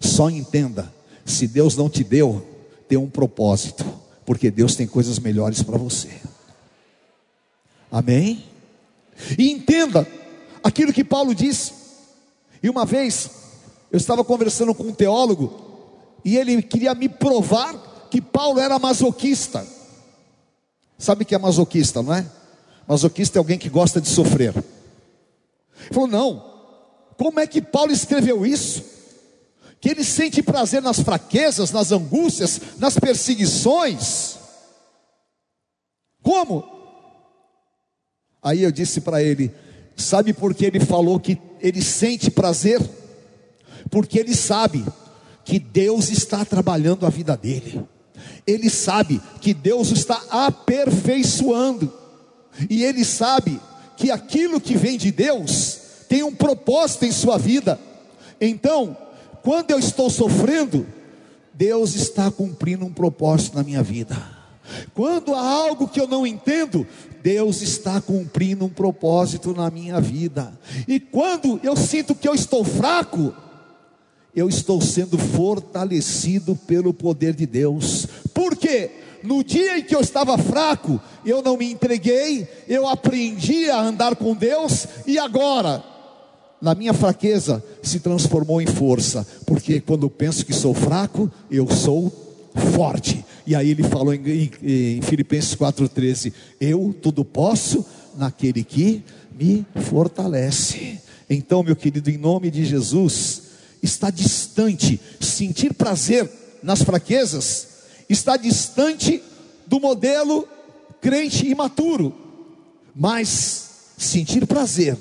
Só 0.00 0.30
entenda: 0.30 0.92
se 1.24 1.46
Deus 1.46 1.76
não 1.76 1.88
te 1.88 2.02
deu, 2.02 2.46
tem 2.88 2.98
um 2.98 3.08
propósito, 3.08 3.84
porque 4.24 4.50
Deus 4.50 4.74
tem 4.74 4.86
coisas 4.86 5.18
melhores 5.18 5.62
para 5.62 5.78
você. 5.78 6.10
Amém? 7.90 8.44
E 9.38 9.50
entenda 9.50 10.06
aquilo 10.62 10.92
que 10.92 11.04
Paulo 11.04 11.34
disse. 11.34 11.72
E 12.62 12.68
uma 12.68 12.84
vez 12.84 13.30
eu 13.90 13.96
estava 13.96 14.24
conversando 14.24 14.74
com 14.74 14.84
um 14.84 14.92
teólogo 14.92 15.70
e 16.24 16.36
ele 16.36 16.62
queria 16.62 16.94
me 16.94 17.08
provar 17.08 18.08
que 18.10 18.20
Paulo 18.20 18.60
era 18.60 18.78
masoquista. 18.78 19.66
Sabe 20.98 21.24
que 21.24 21.34
é 21.34 21.38
masoquista, 21.38 22.02
não 22.02 22.14
é? 22.14 22.26
Masoquista 22.86 23.38
é 23.38 23.40
alguém 23.40 23.58
que 23.58 23.68
gosta 23.68 24.00
de 24.00 24.08
sofrer. 24.08 24.54
Ele 24.56 25.94
falou: 25.94 26.08
não, 26.08 26.49
como 27.20 27.38
é 27.38 27.46
que 27.46 27.60
Paulo 27.60 27.92
escreveu 27.92 28.46
isso? 28.46 28.82
Que 29.78 29.90
ele 29.90 30.02
sente 30.02 30.42
prazer 30.42 30.80
nas 30.80 31.00
fraquezas, 31.00 31.70
nas 31.70 31.92
angústias, 31.92 32.58
nas 32.78 32.98
perseguições. 32.98 34.38
Como? 36.22 36.64
Aí 38.42 38.62
eu 38.62 38.72
disse 38.72 39.02
para 39.02 39.22
ele: 39.22 39.54
sabe 39.94 40.32
por 40.32 40.54
que 40.54 40.64
ele 40.64 40.80
falou 40.80 41.20
que 41.20 41.38
ele 41.60 41.82
sente 41.82 42.30
prazer? 42.30 42.80
Porque 43.90 44.18
ele 44.18 44.34
sabe 44.34 44.82
que 45.44 45.58
Deus 45.58 46.08
está 46.08 46.42
trabalhando 46.42 47.04
a 47.04 47.10
vida 47.10 47.36
dele. 47.36 47.86
Ele 48.46 48.70
sabe 48.70 49.20
que 49.42 49.52
Deus 49.52 49.90
está 49.90 50.24
aperfeiçoando. 50.30 51.92
E 52.70 52.82
ele 52.82 53.04
sabe 53.04 53.60
que 53.94 54.10
aquilo 54.10 54.58
que 54.58 54.74
vem 54.74 54.96
de 54.96 55.12
Deus 55.12 55.79
tem 56.10 56.24
um 56.24 56.34
propósito 56.34 57.04
em 57.04 57.12
sua 57.12 57.38
vida. 57.38 57.78
Então, 58.40 58.96
quando 59.44 59.70
eu 59.70 59.78
estou 59.78 60.10
sofrendo, 60.10 60.84
Deus 61.54 61.94
está 61.94 62.28
cumprindo 62.32 62.84
um 62.84 62.92
propósito 62.92 63.56
na 63.56 63.62
minha 63.62 63.80
vida. 63.80 64.16
Quando 64.92 65.32
há 65.36 65.40
algo 65.40 65.86
que 65.86 66.00
eu 66.00 66.08
não 66.08 66.26
entendo, 66.26 66.84
Deus 67.22 67.62
está 67.62 68.00
cumprindo 68.00 68.64
um 68.64 68.68
propósito 68.68 69.54
na 69.54 69.70
minha 69.70 70.00
vida. 70.00 70.52
E 70.88 70.98
quando 70.98 71.60
eu 71.62 71.76
sinto 71.76 72.12
que 72.12 72.28
eu 72.28 72.34
estou 72.34 72.64
fraco, 72.64 73.32
eu 74.34 74.48
estou 74.48 74.80
sendo 74.80 75.16
fortalecido 75.16 76.56
pelo 76.56 76.92
poder 76.92 77.34
de 77.34 77.46
Deus. 77.46 78.04
Por 78.34 78.56
quê? 78.56 78.90
No 79.22 79.44
dia 79.44 79.78
em 79.78 79.82
que 79.84 79.94
eu 79.94 80.00
estava 80.00 80.36
fraco, 80.36 81.00
eu 81.24 81.40
não 81.40 81.56
me 81.56 81.70
entreguei, 81.70 82.48
eu 82.66 82.88
aprendi 82.88 83.70
a 83.70 83.80
andar 83.80 84.16
com 84.16 84.34
Deus, 84.34 84.88
e 85.06 85.18
agora, 85.18 85.84
na 86.60 86.74
minha 86.74 86.92
fraqueza, 86.92 87.64
se 87.82 88.00
transformou 88.00 88.60
em 88.60 88.66
força, 88.66 89.26
porque 89.46 89.80
quando 89.80 90.10
penso 90.10 90.44
que 90.44 90.52
sou 90.52 90.74
fraco, 90.74 91.30
eu 91.50 91.70
sou 91.70 92.10
forte. 92.74 93.24
E 93.46 93.54
aí 93.54 93.70
ele 93.70 93.82
falou 93.82 94.12
em, 94.12 94.20
em, 94.20 94.50
em 94.98 95.02
Filipenses 95.02 95.54
4,13: 95.54 96.32
Eu 96.60 96.94
tudo 97.00 97.24
posso 97.24 97.84
naquele 98.16 98.62
que 98.62 99.02
me 99.38 99.66
fortalece. 99.88 101.00
Então, 101.28 101.62
meu 101.62 101.76
querido, 101.76 102.10
em 102.10 102.18
nome 102.18 102.50
de 102.50 102.64
Jesus, 102.64 103.42
está 103.82 104.10
distante, 104.10 105.00
sentir 105.20 105.72
prazer 105.72 106.30
nas 106.62 106.82
fraquezas, 106.82 107.68
está 108.08 108.36
distante 108.36 109.22
do 109.66 109.80
modelo 109.80 110.46
crente 111.00 111.46
imaturo, 111.46 112.12
mas 112.94 113.70
sentir 113.96 114.46
prazer, 114.46 114.98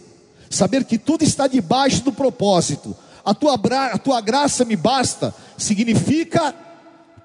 saber 0.50 0.84
que 0.84 0.98
tudo 0.98 1.24
está 1.24 1.48
debaixo 1.48 2.04
do 2.04 2.12
propósito, 2.12 2.96
a 3.24 3.34
tua, 3.34 3.56
a 3.56 3.98
tua 3.98 4.22
graça 4.22 4.66
me 4.66 4.76
basta, 4.76 5.34
significa 5.58 6.56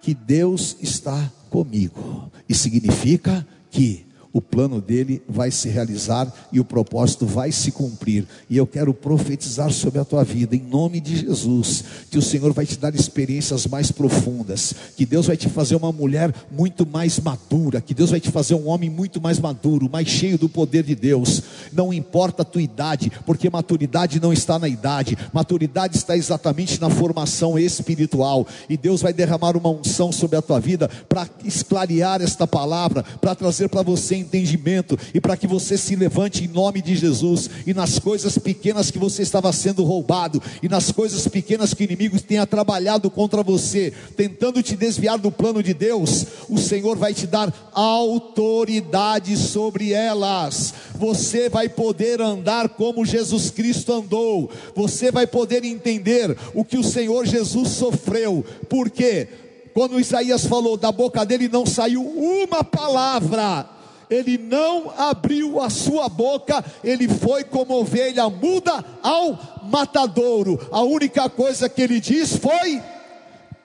que 0.01 0.14
Deus 0.14 0.77
está 0.81 1.33
comigo, 1.49 2.31
e 2.49 2.55
significa 2.55 3.47
que 3.70 4.04
o 4.35 4.43
plano 4.43 4.80
dele 4.80 5.22
vai 5.28 5.53
se 5.53 5.68
realizar 5.68 6.30
e 6.51 6.59
o 6.59 6.64
propósito 6.64 7.24
vai 7.24 7.53
se 7.53 7.70
cumprir. 7.70 8.26
E 8.51 8.57
eu 8.57 8.66
quero 8.66 8.93
profetizar 8.93 9.70
sobre 9.70 10.01
a 10.01 10.05
tua 10.05 10.24
vida, 10.24 10.57
em 10.57 10.61
nome 10.61 10.99
de 10.99 11.16
Jesus, 11.18 11.85
que 12.11 12.18
o 12.18 12.22
Senhor 12.22 12.53
vai 12.53 12.66
te 12.66 12.76
dar 12.76 12.93
experiências 12.97 13.64
mais 13.64 13.93
profundas, 13.93 14.74
que 14.97 15.07
Deus 15.07 15.28
vai 15.28 15.37
te 15.37 15.49
fazer 15.49 15.76
uma 15.76 15.93
mulher 15.93 16.35
muito 16.51 16.85
mais 16.85 17.20
madura, 17.20 17.80
que 17.80 17.95
Deus 17.95 18.11
vai 18.11 18.18
te 18.18 18.28
fazer 18.28 18.57
um 18.57 18.66
homem 18.66 18.91
muito 18.91 19.20
mais 19.20 19.39
maduro, 19.39 19.89
mais 19.89 20.09
cheio 20.09 20.37
do 20.37 20.49
poder 20.49 20.82
de 20.82 20.97
Deus. 20.97 21.41
Não 21.72 21.93
importa 21.93 22.43
a 22.43 22.45
tua 22.45 22.61
idade, 22.62 23.12
porque 23.24 23.49
maturidade 23.49 24.18
não 24.18 24.32
está 24.32 24.59
na 24.59 24.66
idade, 24.66 25.16
maturidade 25.32 25.97
está 25.97 26.16
exatamente 26.16 26.80
na 26.80 26.91
formação 26.91 27.57
espiritual. 27.57 28.49
E 28.68 28.76
Deus 28.76 29.01
vai 29.01 29.12
derramar 29.12 29.57
uma 29.57 29.70
unção 29.70 30.11
sobre 30.11 30.37
a 30.37 30.43
tua 30.43 30.59
vida 30.59 30.91
para 31.09 31.28
esclarear 31.45 32.20
esta 32.20 32.49
palavra, 32.49 33.05
para 33.20 33.37
trazer 33.37 33.68
para 33.68 33.82
você 33.82 34.24
entendimento 34.25 34.99
e 35.12 35.20
para 35.20 35.37
que 35.37 35.47
você 35.47 35.77
se 35.77 35.95
levante 35.95 36.45
em 36.45 36.49
nome 36.49 36.83
de 36.83 36.97
Jesus 36.97 37.49
e 37.66 37.72
nas 37.75 37.99
coisas 37.99 38.39
pequenas 38.39 38.91
que 38.91 38.99
você 38.99 39.22
estava 39.22 39.53
sendo 39.53 39.85
roubado 39.85 40.43
e 40.62 40.68
nas 40.68 40.91
coisas 40.91 41.27
pequenas 41.29 41.72
que 41.72 41.83
o 41.83 41.85
inimigo 41.85 42.20
tenha 42.20 42.47
trabalhado 42.47 43.11
contra 43.11 43.43
você, 43.43 43.93
tentando 44.16 44.62
te 44.62 44.77
desviar 44.77 45.18
do 45.18 45.31
plano 45.31 45.62
de 45.62 45.75
Deus, 45.75 46.27
o 46.49 46.59
Senhor 46.59 46.97
vai 46.97 47.14
te 47.14 47.27
dar 47.27 47.70
autoridade 47.72 49.37
sobre 49.37 49.93
elas. 49.93 50.75
Você 50.95 51.49
vai 51.49 51.68
poder 51.68 52.20
andar 52.20 52.70
como 52.70 53.05
Jesus 53.05 53.51
Cristo 53.51 53.93
andou. 53.93 54.51
Você 54.75 55.11
vai 55.11 55.27
poder 55.27 55.64
entender 55.64 56.37
o 56.55 56.64
que 56.64 56.79
o 56.79 56.85
Senhor 56.85 57.27
Jesus 57.27 57.70
sofreu. 57.70 58.45
Por 58.68 58.91
quê? 58.91 59.29
Quando 59.75 59.99
Isaías 59.99 60.47
falou, 60.47 60.77
da 60.77 60.93
boca 60.93 61.27
dele 61.27 61.49
não 61.49 61.66
saiu 61.66 62.03
uma 62.03 62.62
palavra 62.62 63.68
ele 64.09 64.39
não 64.39 64.93
abriu 64.97 65.61
a 65.61 65.71
sua 65.71 66.09
boca, 66.09 66.65
ele 66.83 67.09
foi 67.09 67.45
como 67.45 67.75
ovelha 67.75 68.29
muda 68.29 68.85
ao 69.03 69.39
matadouro. 69.65 70.59
A 70.71 70.83
única 70.83 71.29
coisa 71.29 71.69
que 71.69 71.83
ele 71.83 72.01
diz 72.01 72.37
foi: 72.37 72.83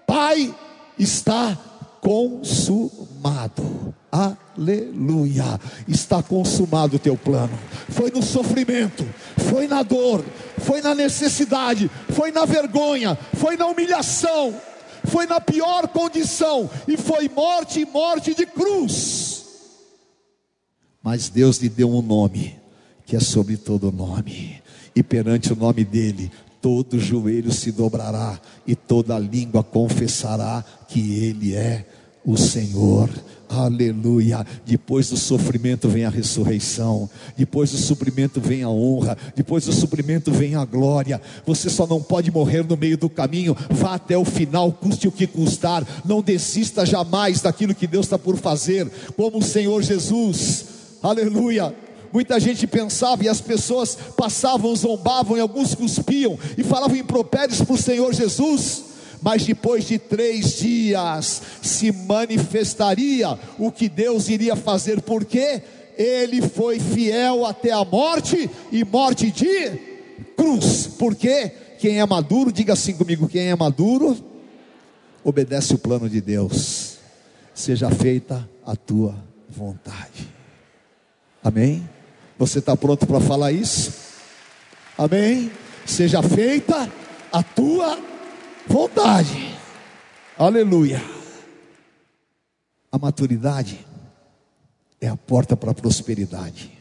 Pai, 0.05 0.53
está 0.97 1.57
consumado. 2.01 3.93
Aleluia. 4.11 5.59
Está 5.87 6.23
consumado 6.23 6.95
o 6.95 6.99
teu 6.99 7.15
plano. 7.15 7.57
Foi 7.89 8.09
no 8.09 8.23
sofrimento, 8.23 9.07
foi 9.49 9.67
na 9.67 9.83
dor, 9.83 10.23
foi 10.57 10.81
na 10.81 10.95
necessidade, 10.95 11.89
foi 12.09 12.31
na 12.31 12.45
vergonha, 12.45 13.17
foi 13.35 13.55
na 13.55 13.67
humilhação, 13.67 14.53
foi 15.05 15.25
na 15.25 15.39
pior 15.39 15.87
condição 15.87 16.69
e 16.87 16.97
foi 16.97 17.29
morte 17.29 17.81
e 17.81 17.85
morte 17.85 18.33
de 18.33 18.45
cruz. 18.45 19.38
Mas 21.03 21.29
Deus 21.29 21.57
lhe 21.57 21.69
deu 21.69 21.89
um 21.89 22.01
nome 22.01 22.59
que 23.09 23.15
é 23.15 23.19
sobre 23.19 23.57
todo 23.57 23.91
nome, 23.91 24.61
e 24.95 25.01
perante 25.01 25.51
o 25.51 25.55
nome 25.55 25.83
dele, 25.83 26.31
todo 26.61 26.99
joelho 26.99 27.51
se 27.51 27.71
dobrará 27.71 28.39
e 28.67 28.75
toda 28.75 29.17
língua 29.17 29.63
confessará 29.63 30.63
que 30.87 31.15
ele 31.15 31.55
é 31.55 31.87
o 32.23 32.37
Senhor. 32.37 33.09
Aleluia. 33.49 34.45
Depois 34.63 35.09
do 35.09 35.17
sofrimento 35.17 35.89
vem 35.89 36.05
a 36.05 36.09
ressurreição. 36.09 37.09
Depois 37.35 37.71
do 37.71 37.77
sofrimento 37.77 38.39
vem 38.39 38.61
a 38.61 38.69
honra. 38.69 39.17
Depois 39.35 39.65
do 39.65 39.73
sofrimento 39.73 40.31
vem 40.31 40.53
a 40.53 40.63
glória. 40.63 41.19
Você 41.47 41.67
só 41.67 41.87
não 41.87 41.99
pode 41.99 42.29
morrer 42.29 42.63
no 42.63 42.77
meio 42.77 42.95
do 42.95 43.09
caminho. 43.09 43.57
Vá 43.71 43.95
até 43.95 44.15
o 44.15 44.23
final, 44.23 44.71
custe 44.71 45.07
o 45.07 45.11
que 45.11 45.25
custar. 45.25 45.83
Não 46.05 46.21
desista 46.21 46.85
jamais 46.85 47.41
daquilo 47.41 47.73
que 47.73 47.87
Deus 47.87 48.05
está 48.05 48.19
por 48.19 48.37
fazer. 48.37 48.87
Como 49.17 49.39
o 49.39 49.43
Senhor 49.43 49.81
Jesus. 49.81 50.78
Aleluia. 51.01 51.75
Muita 52.11 52.39
gente 52.39 52.65
pensava 52.65 53.23
e 53.23 53.29
as 53.29 53.39
pessoas 53.39 53.97
passavam, 54.17 54.75
zombavam 54.75 55.37
e 55.37 55.39
alguns 55.39 55.75
cuspiam 55.75 56.37
e 56.57 56.63
falavam 56.63 56.97
impropérios 56.97 57.61
para 57.61 57.73
o 57.73 57.77
Senhor 57.77 58.13
Jesus 58.13 58.89
mas 59.21 59.45
depois 59.45 59.85
de 59.85 59.99
três 59.99 60.57
dias 60.57 61.41
se 61.61 61.91
manifestaria 61.91 63.37
o 63.57 63.71
que 63.71 63.89
Deus 63.89 64.29
iria 64.29 64.55
fazer, 64.55 65.01
porque 65.01 65.61
ele 65.97 66.41
foi 66.41 66.79
fiel 66.79 67.45
até 67.45 67.71
a 67.71 67.83
morte 67.83 68.49
e 68.71 68.85
morte 68.85 69.29
de 69.31 69.77
cruz. 70.37 70.87
Porque 70.97 71.49
quem 71.79 71.99
é 71.99 72.05
maduro, 72.05 72.51
diga 72.51 72.73
assim 72.73 72.93
comigo: 72.93 73.27
quem 73.27 73.49
é 73.49 73.55
maduro, 73.55 74.17
obedece 75.23 75.75
o 75.75 75.77
plano 75.77 76.09
de 76.09 76.21
Deus, 76.21 76.97
seja 77.53 77.89
feita 77.89 78.47
a 78.65 78.75
tua 78.75 79.15
vontade. 79.49 80.38
Amém? 81.49 81.89
Você 82.37 82.59
está 82.59 82.77
pronto 82.77 83.07
para 83.07 83.19
falar 83.19 83.51
isso? 83.51 83.91
Amém? 84.95 85.51
Seja 85.83 86.21
feita 86.21 86.87
a 87.33 87.41
tua 87.41 87.99
vontade. 88.67 89.57
Aleluia. 90.37 91.01
A 92.91 92.99
maturidade 92.99 93.83
é 95.01 95.07
a 95.07 95.17
porta 95.17 95.57
para 95.57 95.71
a 95.71 95.73
prosperidade. 95.73 96.71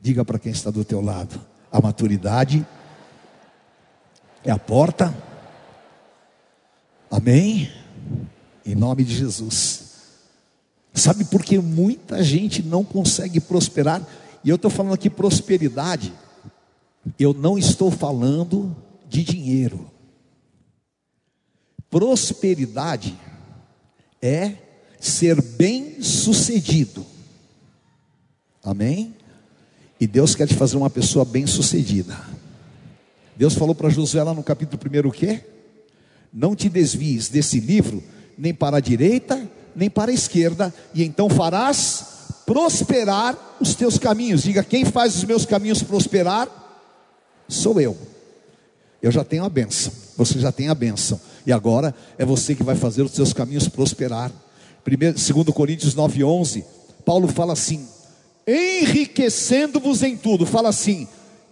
Diga 0.00 0.24
para 0.24 0.38
quem 0.38 0.50
está 0.50 0.70
do 0.70 0.82
teu 0.82 1.02
lado: 1.02 1.38
a 1.70 1.78
maturidade 1.78 2.66
é 4.42 4.50
a 4.50 4.58
porta. 4.58 5.14
Amém? 7.10 7.70
Em 8.64 8.74
nome 8.74 9.04
de 9.04 9.14
Jesus. 9.14 9.89
Sabe 10.92 11.24
por 11.24 11.44
que 11.44 11.58
muita 11.58 12.22
gente 12.22 12.62
não 12.62 12.84
consegue 12.84 13.40
prosperar? 13.40 14.06
E 14.44 14.48
eu 14.48 14.56
estou 14.56 14.70
falando 14.70 14.94
aqui 14.94 15.08
prosperidade. 15.08 16.12
Eu 17.18 17.32
não 17.32 17.56
estou 17.56 17.90
falando 17.90 18.74
de 19.08 19.22
dinheiro. 19.22 19.90
Prosperidade 21.88 23.18
é 24.20 24.54
ser 24.98 25.40
bem 25.40 26.02
sucedido. 26.02 27.04
Amém? 28.62 29.14
E 29.98 30.06
Deus 30.06 30.34
quer 30.34 30.46
te 30.46 30.54
fazer 30.54 30.76
uma 30.76 30.90
pessoa 30.90 31.24
bem 31.24 31.46
sucedida. 31.46 32.18
Deus 33.36 33.54
falou 33.54 33.74
para 33.74 33.88
Josué 33.88 34.22
lá 34.22 34.34
no 34.34 34.42
capítulo 34.42 34.80
1 34.82 35.08
o 35.08 35.12
quê? 35.12 35.44
Não 36.32 36.54
te 36.54 36.68
desvies 36.68 37.28
desse 37.28 37.58
livro, 37.58 38.02
nem 38.36 38.54
para 38.54 38.76
a 38.76 38.80
direita, 38.80 39.49
nem 39.74 39.90
para 39.90 40.10
a 40.10 40.14
esquerda, 40.14 40.72
e 40.94 41.04
então 41.04 41.28
farás 41.28 42.04
prosperar 42.46 43.36
os 43.60 43.74
teus 43.74 43.98
caminhos. 43.98 44.42
Diga: 44.42 44.64
quem 44.64 44.84
faz 44.84 45.16
os 45.16 45.24
meus 45.24 45.46
caminhos 45.46 45.82
prosperar? 45.82 46.48
Sou 47.48 47.80
eu. 47.80 47.96
Eu 49.02 49.10
já 49.10 49.24
tenho 49.24 49.44
a 49.44 49.48
benção, 49.48 49.92
você 50.16 50.38
já 50.38 50.52
tem 50.52 50.68
a 50.68 50.74
benção. 50.74 51.20
E 51.46 51.52
agora 51.52 51.94
é 52.18 52.24
você 52.24 52.54
que 52.54 52.62
vai 52.62 52.76
fazer 52.76 53.02
os 53.02 53.12
seus 53.12 53.32
caminhos 53.32 53.68
prosperar. 53.68 54.30
Primeiro, 54.84 55.16
2 55.16 55.54
Coríntios 55.54 55.94
9:11, 55.94 56.64
Paulo 57.04 57.28
fala 57.28 57.52
assim: 57.52 57.86
enriquecendo-vos 58.46 60.02
em 60.02 60.16
tudo. 60.16 60.44
Fala 60.44 60.68
assim: 60.68 61.08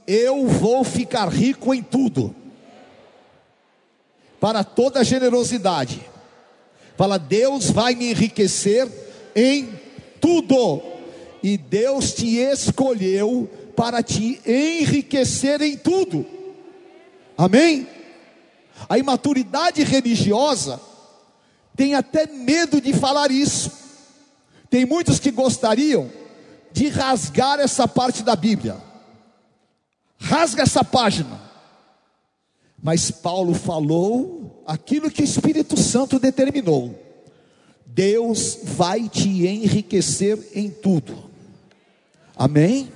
eu 0.07 0.47
vou 0.47 0.83
ficar 0.85 1.29
rico 1.29 1.75
em 1.75 1.83
tudo. 1.83 2.35
Para 4.41 4.65
toda 4.65 5.05
generosidade. 5.05 6.01
Fala, 6.99 7.17
Deus 7.17 7.71
vai 7.71 7.95
me 7.95 8.11
enriquecer 8.11 8.89
em 9.37 9.69
tudo. 10.21 10.83
E 11.41 11.57
Deus 11.57 12.13
te 12.13 12.39
escolheu 12.39 13.49
para 13.77 14.03
te 14.03 14.41
enriquecer 14.45 15.63
em 15.63 15.77
tudo. 15.77 16.27
Amém? 17.37 17.87
A 18.89 18.99
imaturidade 18.99 19.85
religiosa 19.85 20.81
tem 21.77 21.95
até 21.95 22.27
medo 22.27 22.81
de 22.81 22.93
falar 22.93 23.31
isso. 23.31 23.71
Tem 24.69 24.85
muitos 24.85 25.21
que 25.21 25.31
gostariam 25.31 26.11
de 26.73 26.89
rasgar 26.89 27.61
essa 27.61 27.87
parte 27.87 28.25
da 28.25 28.35
Bíblia. 28.35 28.77
Rasga 30.19 30.65
essa 30.65 30.83
página. 30.83 31.41
Mas 32.83 33.13
Paulo 33.13 33.55
falou 33.55 34.38
aquilo 34.69 35.11
que 35.11 35.23
o 35.23 35.25
Espírito 35.25 35.79
Santo 35.79 36.19
determinou. 36.19 36.95
Deus 37.87 38.59
vai 38.63 39.09
te 39.09 39.47
enriquecer 39.47 40.39
em 40.55 40.69
tudo. 40.69 41.25
Amém? 42.37 42.93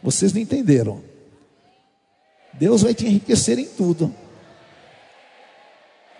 Vocês 0.00 0.32
não 0.32 0.40
entenderam. 0.40 1.02
Deus 2.54 2.82
vai 2.82 2.94
te 2.94 3.04
enriquecer 3.04 3.58
em 3.58 3.66
tudo. 3.66 4.14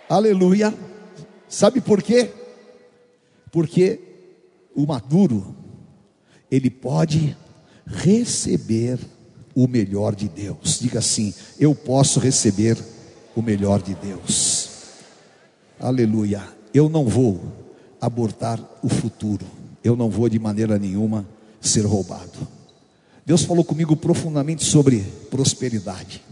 Aleluia. 0.09 0.73
Sabe 1.47 1.79
por 1.79 2.03
quê? 2.03 2.29
Porque 3.51 4.01
o 4.75 4.85
maduro, 4.85 5.55
ele 6.51 6.69
pode 6.69 7.37
receber 7.85 8.99
o 9.55 9.65
melhor 9.65 10.13
de 10.13 10.27
Deus. 10.27 10.79
Diga 10.79 10.99
assim: 10.99 11.33
eu 11.57 11.73
posso 11.73 12.19
receber 12.19 12.77
o 13.33 13.41
melhor 13.41 13.81
de 13.81 13.95
Deus. 13.95 14.62
Aleluia. 15.83 16.41
Eu 16.73 16.87
não 16.87 17.03
vou 17.03 17.43
abortar 17.99 18.57
o 18.81 18.87
futuro. 18.87 19.45
Eu 19.83 19.97
não 19.97 20.09
vou 20.09 20.29
de 20.29 20.39
maneira 20.39 20.79
nenhuma 20.79 21.27
ser 21.59 21.85
roubado. 21.85 22.47
Deus 23.25 23.43
falou 23.43 23.65
comigo 23.65 23.93
profundamente 23.93 24.63
sobre 24.63 25.01
prosperidade. 25.29 26.23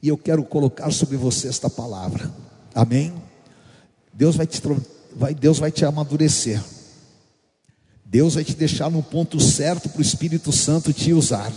E 0.00 0.06
eu 0.06 0.16
quero 0.16 0.44
colocar 0.44 0.92
sobre 0.92 1.16
você 1.16 1.48
esta 1.48 1.68
palavra. 1.68 2.30
Amém? 2.72 3.12
Deus 4.12 4.36
vai 4.36 4.46
te, 4.46 4.62
vai, 5.16 5.34
Deus 5.34 5.58
vai 5.58 5.72
te 5.72 5.84
amadurecer. 5.84 6.62
Deus 8.04 8.36
vai 8.36 8.44
te 8.44 8.54
deixar 8.54 8.88
no 8.88 9.02
ponto 9.02 9.40
certo 9.40 9.88
para 9.88 9.98
o 9.98 10.02
Espírito 10.02 10.52
Santo 10.52 10.92
te 10.92 11.12
usar. 11.12 11.52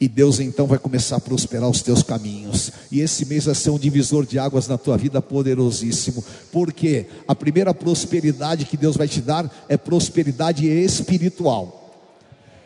E 0.00 0.08
Deus 0.08 0.40
então 0.40 0.66
vai 0.66 0.78
começar 0.78 1.16
a 1.16 1.20
prosperar 1.20 1.68
os 1.68 1.82
teus 1.82 2.02
caminhos. 2.02 2.72
E 2.90 3.00
esse 3.00 3.26
mês 3.26 3.44
vai 3.44 3.54
ser 3.54 3.68
um 3.68 3.78
divisor 3.78 4.24
de 4.24 4.38
águas 4.38 4.66
na 4.66 4.78
tua 4.78 4.96
vida 4.96 5.20
poderosíssimo. 5.20 6.24
Porque 6.50 7.04
a 7.28 7.34
primeira 7.34 7.74
prosperidade 7.74 8.64
que 8.64 8.78
Deus 8.78 8.96
vai 8.96 9.06
te 9.06 9.20
dar 9.20 9.52
é 9.68 9.76
prosperidade 9.76 10.66
espiritual. 10.66 11.92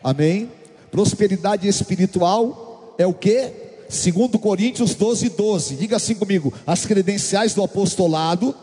Amém? 0.01 0.49
Prosperidade 0.89 1.67
espiritual 1.67 2.95
é 2.97 3.05
o 3.05 3.13
que? 3.13 3.51
Segundo 3.89 4.39
Coríntios 4.39 4.95
12, 4.95 5.29
12. 5.31 5.75
Diga 5.75 5.97
assim 5.97 6.15
comigo: 6.15 6.53
as 6.65 6.85
credenciais 6.85 7.53
do 7.53 7.61
apostolado 7.61 8.55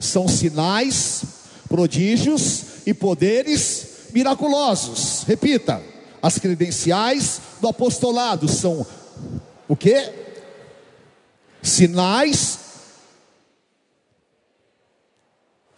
são 0.00 0.26
sinais, 0.26 1.22
prodígios 1.68 2.64
e 2.84 2.92
poderes 2.92 3.86
miraculosos. 4.12 5.22
Repita: 5.28 5.80
as 6.26 6.38
credenciais 6.38 7.40
do 7.60 7.68
apostolado 7.68 8.48
são 8.48 8.84
o 9.68 9.76
que? 9.76 10.12
Sinais. 11.62 12.58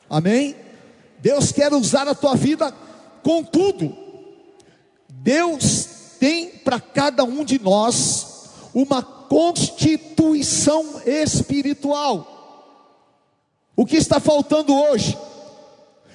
Amém? 0.08 0.56
Deus 1.18 1.52
quer 1.52 1.72
usar 1.72 2.08
a 2.08 2.14
tua 2.14 2.34
vida 2.34 2.72
Contudo, 3.28 3.94
Deus 5.06 5.86
tem 6.18 6.48
para 6.48 6.80
cada 6.80 7.24
um 7.24 7.44
de 7.44 7.58
nós 7.58 8.48
uma 8.72 9.02
constituição 9.02 11.02
espiritual. 11.04 12.86
O 13.76 13.84
que 13.84 13.96
está 13.96 14.18
faltando 14.18 14.74
hoje? 14.74 15.14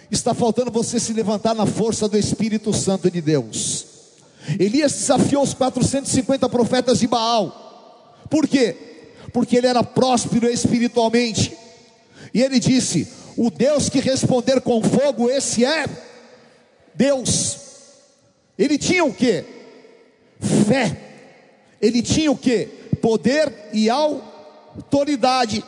Está 0.10 0.34
faltando 0.34 0.72
você 0.72 1.00
se 1.00 1.14
levantar 1.14 1.54
na 1.54 1.68
força 1.68 2.08
do 2.08 2.18
Espírito 2.18 2.74
Santo 2.74 3.12
de 3.12 3.22
Deus. 3.22 3.93
Elias 4.60 4.94
desafiou 4.94 5.44
os 5.44 5.54
450 5.54 6.50
profetas 6.50 7.00
de 7.00 7.08
Baal. 7.08 8.24
Por 8.30 8.48
quê? 8.48 8.76
Porque 9.32 9.58
ele 9.58 9.68
era 9.68 9.84
próspero 9.84 10.50
espiritualmente. 10.50 11.56
E 12.34 12.41
ele 12.41 12.60
disse: 12.60 13.08
O 13.38 13.50
Deus 13.50 13.89
que 13.89 14.00
responder 14.00 14.62
com 14.62 14.82
fogo, 14.82 15.30
esse 15.30 15.64
é 15.64 15.86
Deus. 16.94 17.58
Ele 18.58 18.78
tinha 18.78 19.04
o 19.04 19.14
que? 19.14 19.44
Fé. 20.68 20.98
Ele 21.82 22.02
tinha 22.02 22.32
o 22.32 22.38
que? 22.38 22.66
Poder 23.02 23.52
e 23.74 23.89
autoridade. 23.89 25.64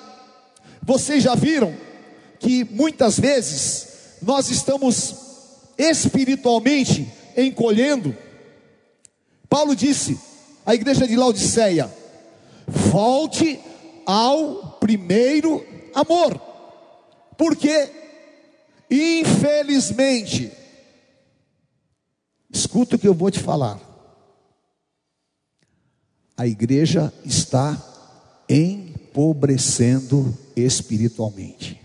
Vocês 0.81 1.23
já 1.23 1.35
viram 1.35 1.75
que 2.39 2.63
muitas 2.63 3.19
vezes 3.19 3.87
nós 4.21 4.49
estamos 4.49 5.15
espiritualmente 5.77 7.07
encolhendo. 7.35 8.15
Paulo 9.55 9.73
disse 9.73 10.19
à 10.65 10.75
igreja 10.75 11.07
de 11.07 11.15
Laodiceia: 11.15 11.89
volte 12.67 13.57
ao 14.05 14.71
primeiro 14.81 15.65
amor, 15.93 16.37
porque 17.37 17.89
infelizmente, 18.91 20.51
escuta 22.49 22.97
o 22.97 22.99
que 22.99 23.07
eu 23.07 23.13
vou 23.13 23.31
te 23.31 23.39
falar, 23.39 23.79
a 26.35 26.45
igreja 26.45 27.13
está 27.23 27.81
empobrecendo 28.49 30.37
espiritualmente. 30.53 31.81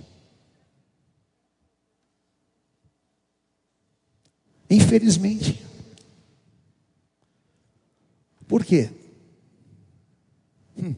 Infelizmente. 4.69 5.70
Por 8.51 8.65
quê? 8.65 8.91
Hum. 10.77 10.97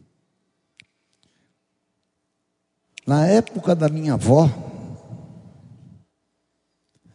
Na 3.06 3.26
época 3.26 3.76
da 3.76 3.90
minha 3.90 4.14
avó, 4.14 4.48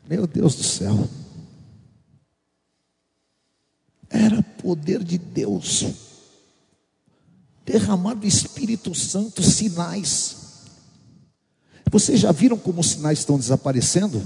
meu 0.08 0.28
Deus 0.28 0.54
do 0.54 0.62
céu, 0.62 1.10
era 4.12 4.44
poder 4.62 5.04
de 5.04 5.18
Deus, 5.18 5.86
derramado 7.66 8.28
Espírito 8.28 8.94
Santo, 8.94 9.42
sinais. 9.42 10.68
Vocês 11.90 12.20
já 12.20 12.32
viram 12.32 12.60
como 12.60 12.82
os 12.82 12.92
sinais 12.92 13.18
estão 13.18 13.40
desaparecendo? 13.40 14.22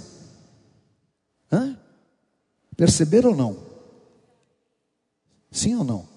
Hã? 1.49 1.79
Perceberam 2.75 3.29
ou 3.29 3.35
não? 3.37 3.70
Sim 5.51 5.75
ou 5.75 5.83
não? 5.83 6.07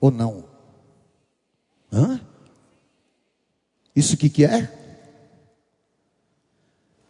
Ou 0.00 0.10
não? 0.10 0.44
Hã? 1.90 2.20
Isso 3.96 4.16
que 4.16 4.28
que 4.28 4.44
é? 4.44 4.76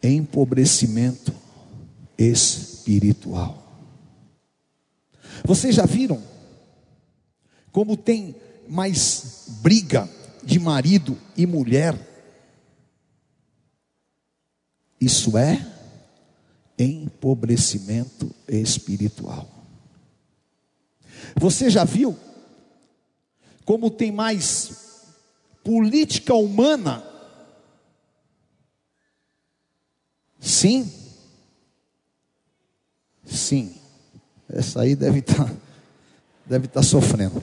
Empobrecimento 0.02 1.34
espiritual. 2.16 3.60
Vocês 5.44 5.74
já 5.74 5.84
viram 5.84 6.22
como 7.72 7.96
tem 7.96 8.34
mais 8.68 9.46
briga 9.62 10.08
de 10.42 10.58
marido 10.58 11.18
e 11.36 11.46
mulher? 11.46 12.08
Isso 15.00 15.36
é 15.36 15.66
empobrecimento 16.78 18.34
espiritual. 18.48 19.59
Você 21.36 21.70
já 21.70 21.84
viu 21.84 22.16
como 23.64 23.90
tem 23.90 24.10
mais 24.10 25.04
política 25.62 26.34
humana? 26.34 27.04
Sim. 30.40 30.90
Sim. 33.24 33.74
Essa 34.48 34.80
aí 34.82 34.96
deve 34.96 35.20
estar 35.20 35.44
tá, 35.44 35.52
deve 36.46 36.66
estar 36.66 36.80
tá 36.80 36.86
sofrendo. 36.86 37.42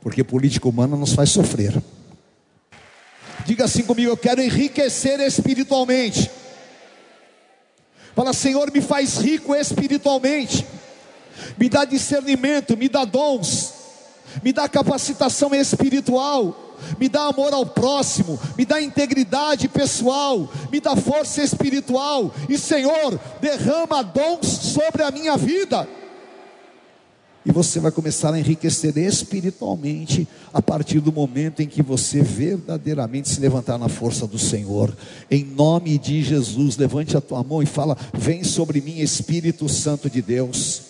Porque 0.00 0.24
política 0.24 0.68
humana 0.68 0.96
nos 0.96 1.12
faz 1.12 1.30
sofrer. 1.30 1.80
Diga 3.46 3.64
assim 3.64 3.84
comigo: 3.84 4.10
eu 4.10 4.16
quero 4.16 4.42
enriquecer 4.42 5.20
espiritualmente. 5.20 6.30
Fala, 8.14 8.32
Senhor, 8.32 8.70
me 8.72 8.80
faz 8.80 9.18
rico 9.18 9.54
espiritualmente. 9.54 10.66
Me 11.58 11.68
dá 11.68 11.84
discernimento, 11.84 12.76
me 12.76 12.88
dá 12.88 13.04
dons, 13.04 13.72
me 14.42 14.52
dá 14.52 14.68
capacitação 14.68 15.54
espiritual, 15.54 16.76
me 16.98 17.08
dá 17.08 17.22
amor 17.22 17.52
ao 17.52 17.64
próximo, 17.64 18.38
me 18.56 18.64
dá 18.64 18.80
integridade 18.80 19.68
pessoal, 19.68 20.50
me 20.70 20.80
dá 20.80 20.94
força 20.96 21.42
espiritual. 21.42 22.32
E 22.48 22.58
Senhor, 22.58 23.18
derrama 23.40 24.02
dons 24.02 24.46
sobre 24.46 25.02
a 25.02 25.10
minha 25.10 25.36
vida 25.36 25.88
e 27.44 27.50
você 27.50 27.80
vai 27.80 27.90
começar 27.90 28.34
a 28.34 28.38
enriquecer 28.38 28.96
espiritualmente 28.98 30.28
a 30.52 30.60
partir 30.60 31.00
do 31.00 31.10
momento 31.10 31.60
em 31.60 31.66
que 31.66 31.82
você 31.82 32.22
verdadeiramente 32.22 33.28
se 33.28 33.40
levantar 33.40 33.78
na 33.78 33.88
força 33.88 34.26
do 34.26 34.38
Senhor. 34.38 34.94
Em 35.30 35.44
nome 35.44 35.96
de 35.98 36.22
Jesus, 36.22 36.76
levante 36.76 37.16
a 37.16 37.20
tua 37.20 37.42
mão 37.42 37.62
e 37.62 37.66
fala: 37.66 37.96
Vem 38.12 38.44
sobre 38.44 38.80
mim, 38.80 38.98
Espírito 38.98 39.68
Santo 39.68 40.10
de 40.10 40.20
Deus. 40.20 40.82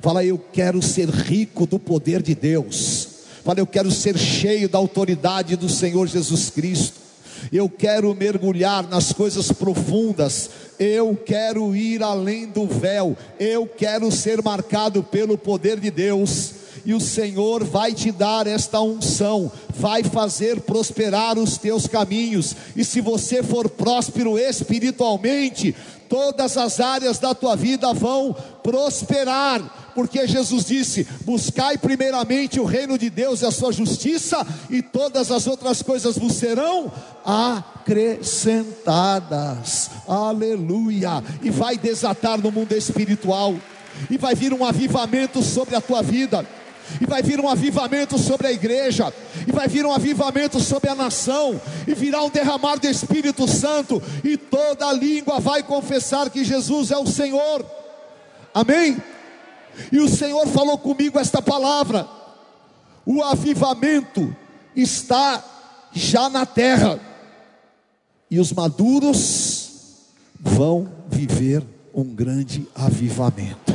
Fala, 0.00 0.24
eu 0.24 0.38
quero 0.38 0.82
ser 0.82 1.08
rico 1.08 1.66
do 1.66 1.78
poder 1.78 2.22
de 2.22 2.34
Deus. 2.34 3.08
Fala, 3.42 3.58
eu 3.58 3.66
quero 3.66 3.90
ser 3.90 4.18
cheio 4.18 4.68
da 4.68 4.78
autoridade 4.78 5.56
do 5.56 5.68
Senhor 5.68 6.06
Jesus 6.06 6.50
Cristo 6.50 7.03
eu 7.52 7.68
quero 7.68 8.14
mergulhar 8.14 8.88
nas 8.88 9.12
coisas 9.12 9.50
profundas, 9.52 10.50
eu 10.78 11.16
quero 11.16 11.74
ir 11.74 12.02
além 12.02 12.46
do 12.46 12.66
véu, 12.66 13.16
eu 13.38 13.66
quero 13.66 14.10
ser 14.10 14.42
marcado 14.42 15.02
pelo 15.02 15.38
poder 15.38 15.78
de 15.78 15.90
Deus. 15.90 16.64
E 16.86 16.92
o 16.92 17.00
Senhor 17.00 17.64
vai 17.64 17.94
te 17.94 18.12
dar 18.12 18.46
esta 18.46 18.78
unção, 18.80 19.50
vai 19.70 20.02
fazer 20.02 20.60
prosperar 20.60 21.38
os 21.38 21.56
teus 21.56 21.86
caminhos. 21.86 22.54
E 22.76 22.84
se 22.84 23.00
você 23.00 23.42
for 23.42 23.70
próspero 23.70 24.38
espiritualmente, 24.38 25.74
todas 26.10 26.56
as 26.58 26.80
áreas 26.80 27.18
da 27.18 27.34
tua 27.34 27.56
vida 27.56 27.92
vão 27.94 28.36
prosperar, 28.62 29.83
porque 29.94 30.26
Jesus 30.26 30.64
disse: 30.64 31.06
Buscai 31.24 31.78
primeiramente 31.78 32.58
o 32.58 32.64
reino 32.64 32.98
de 32.98 33.08
Deus 33.08 33.42
e 33.42 33.46
a 33.46 33.50
sua 33.50 33.72
justiça, 33.72 34.46
e 34.68 34.82
todas 34.82 35.30
as 35.30 35.46
outras 35.46 35.80
coisas 35.82 36.18
vos 36.18 36.34
serão 36.34 36.92
acrescentadas. 37.24 39.90
Aleluia! 40.08 41.22
E 41.42 41.50
vai 41.50 41.78
desatar 41.78 42.38
no 42.38 42.50
mundo 42.50 42.72
espiritual, 42.72 43.54
e 44.10 44.18
vai 44.18 44.34
vir 44.34 44.52
um 44.52 44.64
avivamento 44.64 45.40
sobre 45.42 45.76
a 45.76 45.80
tua 45.80 46.02
vida 46.02 46.44
e 47.00 47.06
vai 47.06 47.22
vir 47.22 47.40
um 47.40 47.48
avivamento 47.48 48.18
sobre 48.18 48.46
a 48.46 48.52
igreja, 48.52 49.12
e 49.46 49.52
vai 49.52 49.68
vir 49.68 49.86
um 49.86 49.92
avivamento 49.92 50.60
sobre 50.60 50.90
a 50.90 50.94
nação, 50.94 51.60
e 51.86 51.94
virá 51.94 52.22
um 52.22 52.30
derramar 52.30 52.76
do 52.76 52.86
Espírito 52.86 53.48
Santo, 53.48 54.02
e 54.22 54.36
toda 54.36 54.92
língua 54.92 55.40
vai 55.40 55.62
confessar 55.62 56.30
que 56.30 56.44
Jesus 56.44 56.90
é 56.90 56.98
o 56.98 57.06
Senhor. 57.06 57.64
Amém? 58.52 58.96
E 59.90 59.98
o 59.98 60.08
Senhor 60.08 60.46
falou 60.48 60.78
comigo 60.78 61.18
esta 61.18 61.40
palavra: 61.40 62.08
o 63.06 63.22
avivamento 63.22 64.34
está 64.74 65.42
já 65.92 66.28
na 66.28 66.44
terra, 66.44 66.98
e 68.30 68.38
os 68.38 68.52
maduros 68.52 69.70
vão 70.40 70.88
viver 71.08 71.62
um 71.94 72.04
grande 72.04 72.66
avivamento. 72.74 73.72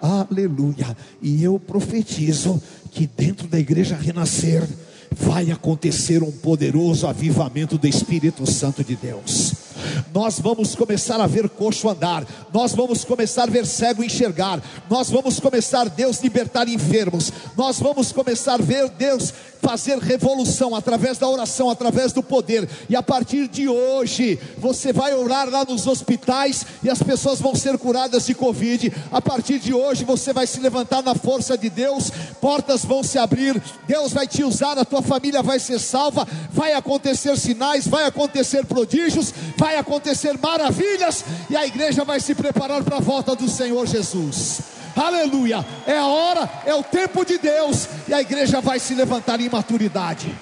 Aleluia. 0.00 0.96
E 1.20 1.42
eu 1.42 1.58
profetizo 1.58 2.62
que 2.90 3.06
dentro 3.06 3.48
da 3.48 3.58
igreja 3.58 3.96
renascer 3.96 4.66
vai 5.10 5.50
acontecer 5.50 6.22
um 6.22 6.30
poderoso 6.30 7.06
avivamento 7.06 7.78
do 7.78 7.86
Espírito 7.86 8.48
Santo 8.50 8.84
de 8.84 8.94
Deus. 8.96 9.67
Nós 10.14 10.38
vamos 10.38 10.74
começar 10.74 11.20
a 11.20 11.26
ver 11.26 11.48
coxo 11.48 11.88
andar, 11.88 12.26
nós 12.52 12.74
vamos 12.74 13.04
começar 13.04 13.44
a 13.44 13.50
ver 13.50 13.66
cego 13.66 14.02
enxergar, 14.02 14.62
nós 14.88 15.10
vamos 15.10 15.40
começar 15.40 15.88
Deus 15.88 16.20
libertar 16.22 16.68
enfermos, 16.68 17.32
nós 17.56 17.78
vamos 17.78 18.12
começar 18.12 18.54
a 18.54 18.58
ver 18.58 18.88
Deus 18.90 19.32
fazer 19.60 19.98
revolução 19.98 20.74
através 20.74 21.18
da 21.18 21.28
oração, 21.28 21.68
através 21.68 22.12
do 22.12 22.22
poder. 22.22 22.68
E 22.88 22.96
a 22.96 23.02
partir 23.02 23.48
de 23.48 23.68
hoje, 23.68 24.38
você 24.56 24.92
vai 24.92 25.14
orar 25.14 25.48
lá 25.48 25.64
nos 25.64 25.86
hospitais 25.86 26.64
e 26.82 26.88
as 26.88 27.02
pessoas 27.02 27.40
vão 27.40 27.54
ser 27.54 27.76
curadas 27.78 28.26
de 28.26 28.34
Covid. 28.34 28.92
A 29.10 29.20
partir 29.20 29.58
de 29.58 29.74
hoje, 29.74 30.04
você 30.04 30.32
vai 30.32 30.46
se 30.46 30.60
levantar 30.60 31.02
na 31.02 31.14
força 31.14 31.56
de 31.56 31.68
Deus, 31.68 32.10
portas 32.40 32.84
vão 32.84 33.02
se 33.02 33.18
abrir, 33.18 33.60
Deus 33.86 34.12
vai 34.12 34.26
te 34.26 34.42
usar, 34.44 34.78
a 34.78 34.84
tua 34.84 35.02
família 35.02 35.42
vai 35.42 35.58
ser 35.58 35.78
salva, 35.78 36.26
vai 36.50 36.72
acontecer 36.72 37.36
sinais, 37.36 37.86
vai 37.86 38.04
acontecer 38.04 38.64
prodígios, 38.64 39.32
vai 39.56 39.67
acontecer 39.76 40.38
maravilhas, 40.38 41.24
e 41.50 41.56
a 41.56 41.66
igreja 41.66 42.04
vai 42.04 42.20
se 42.20 42.34
preparar 42.34 42.82
para 42.82 42.96
a 42.96 43.00
volta 43.00 43.34
do 43.34 43.48
Senhor 43.48 43.86
Jesus. 43.86 44.60
Aleluia! 44.96 45.64
É 45.86 45.96
a 45.96 46.06
hora, 46.06 46.50
é 46.64 46.74
o 46.74 46.82
tempo 46.82 47.24
de 47.24 47.38
Deus, 47.38 47.88
e 48.08 48.14
a 48.14 48.20
igreja 48.20 48.60
vai 48.60 48.78
se 48.78 48.94
levantar 48.94 49.40
em 49.40 49.48
maturidade. 49.48 50.34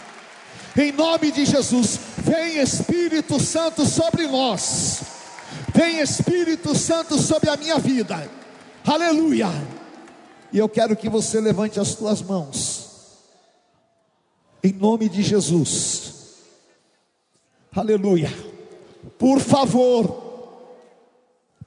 Em 0.77 0.93
nome 0.93 1.33
de 1.33 1.45
Jesus, 1.45 1.99
vem 2.19 2.59
Espírito 2.59 3.41
Santo 3.41 3.87
sobre 3.87 4.27
nós. 4.27 5.01
Vem 5.75 6.01
Espírito 6.01 6.77
Santo 6.77 7.19
sobre 7.19 7.51
a 7.51 7.57
minha 7.57 7.79
vida. 7.79 8.31
Aleluia! 8.85 9.49
E 10.53 10.59
eu 10.59 10.69
quero 10.69 10.97
que 10.97 11.09
você 11.09 11.41
levante 11.41 11.81
as 11.81 11.95
tuas 11.95 12.23
mãos. 12.23 12.87
Em 14.63 14.73
nome 14.73 15.09
de 15.09 15.23
Jesus. 15.23 16.15
Aleluia. 17.75 18.33
Por 19.19 19.41
favor, 19.41 20.27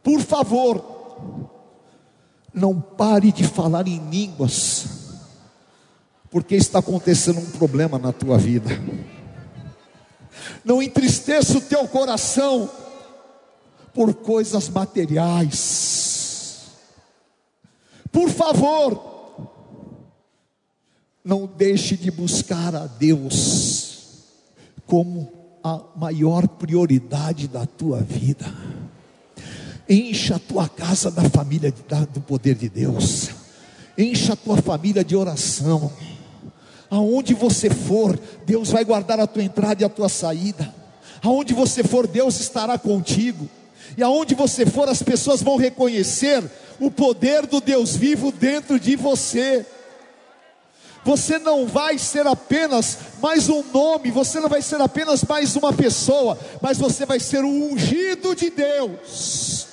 por 0.03 0.21
favor, 0.21 0.83
não 2.53 2.79
pare 2.79 3.31
de 3.31 3.43
falar 3.43 3.87
em 3.87 4.09
línguas, 4.09 4.85
porque 6.29 6.55
está 6.55 6.79
acontecendo 6.79 7.39
um 7.39 7.51
problema 7.51 7.97
na 7.97 8.11
tua 8.11 8.37
vida. 8.37 8.69
Não 10.63 10.81
entristeça 10.81 11.57
o 11.57 11.61
teu 11.61 11.87
coração 11.87 12.69
por 13.93 14.13
coisas 14.13 14.69
materiais. 14.69 16.67
Por 18.11 18.29
favor, 18.29 19.09
não 21.23 21.45
deixe 21.45 21.95
de 21.95 22.09
buscar 22.09 22.75
a 22.75 22.87
Deus 22.87 23.89
como 24.85 25.38
a 25.63 25.79
maior 25.95 26.47
prioridade 26.47 27.47
da 27.47 27.65
tua 27.65 27.99
vida. 28.01 28.45
Encha 29.87 30.35
a 30.35 30.39
tua 30.39 30.69
casa 30.69 31.09
da 31.09 31.23
família 31.29 31.73
do 32.13 32.21
poder 32.21 32.55
de 32.55 32.69
Deus. 32.69 33.29
Encha 33.97 34.33
a 34.33 34.35
tua 34.35 34.57
família 34.57 35.03
de 35.03 35.15
oração. 35.15 35.91
Aonde 36.89 37.33
você 37.33 37.69
for, 37.69 38.19
Deus 38.45 38.69
vai 38.69 38.85
guardar 38.85 39.19
a 39.19 39.27
tua 39.27 39.43
entrada 39.43 39.81
e 39.81 39.85
a 39.85 39.89
tua 39.89 40.09
saída. 40.09 40.73
Aonde 41.21 41.53
você 41.53 41.83
for, 41.83 42.07
Deus 42.07 42.39
estará 42.39 42.77
contigo. 42.77 43.49
E 43.97 44.03
aonde 44.03 44.35
você 44.35 44.65
for, 44.65 44.87
as 44.87 45.03
pessoas 45.03 45.41
vão 45.41 45.57
reconhecer 45.57 46.43
o 46.79 46.89
poder 46.89 47.45
do 47.45 47.59
Deus 47.59 47.95
vivo 47.95 48.31
dentro 48.31 48.79
de 48.79 48.95
você. 48.95 49.65
Você 51.03 51.39
não 51.39 51.65
vai 51.65 51.97
ser 51.97 52.27
apenas 52.27 52.97
mais 53.21 53.49
um 53.49 53.63
nome, 53.73 54.11
você 54.11 54.39
não 54.39 54.49
vai 54.49 54.61
ser 54.61 54.81
apenas 54.81 55.23
mais 55.23 55.55
uma 55.55 55.71
pessoa, 55.71 56.37
mas 56.61 56.77
você 56.77 57.05
vai 57.05 57.19
ser 57.19 57.43
o 57.43 57.47
ungido 57.47 58.35
de 58.35 58.49
Deus. 58.49 59.67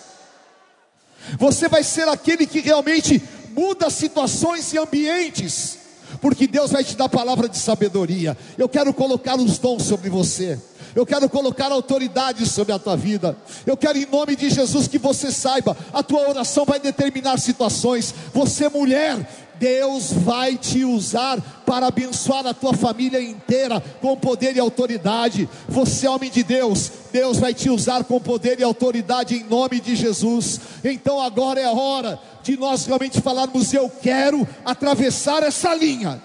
Você 1.39 1.69
vai 1.69 1.83
ser 1.83 2.09
aquele 2.09 2.47
que 2.47 2.61
realmente 2.61 3.23
muda 3.51 3.91
situações 3.91 4.73
e 4.73 4.79
ambientes, 4.79 5.79
porque 6.21 6.47
Deus 6.47 6.71
vai 6.71 6.85
te 6.85 6.97
dar 6.97 7.09
palavra 7.09 7.49
de 7.49 7.59
sabedoria. 7.59 8.37
Eu 8.57 8.69
quero 8.69 8.95
colocar 8.95 9.37
os 9.37 9.59
dons 9.59 9.83
sobre 9.83 10.09
você. 10.09 10.59
Eu 10.95 11.05
quero 11.05 11.29
colocar 11.29 11.71
autoridade 11.71 12.47
sobre 12.47 12.73
a 12.73 12.79
tua 12.79 12.97
vida. 12.97 13.37
Eu 13.67 13.77
quero, 13.77 13.99
em 13.99 14.07
nome 14.07 14.35
de 14.35 14.49
Jesus, 14.49 14.89
que 14.89 14.99
você 14.99 15.31
saiba: 15.31 15.77
a 15.93 16.03
tua 16.03 16.27
oração 16.27 16.65
vai 16.65 16.81
determinar 16.81 17.39
situações. 17.39 18.15
Você, 18.33 18.69
mulher, 18.71 19.19
Deus 19.59 20.13
vai 20.13 20.57
te 20.57 20.85
usar 20.85 21.41
para 21.65 21.89
abençoar 21.89 22.47
a 22.47 22.55
tua 22.55 22.75
família 22.75 23.21
inteira 23.21 23.81
com 24.01 24.17
poder 24.17 24.57
e 24.57 24.61
autoridade. 24.61 25.49
Você, 25.69 26.07
homem 26.07 26.31
de 26.31 26.43
Deus, 26.43 26.91
Deus 27.13 27.39
vai 27.39 27.55
te 27.55 27.71
usar 27.71 28.05
com 28.05 28.21
poder 28.21 28.61
e 28.61 28.63
autoridade 28.63 29.35
em 29.35 29.45
nome 29.45 29.81
de 29.81 29.97
Jesus. 29.97 30.61
Então 30.85 31.21
agora 31.21 31.61
é 31.61 31.65
a 31.65 31.73
hora 31.73 32.21
de 32.43 32.57
nós 32.57 32.87
realmente 32.87 33.21
falarmos: 33.21 33.73
Eu 33.73 33.91
quero 33.91 34.47
atravessar 34.65 35.43
essa 35.43 35.75
linha. 35.75 36.23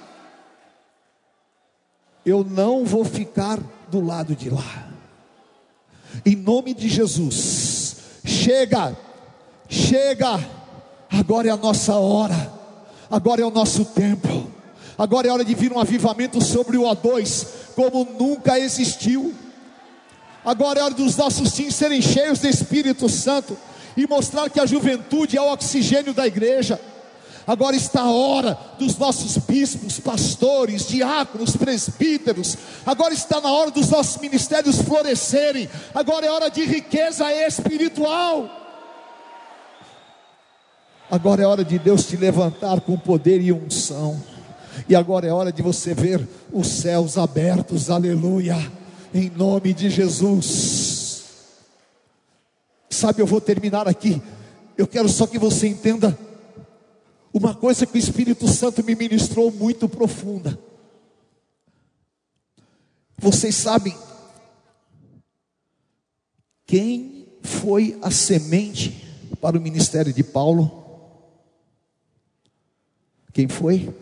Eu 2.25 2.43
não 2.43 2.85
vou 2.85 3.03
ficar 3.03 3.59
do 3.89 3.99
lado 3.99 4.35
de 4.35 4.49
lá. 4.49 4.89
Em 6.25 6.35
nome 6.35 6.73
de 6.73 6.87
Jesus, 6.87 7.95
chega, 8.23 8.95
chega, 9.67 10.39
agora 11.09 11.47
é 11.47 11.51
a 11.51 11.57
nossa 11.57 11.95
hora 11.95 12.60
agora 13.11 13.41
é 13.41 13.45
o 13.45 13.51
nosso 13.51 13.83
tempo, 13.83 14.47
agora 14.97 15.27
é 15.27 15.31
hora 15.31 15.43
de 15.43 15.53
vir 15.53 15.73
um 15.73 15.79
avivamento 15.79 16.41
sobre 16.41 16.77
o 16.77 16.83
O2, 16.83 17.45
como 17.75 18.07
nunca 18.17 18.57
existiu. 18.57 19.33
Agora 20.43 20.79
é 20.79 20.83
hora 20.83 20.93
dos 20.93 21.17
nossos 21.17 21.51
sims 21.51 21.75
serem 21.75 22.01
cheios 22.01 22.39
do 22.39 22.47
Espírito 22.47 23.07
Santo 23.09 23.55
e 23.95 24.07
mostrar 24.07 24.49
que 24.49 24.59
a 24.59 24.65
juventude 24.65 25.37
é 25.37 25.41
o 25.41 25.51
oxigênio 25.51 26.13
da 26.13 26.25
igreja. 26.25 26.79
Agora 27.45 27.75
está 27.75 28.01
a 28.01 28.11
hora 28.11 28.57
dos 28.79 28.97
nossos 28.97 29.37
bispos, 29.37 29.99
pastores, 29.99 30.87
diáconos, 30.87 31.55
presbíteros. 31.55 32.55
Agora 32.85 33.13
está 33.13 33.41
na 33.41 33.51
hora 33.51 33.71
dos 33.71 33.89
nossos 33.89 34.21
ministérios 34.21 34.81
florescerem. 34.81 35.69
Agora 35.93 36.25
é 36.25 36.31
hora 36.31 36.49
de 36.49 36.63
riqueza 36.63 37.31
espiritual. 37.45 38.60
Agora 41.11 41.43
é 41.43 41.45
hora 41.45 41.65
de 41.65 41.77
Deus 41.77 42.05
te 42.05 42.15
levantar 42.15 42.79
com 42.79 42.97
poder 42.97 43.41
e 43.41 43.51
unção. 43.51 44.23
E 44.87 44.95
agora 44.95 45.27
é 45.27 45.33
hora 45.33 45.51
de 45.51 45.61
você 45.61 45.93
ver 45.93 46.25
os 46.53 46.67
céus 46.67 47.17
abertos, 47.17 47.89
aleluia, 47.89 48.55
em 49.13 49.29
nome 49.29 49.73
de 49.73 49.89
Jesus. 49.89 51.25
Sabe, 52.89 53.21
eu 53.21 53.27
vou 53.27 53.41
terminar 53.41 53.89
aqui. 53.89 54.21
Eu 54.77 54.87
quero 54.87 55.09
só 55.09 55.27
que 55.27 55.37
você 55.37 55.67
entenda 55.67 56.17
uma 57.33 57.53
coisa 57.53 57.85
que 57.85 57.97
o 57.97 57.99
Espírito 57.99 58.47
Santo 58.47 58.81
me 58.81 58.95
ministrou 58.95 59.51
muito 59.51 59.89
profunda. 59.89 60.57
Vocês 63.17 63.55
sabem 63.55 63.97
quem 66.65 67.27
foi 67.41 67.99
a 68.01 68.09
semente 68.09 69.05
para 69.41 69.57
o 69.57 69.61
ministério 69.61 70.13
de 70.13 70.23
Paulo? 70.23 70.80
Quem 73.33 73.47
foi? 73.47 73.93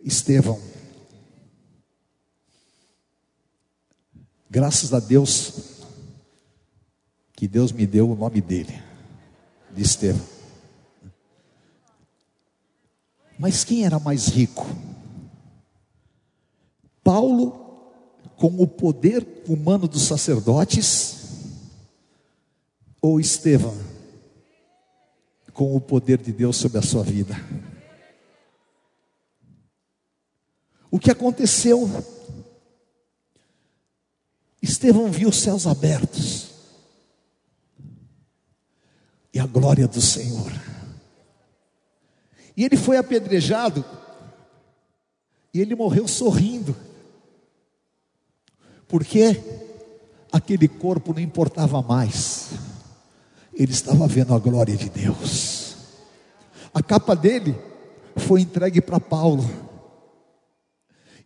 Estevão. 0.00 0.60
Graças 4.48 4.92
a 4.92 5.00
Deus 5.00 5.80
que 7.34 7.48
Deus 7.48 7.72
me 7.72 7.86
deu 7.86 8.10
o 8.10 8.14
nome 8.14 8.40
dele, 8.40 8.82
de 9.74 9.82
Estevão. 9.82 10.26
Mas 13.38 13.64
quem 13.64 13.86
era 13.86 13.98
mais 13.98 14.26
rico? 14.26 14.66
Paulo, 17.02 17.92
com 18.36 18.48
o 18.60 18.66
poder 18.66 19.26
humano 19.48 19.88
dos 19.88 20.02
sacerdotes, 20.02 21.16
ou 23.00 23.18
Estevão, 23.18 23.74
com 25.60 25.76
o 25.76 25.80
poder 25.80 26.16
de 26.16 26.32
Deus 26.32 26.56
sobre 26.56 26.78
a 26.78 26.82
sua 26.82 27.02
vida. 27.02 27.36
O 30.90 30.98
que 30.98 31.10
aconteceu? 31.10 31.86
Estevão 34.62 35.12
viu 35.12 35.28
os 35.28 35.36
céus 35.36 35.66
abertos 35.66 36.48
e 39.34 39.38
a 39.38 39.44
glória 39.44 39.86
do 39.86 40.00
Senhor. 40.00 40.50
E 42.56 42.64
ele 42.64 42.78
foi 42.78 42.96
apedrejado 42.96 43.84
e 45.52 45.60
ele 45.60 45.74
morreu 45.74 46.08
sorrindo, 46.08 46.74
porque 48.88 49.38
aquele 50.32 50.68
corpo 50.68 51.12
não 51.12 51.20
importava 51.20 51.82
mais 51.82 52.48
ele 53.62 53.72
estava 53.72 54.06
vendo 54.06 54.34
a 54.34 54.38
glória 54.38 54.74
de 54.74 54.88
Deus. 54.88 55.76
A 56.72 56.82
capa 56.82 57.14
dele 57.14 57.54
foi 58.16 58.40
entregue 58.40 58.80
para 58.80 58.98
Paulo. 58.98 59.44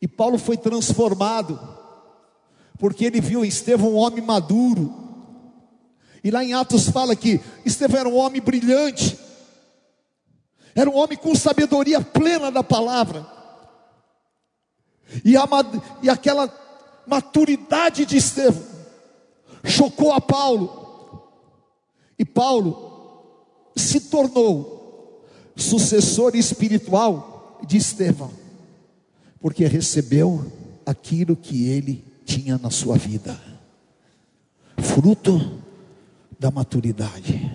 E 0.02 0.08
Paulo 0.08 0.36
foi 0.36 0.56
transformado, 0.56 1.60
porque 2.76 3.04
ele 3.04 3.20
viu 3.20 3.44
em 3.44 3.48
Estevão 3.48 3.92
um 3.92 3.96
homem 3.96 4.20
maduro. 4.20 4.92
E 6.24 6.30
lá 6.32 6.42
em 6.42 6.54
Atos 6.54 6.88
fala 6.88 7.14
que 7.14 7.40
Estevão 7.64 8.00
era 8.00 8.08
um 8.08 8.16
homem 8.16 8.42
brilhante, 8.42 9.16
era 10.74 10.90
um 10.90 10.96
homem 10.96 11.16
com 11.16 11.36
sabedoria 11.36 12.00
plena 12.00 12.50
da 12.50 12.64
palavra. 12.64 13.24
E, 15.24 15.36
a, 15.36 15.44
e 16.02 16.10
aquela 16.10 16.52
maturidade 17.06 18.04
de 18.04 18.16
Estevão 18.16 18.64
chocou 19.62 20.12
a 20.12 20.20
Paulo. 20.20 20.83
E 22.18 22.24
Paulo 22.24 23.72
se 23.76 24.00
tornou 24.00 25.24
sucessor 25.56 26.34
espiritual 26.36 27.60
de 27.66 27.76
Estevão, 27.76 28.30
porque 29.40 29.66
recebeu 29.66 30.50
aquilo 30.84 31.36
que 31.36 31.68
ele 31.68 32.04
tinha 32.24 32.58
na 32.58 32.70
sua 32.70 32.96
vida 32.96 33.54
fruto 34.94 35.60
da 36.38 36.50
maturidade. 36.50 37.50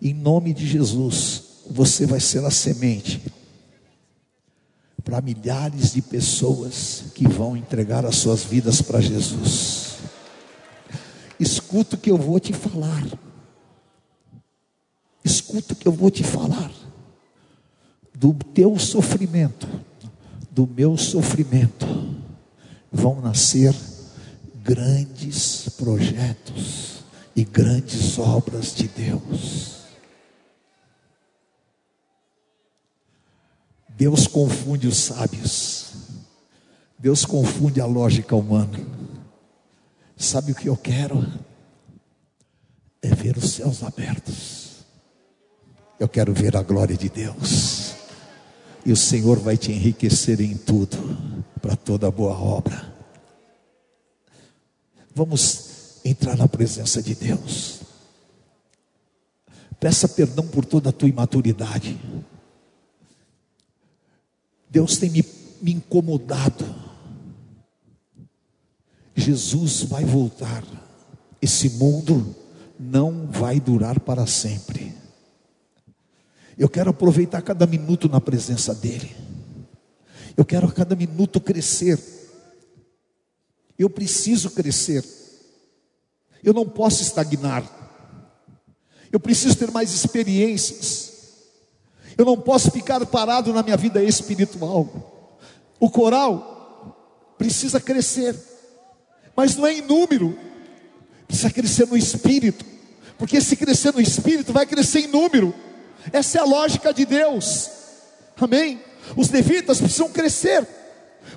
Em 0.00 0.14
nome 0.14 0.54
de 0.54 0.66
Jesus, 0.66 1.42
você 1.68 2.06
vai 2.06 2.20
ser 2.20 2.44
a 2.44 2.50
semente 2.50 3.20
para 5.02 5.20
milhares 5.20 5.92
de 5.94 6.02
pessoas 6.02 7.04
que 7.14 7.26
vão 7.26 7.56
entregar 7.56 8.04
as 8.04 8.16
suas 8.16 8.44
vidas 8.44 8.82
para 8.82 9.00
Jesus. 9.00 9.96
Escuta 11.40 11.96
o 11.96 11.98
que 11.98 12.10
eu 12.10 12.18
vou 12.18 12.38
te 12.38 12.52
falar. 12.52 13.04
Escuta 15.28 15.74
o 15.74 15.76
que 15.76 15.86
eu 15.86 15.92
vou 15.92 16.10
te 16.10 16.24
falar. 16.24 16.72
Do 18.14 18.32
teu 18.32 18.78
sofrimento, 18.78 19.68
do 20.50 20.66
meu 20.66 20.96
sofrimento, 20.96 21.86
vão 22.90 23.20
nascer 23.20 23.74
grandes 24.64 25.68
projetos 25.76 27.04
e 27.36 27.44
grandes 27.44 28.18
obras 28.18 28.74
de 28.74 28.88
Deus. 28.88 29.76
Deus 33.90 34.26
confunde 34.26 34.88
os 34.88 34.96
sábios. 34.96 35.92
Deus 36.98 37.26
confunde 37.26 37.82
a 37.82 37.86
lógica 37.86 38.34
humana. 38.34 38.80
Sabe 40.16 40.52
o 40.52 40.54
que 40.54 40.70
eu 40.70 40.76
quero? 40.76 41.22
É 43.02 43.14
ver 43.14 43.36
os 43.36 43.50
céus 43.52 43.82
abertos. 43.82 44.57
Eu 45.98 46.08
quero 46.08 46.32
ver 46.32 46.56
a 46.56 46.62
glória 46.62 46.96
de 46.96 47.08
Deus. 47.08 47.94
E 48.86 48.92
o 48.92 48.96
Senhor 48.96 49.38
vai 49.38 49.56
te 49.56 49.72
enriquecer 49.72 50.40
em 50.40 50.56
tudo, 50.56 50.96
para 51.60 51.74
toda 51.74 52.10
boa 52.10 52.38
obra. 52.38 52.94
Vamos 55.14 56.00
entrar 56.04 56.36
na 56.36 56.46
presença 56.46 57.02
de 57.02 57.14
Deus. 57.14 57.80
Peça 59.80 60.08
perdão 60.08 60.46
por 60.46 60.64
toda 60.64 60.90
a 60.90 60.92
tua 60.92 61.08
imaturidade. 61.08 61.98
Deus 64.70 64.96
tem 64.96 65.10
me, 65.10 65.24
me 65.60 65.72
incomodado. 65.72 66.64
Jesus 69.14 69.82
vai 69.82 70.04
voltar. 70.04 70.64
Esse 71.42 71.70
mundo 71.70 72.34
não 72.78 73.26
vai 73.26 73.58
durar 73.58 73.98
para 74.00 74.26
sempre. 74.26 74.97
Eu 76.58 76.68
quero 76.68 76.90
aproveitar 76.90 77.40
cada 77.40 77.66
minuto 77.66 78.08
na 78.08 78.20
presença 78.20 78.74
dEle. 78.74 79.14
Eu 80.36 80.44
quero 80.44 80.66
a 80.66 80.72
cada 80.72 80.96
minuto 80.96 81.40
crescer. 81.40 81.98
Eu 83.78 83.88
preciso 83.88 84.50
crescer. 84.50 85.04
Eu 86.42 86.52
não 86.52 86.68
posso 86.68 87.02
estagnar. 87.02 87.64
Eu 89.12 89.20
preciso 89.20 89.56
ter 89.56 89.70
mais 89.70 89.92
experiências. 89.92 91.08
Eu 92.16 92.24
não 92.24 92.36
posso 92.36 92.70
ficar 92.72 93.04
parado 93.06 93.52
na 93.52 93.62
minha 93.62 93.76
vida 93.76 94.02
espiritual. 94.02 95.38
O 95.78 95.88
coral 95.88 97.34
precisa 97.38 97.80
crescer, 97.80 98.36
mas 99.36 99.54
não 99.54 99.64
é 99.64 99.74
em 99.74 99.82
número, 99.82 100.36
precisa 101.28 101.50
crescer 101.50 101.86
no 101.86 101.96
espírito, 101.96 102.64
porque 103.16 103.40
se 103.40 103.54
crescer 103.54 103.94
no 103.94 104.00
espírito, 104.00 104.52
vai 104.52 104.66
crescer 104.66 105.00
em 105.00 105.06
número. 105.06 105.54
Essa 106.12 106.38
é 106.38 106.40
a 106.40 106.44
lógica 106.44 106.92
de 106.92 107.04
Deus. 107.04 107.70
Amém? 108.40 108.80
Os 109.16 109.30
levitas 109.30 109.80
precisam 109.80 110.08
crescer, 110.10 110.66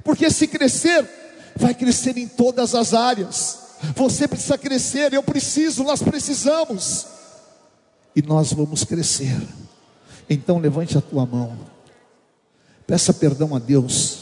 porque 0.04 0.30
se 0.30 0.48
crescer, 0.48 1.08
vai 1.56 1.74
crescer 1.74 2.18
em 2.18 2.28
todas 2.28 2.76
as 2.76 2.94
áreas. 2.94 3.60
Você 3.96 4.28
precisa 4.28 4.58
crescer, 4.58 5.14
eu 5.14 5.24
preciso, 5.24 5.84
nós 5.84 6.02
precisamos. 6.02 7.08
E 8.16 8.22
nós 8.22 8.54
vamos 8.54 8.84
crescer. 8.84 9.42
Então 10.30 10.60
levante 10.60 10.98
a 10.98 11.02
tua 11.02 11.26
mão. 11.26 11.58
Peça 12.86 13.14
perdão 13.14 13.56
a 13.56 13.60
Deus 13.60 14.20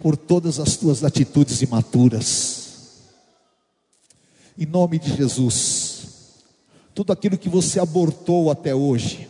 por 0.00 0.16
todas 0.16 0.58
as 0.58 0.76
tuas 0.76 1.02
atitudes 1.04 1.62
imaturas. 1.62 2.62
Em 4.58 4.66
nome 4.66 4.98
de 4.98 5.14
Jesus. 5.16 6.02
Tudo 6.94 7.12
aquilo 7.12 7.38
que 7.38 7.48
você 7.48 7.80
abortou 7.80 8.50
até 8.50 8.74
hoje. 8.74 9.28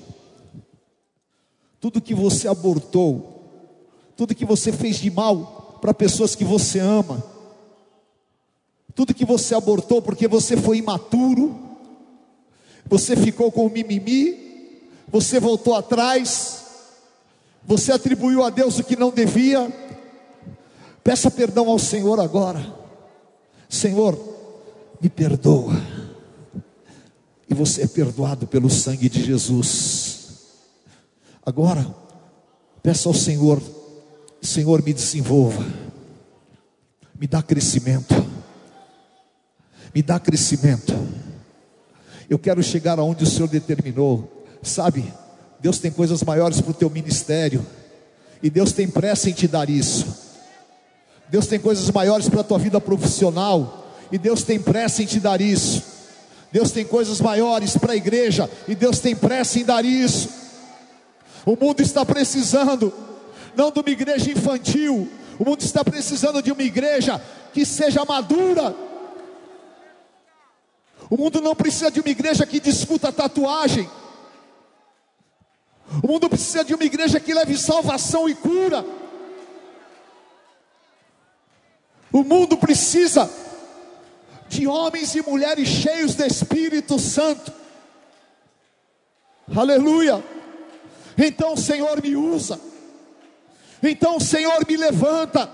Tudo 1.83 2.01
que 2.01 2.15
você 2.15 2.49
abortou. 2.49 3.45
Tudo 4.17 4.35
que 4.35 4.47
você 4.47 4.73
fez 4.73 4.97
de 4.97 5.11
mal 5.11 5.79
para 5.83 5.93
pessoas 5.93 6.35
que 6.35 6.45
você 6.45 6.79
ama. 6.79 7.23
Tudo 8.95 9.13
que 9.13 9.27
você 9.27 9.55
abortou 9.55 10.01
porque 10.01 10.27
você 10.27 10.57
foi 10.57 10.79
imaturo. 10.79 11.55
Você 12.89 13.15
ficou 13.15 13.53
com 13.53 13.67
o 13.67 13.71
mimimi 13.71 14.43
você 15.13 15.39
voltou 15.39 15.75
atrás, 15.75 16.63
você 17.65 17.93
atribuiu 17.93 18.43
a 18.43 18.49
Deus 18.49 18.79
o 18.79 18.85
que 18.85 18.97
não 18.97 19.11
devia. 19.11 19.71
Peça 21.05 21.31
perdão 21.31 21.69
ao 21.69 21.79
Senhor 21.79 22.19
agora. 22.19 22.75
Senhor, 23.69 24.19
me 24.99 25.11
perdoa. 25.11 25.75
E 27.47 27.53
você 27.53 27.83
é 27.83 27.87
perdoado 27.87 28.47
pelo 28.47 28.71
sangue 28.71 29.11
de 29.11 29.23
Jesus. 29.23 30.12
Agora, 31.45 31.85
peça 32.83 33.09
ao 33.09 33.15
Senhor, 33.15 33.61
Senhor, 34.41 34.81
me 34.83 34.93
desenvolva, 34.93 35.65
me 37.19 37.27
dá 37.27 37.43
crescimento, 37.43 38.15
me 39.93 40.03
dá 40.03 40.21
crescimento. 40.21 40.95
Eu 42.31 42.39
quero 42.39 42.63
chegar 42.63 42.99
aonde 42.99 43.25
o 43.25 43.27
Senhor 43.27 43.49
determinou. 43.49 44.45
Sabe, 44.63 45.13
Deus 45.59 45.81
tem 45.81 45.91
coisas 45.91 46.23
maiores 46.23 46.61
para 46.61 46.71
o 46.71 46.75
teu 46.75 46.89
ministério, 46.89 47.67
e 48.41 48.49
Deus 48.49 48.73
tem 48.73 48.89
pressa 48.89 49.29
em 49.29 49.33
te 49.33 49.49
dar 49.49 49.69
isso. 49.69 50.07
Deus 51.29 51.49
tem 51.49 51.59
coisas 51.59 51.91
maiores 51.91 52.29
para 52.29 52.43
a 52.43 52.45
tua 52.45 52.59
vida 52.59 52.81
profissional, 52.81 53.91
e 54.13 54.19
Deus 54.19 54.45
tem 54.45 54.61
pressa 54.61 55.03
em 55.03 55.07
te 55.07 55.19
dar 55.19 55.41
isso. 55.41 55.83
Deus 56.53 56.71
tem 56.71 56.85
coisas 56.85 57.21
maiores 57.21 57.77
para 57.77 57.95
a 57.95 57.97
igreja, 57.97 58.49
e 58.69 58.77
Deus 58.77 59.01
tem 59.01 59.17
pressa 59.17 59.59
em 59.59 59.65
dar 59.65 59.85
isso. 59.85 60.42
O 61.45 61.57
mundo 61.57 61.81
está 61.81 62.05
precisando, 62.05 62.93
não 63.55 63.71
de 63.71 63.81
uma 63.81 63.91
igreja 63.91 64.31
infantil, 64.31 65.09
o 65.39 65.45
mundo 65.45 65.61
está 65.61 65.85
precisando 65.85 66.41
de 66.43 66.53
uma 66.53 66.63
igreja 66.63 67.21
que 67.53 67.65
seja 67.65 68.05
madura. 68.05 68.75
O 71.11 71.17
mundo 71.17 71.41
não 71.41 71.55
precisa 71.55 71.91
de 71.91 72.01
uma 72.01 72.09
igreja 72.09 72.47
que 72.47 72.61
discuta 72.61 73.13
tatuagem. 73.13 73.91
O 76.03 76.07
mundo 76.07 76.29
precisa 76.29 76.65
de 76.65 76.75
uma 76.75 76.85
igreja 76.85 77.19
que 77.19 77.35
leve 77.35 77.59
salvação 77.59 78.29
e 78.29 78.35
cura. 78.35 78.85
O 82.13 82.23
mundo 82.23 82.57
precisa 82.57 83.29
de 84.49 84.67
homens 84.67 85.15
e 85.15 85.23
mulheres 85.23 85.67
cheios 85.67 86.15
do 86.15 86.25
Espírito 86.25 86.99
Santo. 86.99 87.53
Aleluia. 89.55 90.23
Então, 91.17 91.57
Senhor, 91.57 92.03
me 92.03 92.17
usa. 92.17 92.61
Então, 93.83 94.21
Senhor, 94.21 94.65
me 94.67 94.77
levanta. 94.77 95.51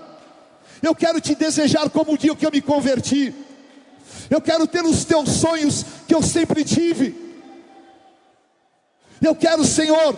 Eu 0.81 0.95
quero 0.95 1.19
te 1.19 1.35
desejar 1.35 1.89
como 1.89 2.13
o 2.13 2.17
dia 2.17 2.35
que 2.35 2.45
eu 2.45 2.51
me 2.51 2.61
converti. 2.61 3.33
Eu 4.29 4.39
quero 4.39 4.67
ter 4.67 4.83
os 4.83 5.03
teus 5.03 5.29
sonhos 5.29 5.85
que 6.07 6.13
eu 6.13 6.21
sempre 6.21 6.63
tive. 6.63 7.29
Eu 9.21 9.35
quero, 9.35 9.65
Senhor, 9.65 10.15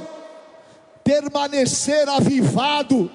permanecer 1.03 2.07
avivado. 2.09 3.09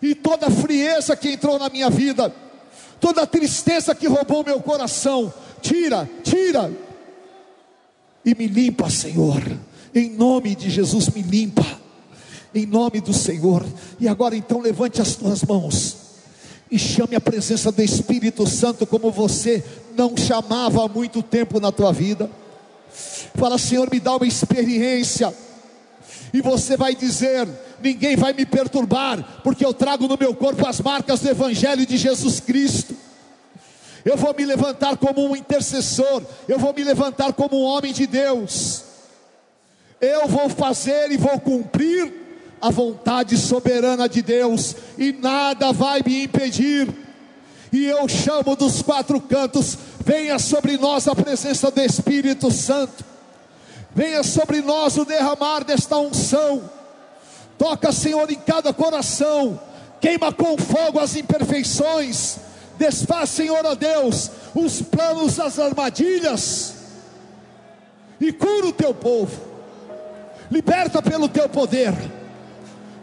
E 0.00 0.14
toda 0.14 0.50
frieza 0.50 1.14
que 1.14 1.30
entrou 1.30 1.58
na 1.58 1.68
minha 1.68 1.88
vida, 1.88 2.34
toda 3.00 3.26
tristeza 3.26 3.94
que 3.94 4.08
roubou 4.08 4.44
meu 4.44 4.60
coração, 4.60 5.32
tira, 5.60 6.08
tira. 6.24 6.72
E 8.24 8.34
me 8.34 8.46
limpa, 8.48 8.90
Senhor. 8.90 9.42
Em 9.94 10.10
nome 10.10 10.54
de 10.54 10.70
Jesus, 10.70 11.08
me 11.08 11.22
limpa. 11.22 11.66
Em 12.54 12.66
nome 12.66 13.00
do 13.00 13.12
Senhor. 13.12 13.64
E 13.98 14.08
agora 14.08 14.36
então 14.36 14.60
levante 14.60 15.00
as 15.00 15.14
tuas 15.16 15.42
mãos 15.42 16.02
e 16.72 16.78
chame 16.78 17.14
a 17.14 17.20
presença 17.20 17.70
do 17.70 17.82
Espírito 17.82 18.46
Santo 18.46 18.86
como 18.86 19.10
você 19.10 19.62
não 19.94 20.16
chamava 20.16 20.82
há 20.82 20.88
muito 20.88 21.22
tempo 21.22 21.60
na 21.60 21.70
tua 21.70 21.92
vida. 21.92 22.30
Fala, 23.34 23.58
Senhor, 23.58 23.90
me 23.92 24.00
dá 24.00 24.16
uma 24.16 24.26
experiência. 24.26 25.34
E 26.32 26.40
você 26.40 26.74
vai 26.74 26.94
dizer: 26.94 27.46
ninguém 27.82 28.16
vai 28.16 28.32
me 28.32 28.46
perturbar, 28.46 29.42
porque 29.44 29.64
eu 29.64 29.74
trago 29.74 30.08
no 30.08 30.16
meu 30.18 30.34
corpo 30.34 30.66
as 30.66 30.80
marcas 30.80 31.20
do 31.20 31.28
Evangelho 31.28 31.84
de 31.84 31.98
Jesus 31.98 32.40
Cristo. 32.40 32.96
Eu 34.02 34.16
vou 34.16 34.34
me 34.34 34.46
levantar 34.46 34.96
como 34.96 35.28
um 35.28 35.36
intercessor, 35.36 36.22
eu 36.48 36.58
vou 36.58 36.72
me 36.72 36.82
levantar 36.82 37.34
como 37.34 37.60
um 37.60 37.64
homem 37.64 37.92
de 37.92 38.06
Deus. 38.06 38.91
Eu 40.02 40.26
vou 40.26 40.48
fazer 40.48 41.10
e 41.10 41.16
vou 41.16 41.38
cumprir 41.40 42.12
a 42.60 42.68
vontade 42.70 43.38
soberana 43.38 44.08
de 44.08 44.20
Deus, 44.20 44.76
e 44.98 45.12
nada 45.12 45.72
vai 45.72 46.02
me 46.04 46.24
impedir. 46.24 46.88
E 47.72 47.86
eu 47.86 48.06
chamo 48.08 48.54
dos 48.54 48.82
quatro 48.82 49.20
cantos: 49.20 49.78
venha 50.04 50.38
sobre 50.38 50.76
nós 50.76 51.08
a 51.08 51.14
presença 51.14 51.70
do 51.70 51.80
Espírito 51.80 52.50
Santo, 52.50 53.04
venha 53.94 54.22
sobre 54.22 54.60
nós 54.60 54.98
o 54.98 55.04
derramar 55.04 55.64
desta 55.64 55.96
unção. 55.96 56.68
Toca, 57.56 57.92
Senhor, 57.92 58.28
em 58.30 58.34
cada 58.34 58.72
coração, 58.74 59.60
queima 60.00 60.32
com 60.32 60.58
fogo 60.58 60.98
as 60.98 61.14
imperfeições 61.14 62.38
Desfaz, 62.82 63.30
Senhor, 63.30 63.64
ó 63.64 63.74
Deus, 63.76 64.30
os 64.54 64.82
planos 64.82 65.36
das 65.36 65.58
armadilhas 65.58 66.74
e 68.20 68.32
cura 68.32 68.66
o 68.66 68.72
teu 68.72 68.94
povo. 68.94 69.51
Liberta 70.52 71.00
pelo 71.00 71.30
teu 71.30 71.48
poder. 71.48 71.94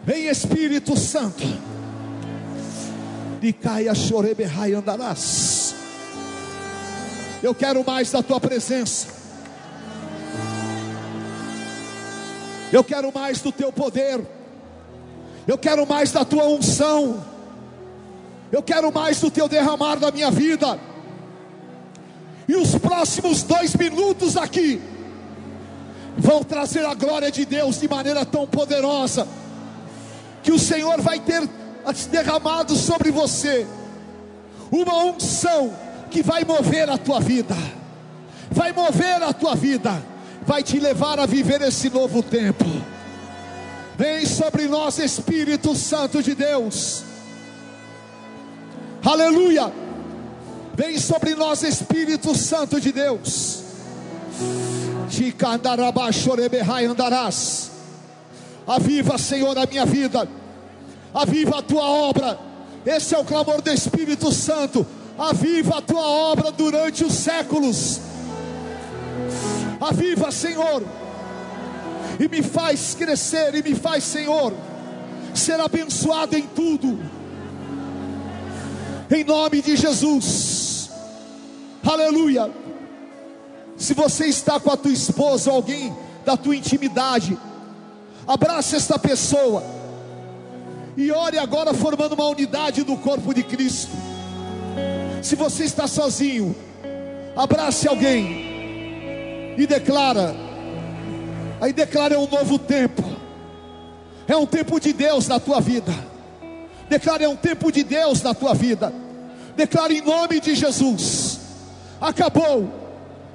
Vem 0.04 0.28
Espírito 0.28 0.96
Santo. 0.96 1.42
E 3.42 3.52
caia 3.52 3.92
choreberrai 3.92 4.72
andarás. 4.72 5.74
Eu 7.42 7.52
quero 7.52 7.84
mais 7.84 8.12
da 8.12 8.22
tua 8.22 8.38
presença. 8.38 9.08
Eu 12.72 12.84
quero 12.84 13.12
mais 13.12 13.40
do 13.40 13.50
teu 13.50 13.72
poder. 13.72 14.24
Eu 15.44 15.58
quero 15.58 15.84
mais 15.84 16.12
da 16.12 16.24
tua 16.24 16.44
unção. 16.44 17.20
Eu 18.52 18.62
quero 18.62 18.92
mais 18.92 19.18
do 19.18 19.28
teu 19.28 19.48
derramar 19.48 19.96
da 19.96 20.12
minha 20.12 20.30
vida. 20.30 20.78
E 22.46 22.54
os 22.54 22.76
próximos 22.76 23.42
dois 23.42 23.74
minutos 23.74 24.36
aqui 24.36 24.80
vão 26.16 26.42
trazer 26.42 26.84
a 26.84 26.94
glória 26.94 27.30
de 27.30 27.44
Deus 27.44 27.80
de 27.80 27.88
maneira 27.88 28.24
tão 28.24 28.46
poderosa 28.46 29.26
que 30.42 30.52
o 30.52 30.58
Senhor 30.58 31.00
vai 31.00 31.20
ter 31.20 31.48
derramado 32.10 32.74
sobre 32.76 33.10
você 33.10 33.66
uma 34.70 35.04
unção 35.04 35.72
que 36.10 36.22
vai 36.22 36.44
mover 36.44 36.88
a 36.88 36.98
tua 36.98 37.20
vida, 37.20 37.56
vai 38.50 38.72
mover 38.72 39.22
a 39.22 39.32
tua 39.32 39.54
vida, 39.54 40.02
vai 40.46 40.62
te 40.62 40.78
levar 40.78 41.18
a 41.18 41.26
viver 41.26 41.60
esse 41.62 41.90
novo 41.90 42.22
tempo. 42.22 42.64
Vem 43.96 44.24
sobre 44.24 44.66
nós, 44.66 44.98
Espírito 44.98 45.74
Santo 45.74 46.22
de 46.22 46.34
Deus. 46.34 47.02
Aleluia. 49.04 49.72
Vem 50.74 50.98
sobre 50.98 51.34
nós, 51.34 51.62
Espírito 51.62 52.34
Santo 52.34 52.80
de 52.80 52.92
Deus. 52.92 53.62
Andarás. 56.86 57.70
Aviva, 58.66 59.18
Senhor, 59.18 59.56
a 59.58 59.66
minha 59.66 59.84
vida. 59.84 60.28
Aviva 61.12 61.58
a 61.58 61.62
tua 61.62 61.82
obra. 61.82 62.38
Esse 62.86 63.14
é 63.14 63.18
o 63.18 63.24
clamor 63.24 63.60
do 63.60 63.70
Espírito 63.70 64.32
Santo. 64.32 64.86
Aviva 65.18 65.78
a 65.78 65.82
tua 65.82 66.06
obra 66.06 66.50
durante 66.52 67.04
os 67.04 67.12
séculos. 67.12 68.00
Aviva, 69.80 70.30
Senhor. 70.30 70.82
E 72.18 72.28
me 72.28 72.42
faz 72.42 72.94
crescer, 72.94 73.54
e 73.54 73.62
me 73.62 73.74
faz, 73.74 74.04
Senhor, 74.04 74.52
ser 75.34 75.58
abençoado 75.60 76.36
em 76.36 76.42
tudo 76.42 76.98
em 79.10 79.24
nome 79.24 79.60
de 79.60 79.76
Jesus. 79.76 80.88
Aleluia. 81.82 82.48
Se 83.80 83.94
você 83.94 84.26
está 84.26 84.60
com 84.60 84.70
a 84.70 84.76
tua 84.76 84.92
esposa, 84.92 85.50
alguém 85.50 85.96
da 86.22 86.36
tua 86.36 86.54
intimidade, 86.54 87.36
abrace 88.26 88.76
esta 88.76 88.98
pessoa 88.98 89.64
e 90.98 91.10
ore 91.10 91.38
agora 91.38 91.72
formando 91.72 92.12
uma 92.12 92.26
unidade 92.26 92.82
do 92.84 92.94
corpo 92.98 93.32
de 93.32 93.42
Cristo. 93.42 93.90
Se 95.22 95.34
você 95.34 95.64
está 95.64 95.86
sozinho, 95.86 96.54
abrace 97.34 97.88
alguém 97.88 99.54
e 99.56 99.66
declara. 99.66 100.36
Aí 101.58 101.72
declara 101.72 102.20
um 102.20 102.28
novo 102.28 102.58
tempo. 102.58 103.02
É 104.28 104.36
um 104.36 104.46
tempo 104.46 104.78
de 104.78 104.92
Deus 104.92 105.26
na 105.26 105.40
tua 105.40 105.58
vida. 105.58 105.92
Declare 106.86 107.24
é 107.24 107.28
um 107.28 107.36
tempo 107.36 107.72
de 107.72 107.82
Deus 107.82 108.20
na 108.20 108.34
tua 108.34 108.52
vida. 108.52 108.92
Declare 109.56 109.96
em 109.96 110.02
nome 110.02 110.38
de 110.38 110.54
Jesus. 110.54 111.40
Acabou. 111.98 112.79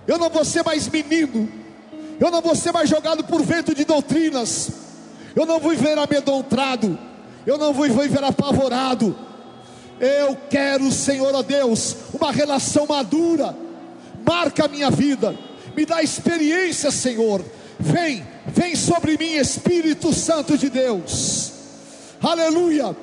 Eu 0.08 0.18
não 0.18 0.30
vou 0.30 0.46
ser 0.46 0.64
mais 0.64 0.88
menino. 0.88 1.50
Eu 2.20 2.32
não 2.32 2.42
vou 2.42 2.56
ser 2.56 2.72
mais 2.72 2.90
jogado 2.90 3.24
por 3.24 3.42
vento 3.42 3.74
de 3.74 3.84
doutrinas. 3.84 4.70
Eu 5.36 5.46
não 5.46 5.60
vou 5.60 5.72
viver 5.72 5.98
amedrontado. 5.98 6.98
Eu 7.46 7.58
não 7.58 7.74
vou 7.74 7.86
viver 7.86 8.24
apavorado. 8.24 9.16
Eu 10.00 10.38
quero, 10.50 10.92
Senhor, 10.92 11.34
ó 11.34 11.42
Deus, 11.42 11.96
uma 12.14 12.32
relação 12.32 12.86
madura. 12.88 13.56
Marca 14.26 14.66
a 14.66 14.68
minha 14.68 14.90
vida. 14.90 15.38
Me 15.76 15.86
dá 15.86 16.02
experiência, 16.02 16.92
Senhor. 16.92 17.44
Vem, 17.80 18.26
vem 18.48 18.76
sobre 18.76 19.18
mim, 19.18 19.34
Espírito 19.34 20.14
Santo 20.14 20.58
de 20.58 20.70
Deus. 20.70 21.52
Aleluia 22.22 22.96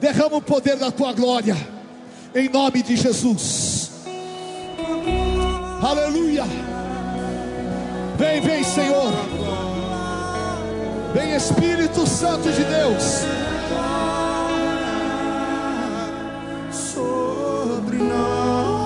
derrama 0.00 0.36
o 0.36 0.42
poder 0.42 0.76
da 0.76 0.90
tua 0.90 1.12
glória, 1.12 1.56
em 2.34 2.48
nome 2.48 2.82
de 2.82 2.96
Jesus. 2.96 3.90
Aleluia. 5.82 6.44
Vem, 8.16 8.40
vem, 8.40 8.64
Senhor. 8.64 9.12
Vem, 11.12 11.36
Espírito 11.36 12.06
Santo 12.06 12.50
de 12.50 12.64
Deus. 12.64 13.24
Sobre 16.72 17.98
nós. 17.98 18.76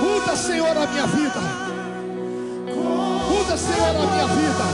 Muda, 0.00 0.36
Senhor, 0.36 0.76
a 0.76 0.86
minha 0.86 1.06
vida. 1.06 1.40
Muda, 3.30 3.56
Senhor, 3.56 3.88
a 3.88 3.92
minha 3.92 4.26
vida. 4.26 4.64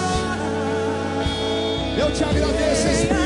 Eu 1.98 2.12
te 2.12 2.24
agradeço, 2.24 2.88
Espírito 2.88 3.25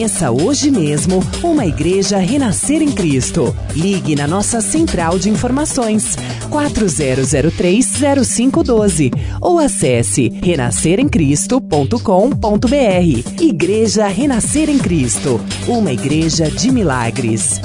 Conheça 0.00 0.30
hoje 0.30 0.70
mesmo 0.70 1.22
uma 1.42 1.66
igreja 1.66 2.16
renascer 2.16 2.80
em 2.80 2.90
Cristo. 2.90 3.54
Ligue 3.76 4.16
na 4.16 4.26
nossa 4.26 4.62
central 4.62 5.18
de 5.18 5.28
informações 5.28 6.16
40030512 6.48 9.12
ou 9.42 9.58
acesse 9.58 10.30
renasceremcristo.com.br. 10.42 13.42
Igreja 13.42 14.06
Renascer 14.06 14.70
em 14.70 14.78
Cristo, 14.78 15.38
uma 15.68 15.92
igreja 15.92 16.50
de 16.50 16.72
milagres. 16.72 17.60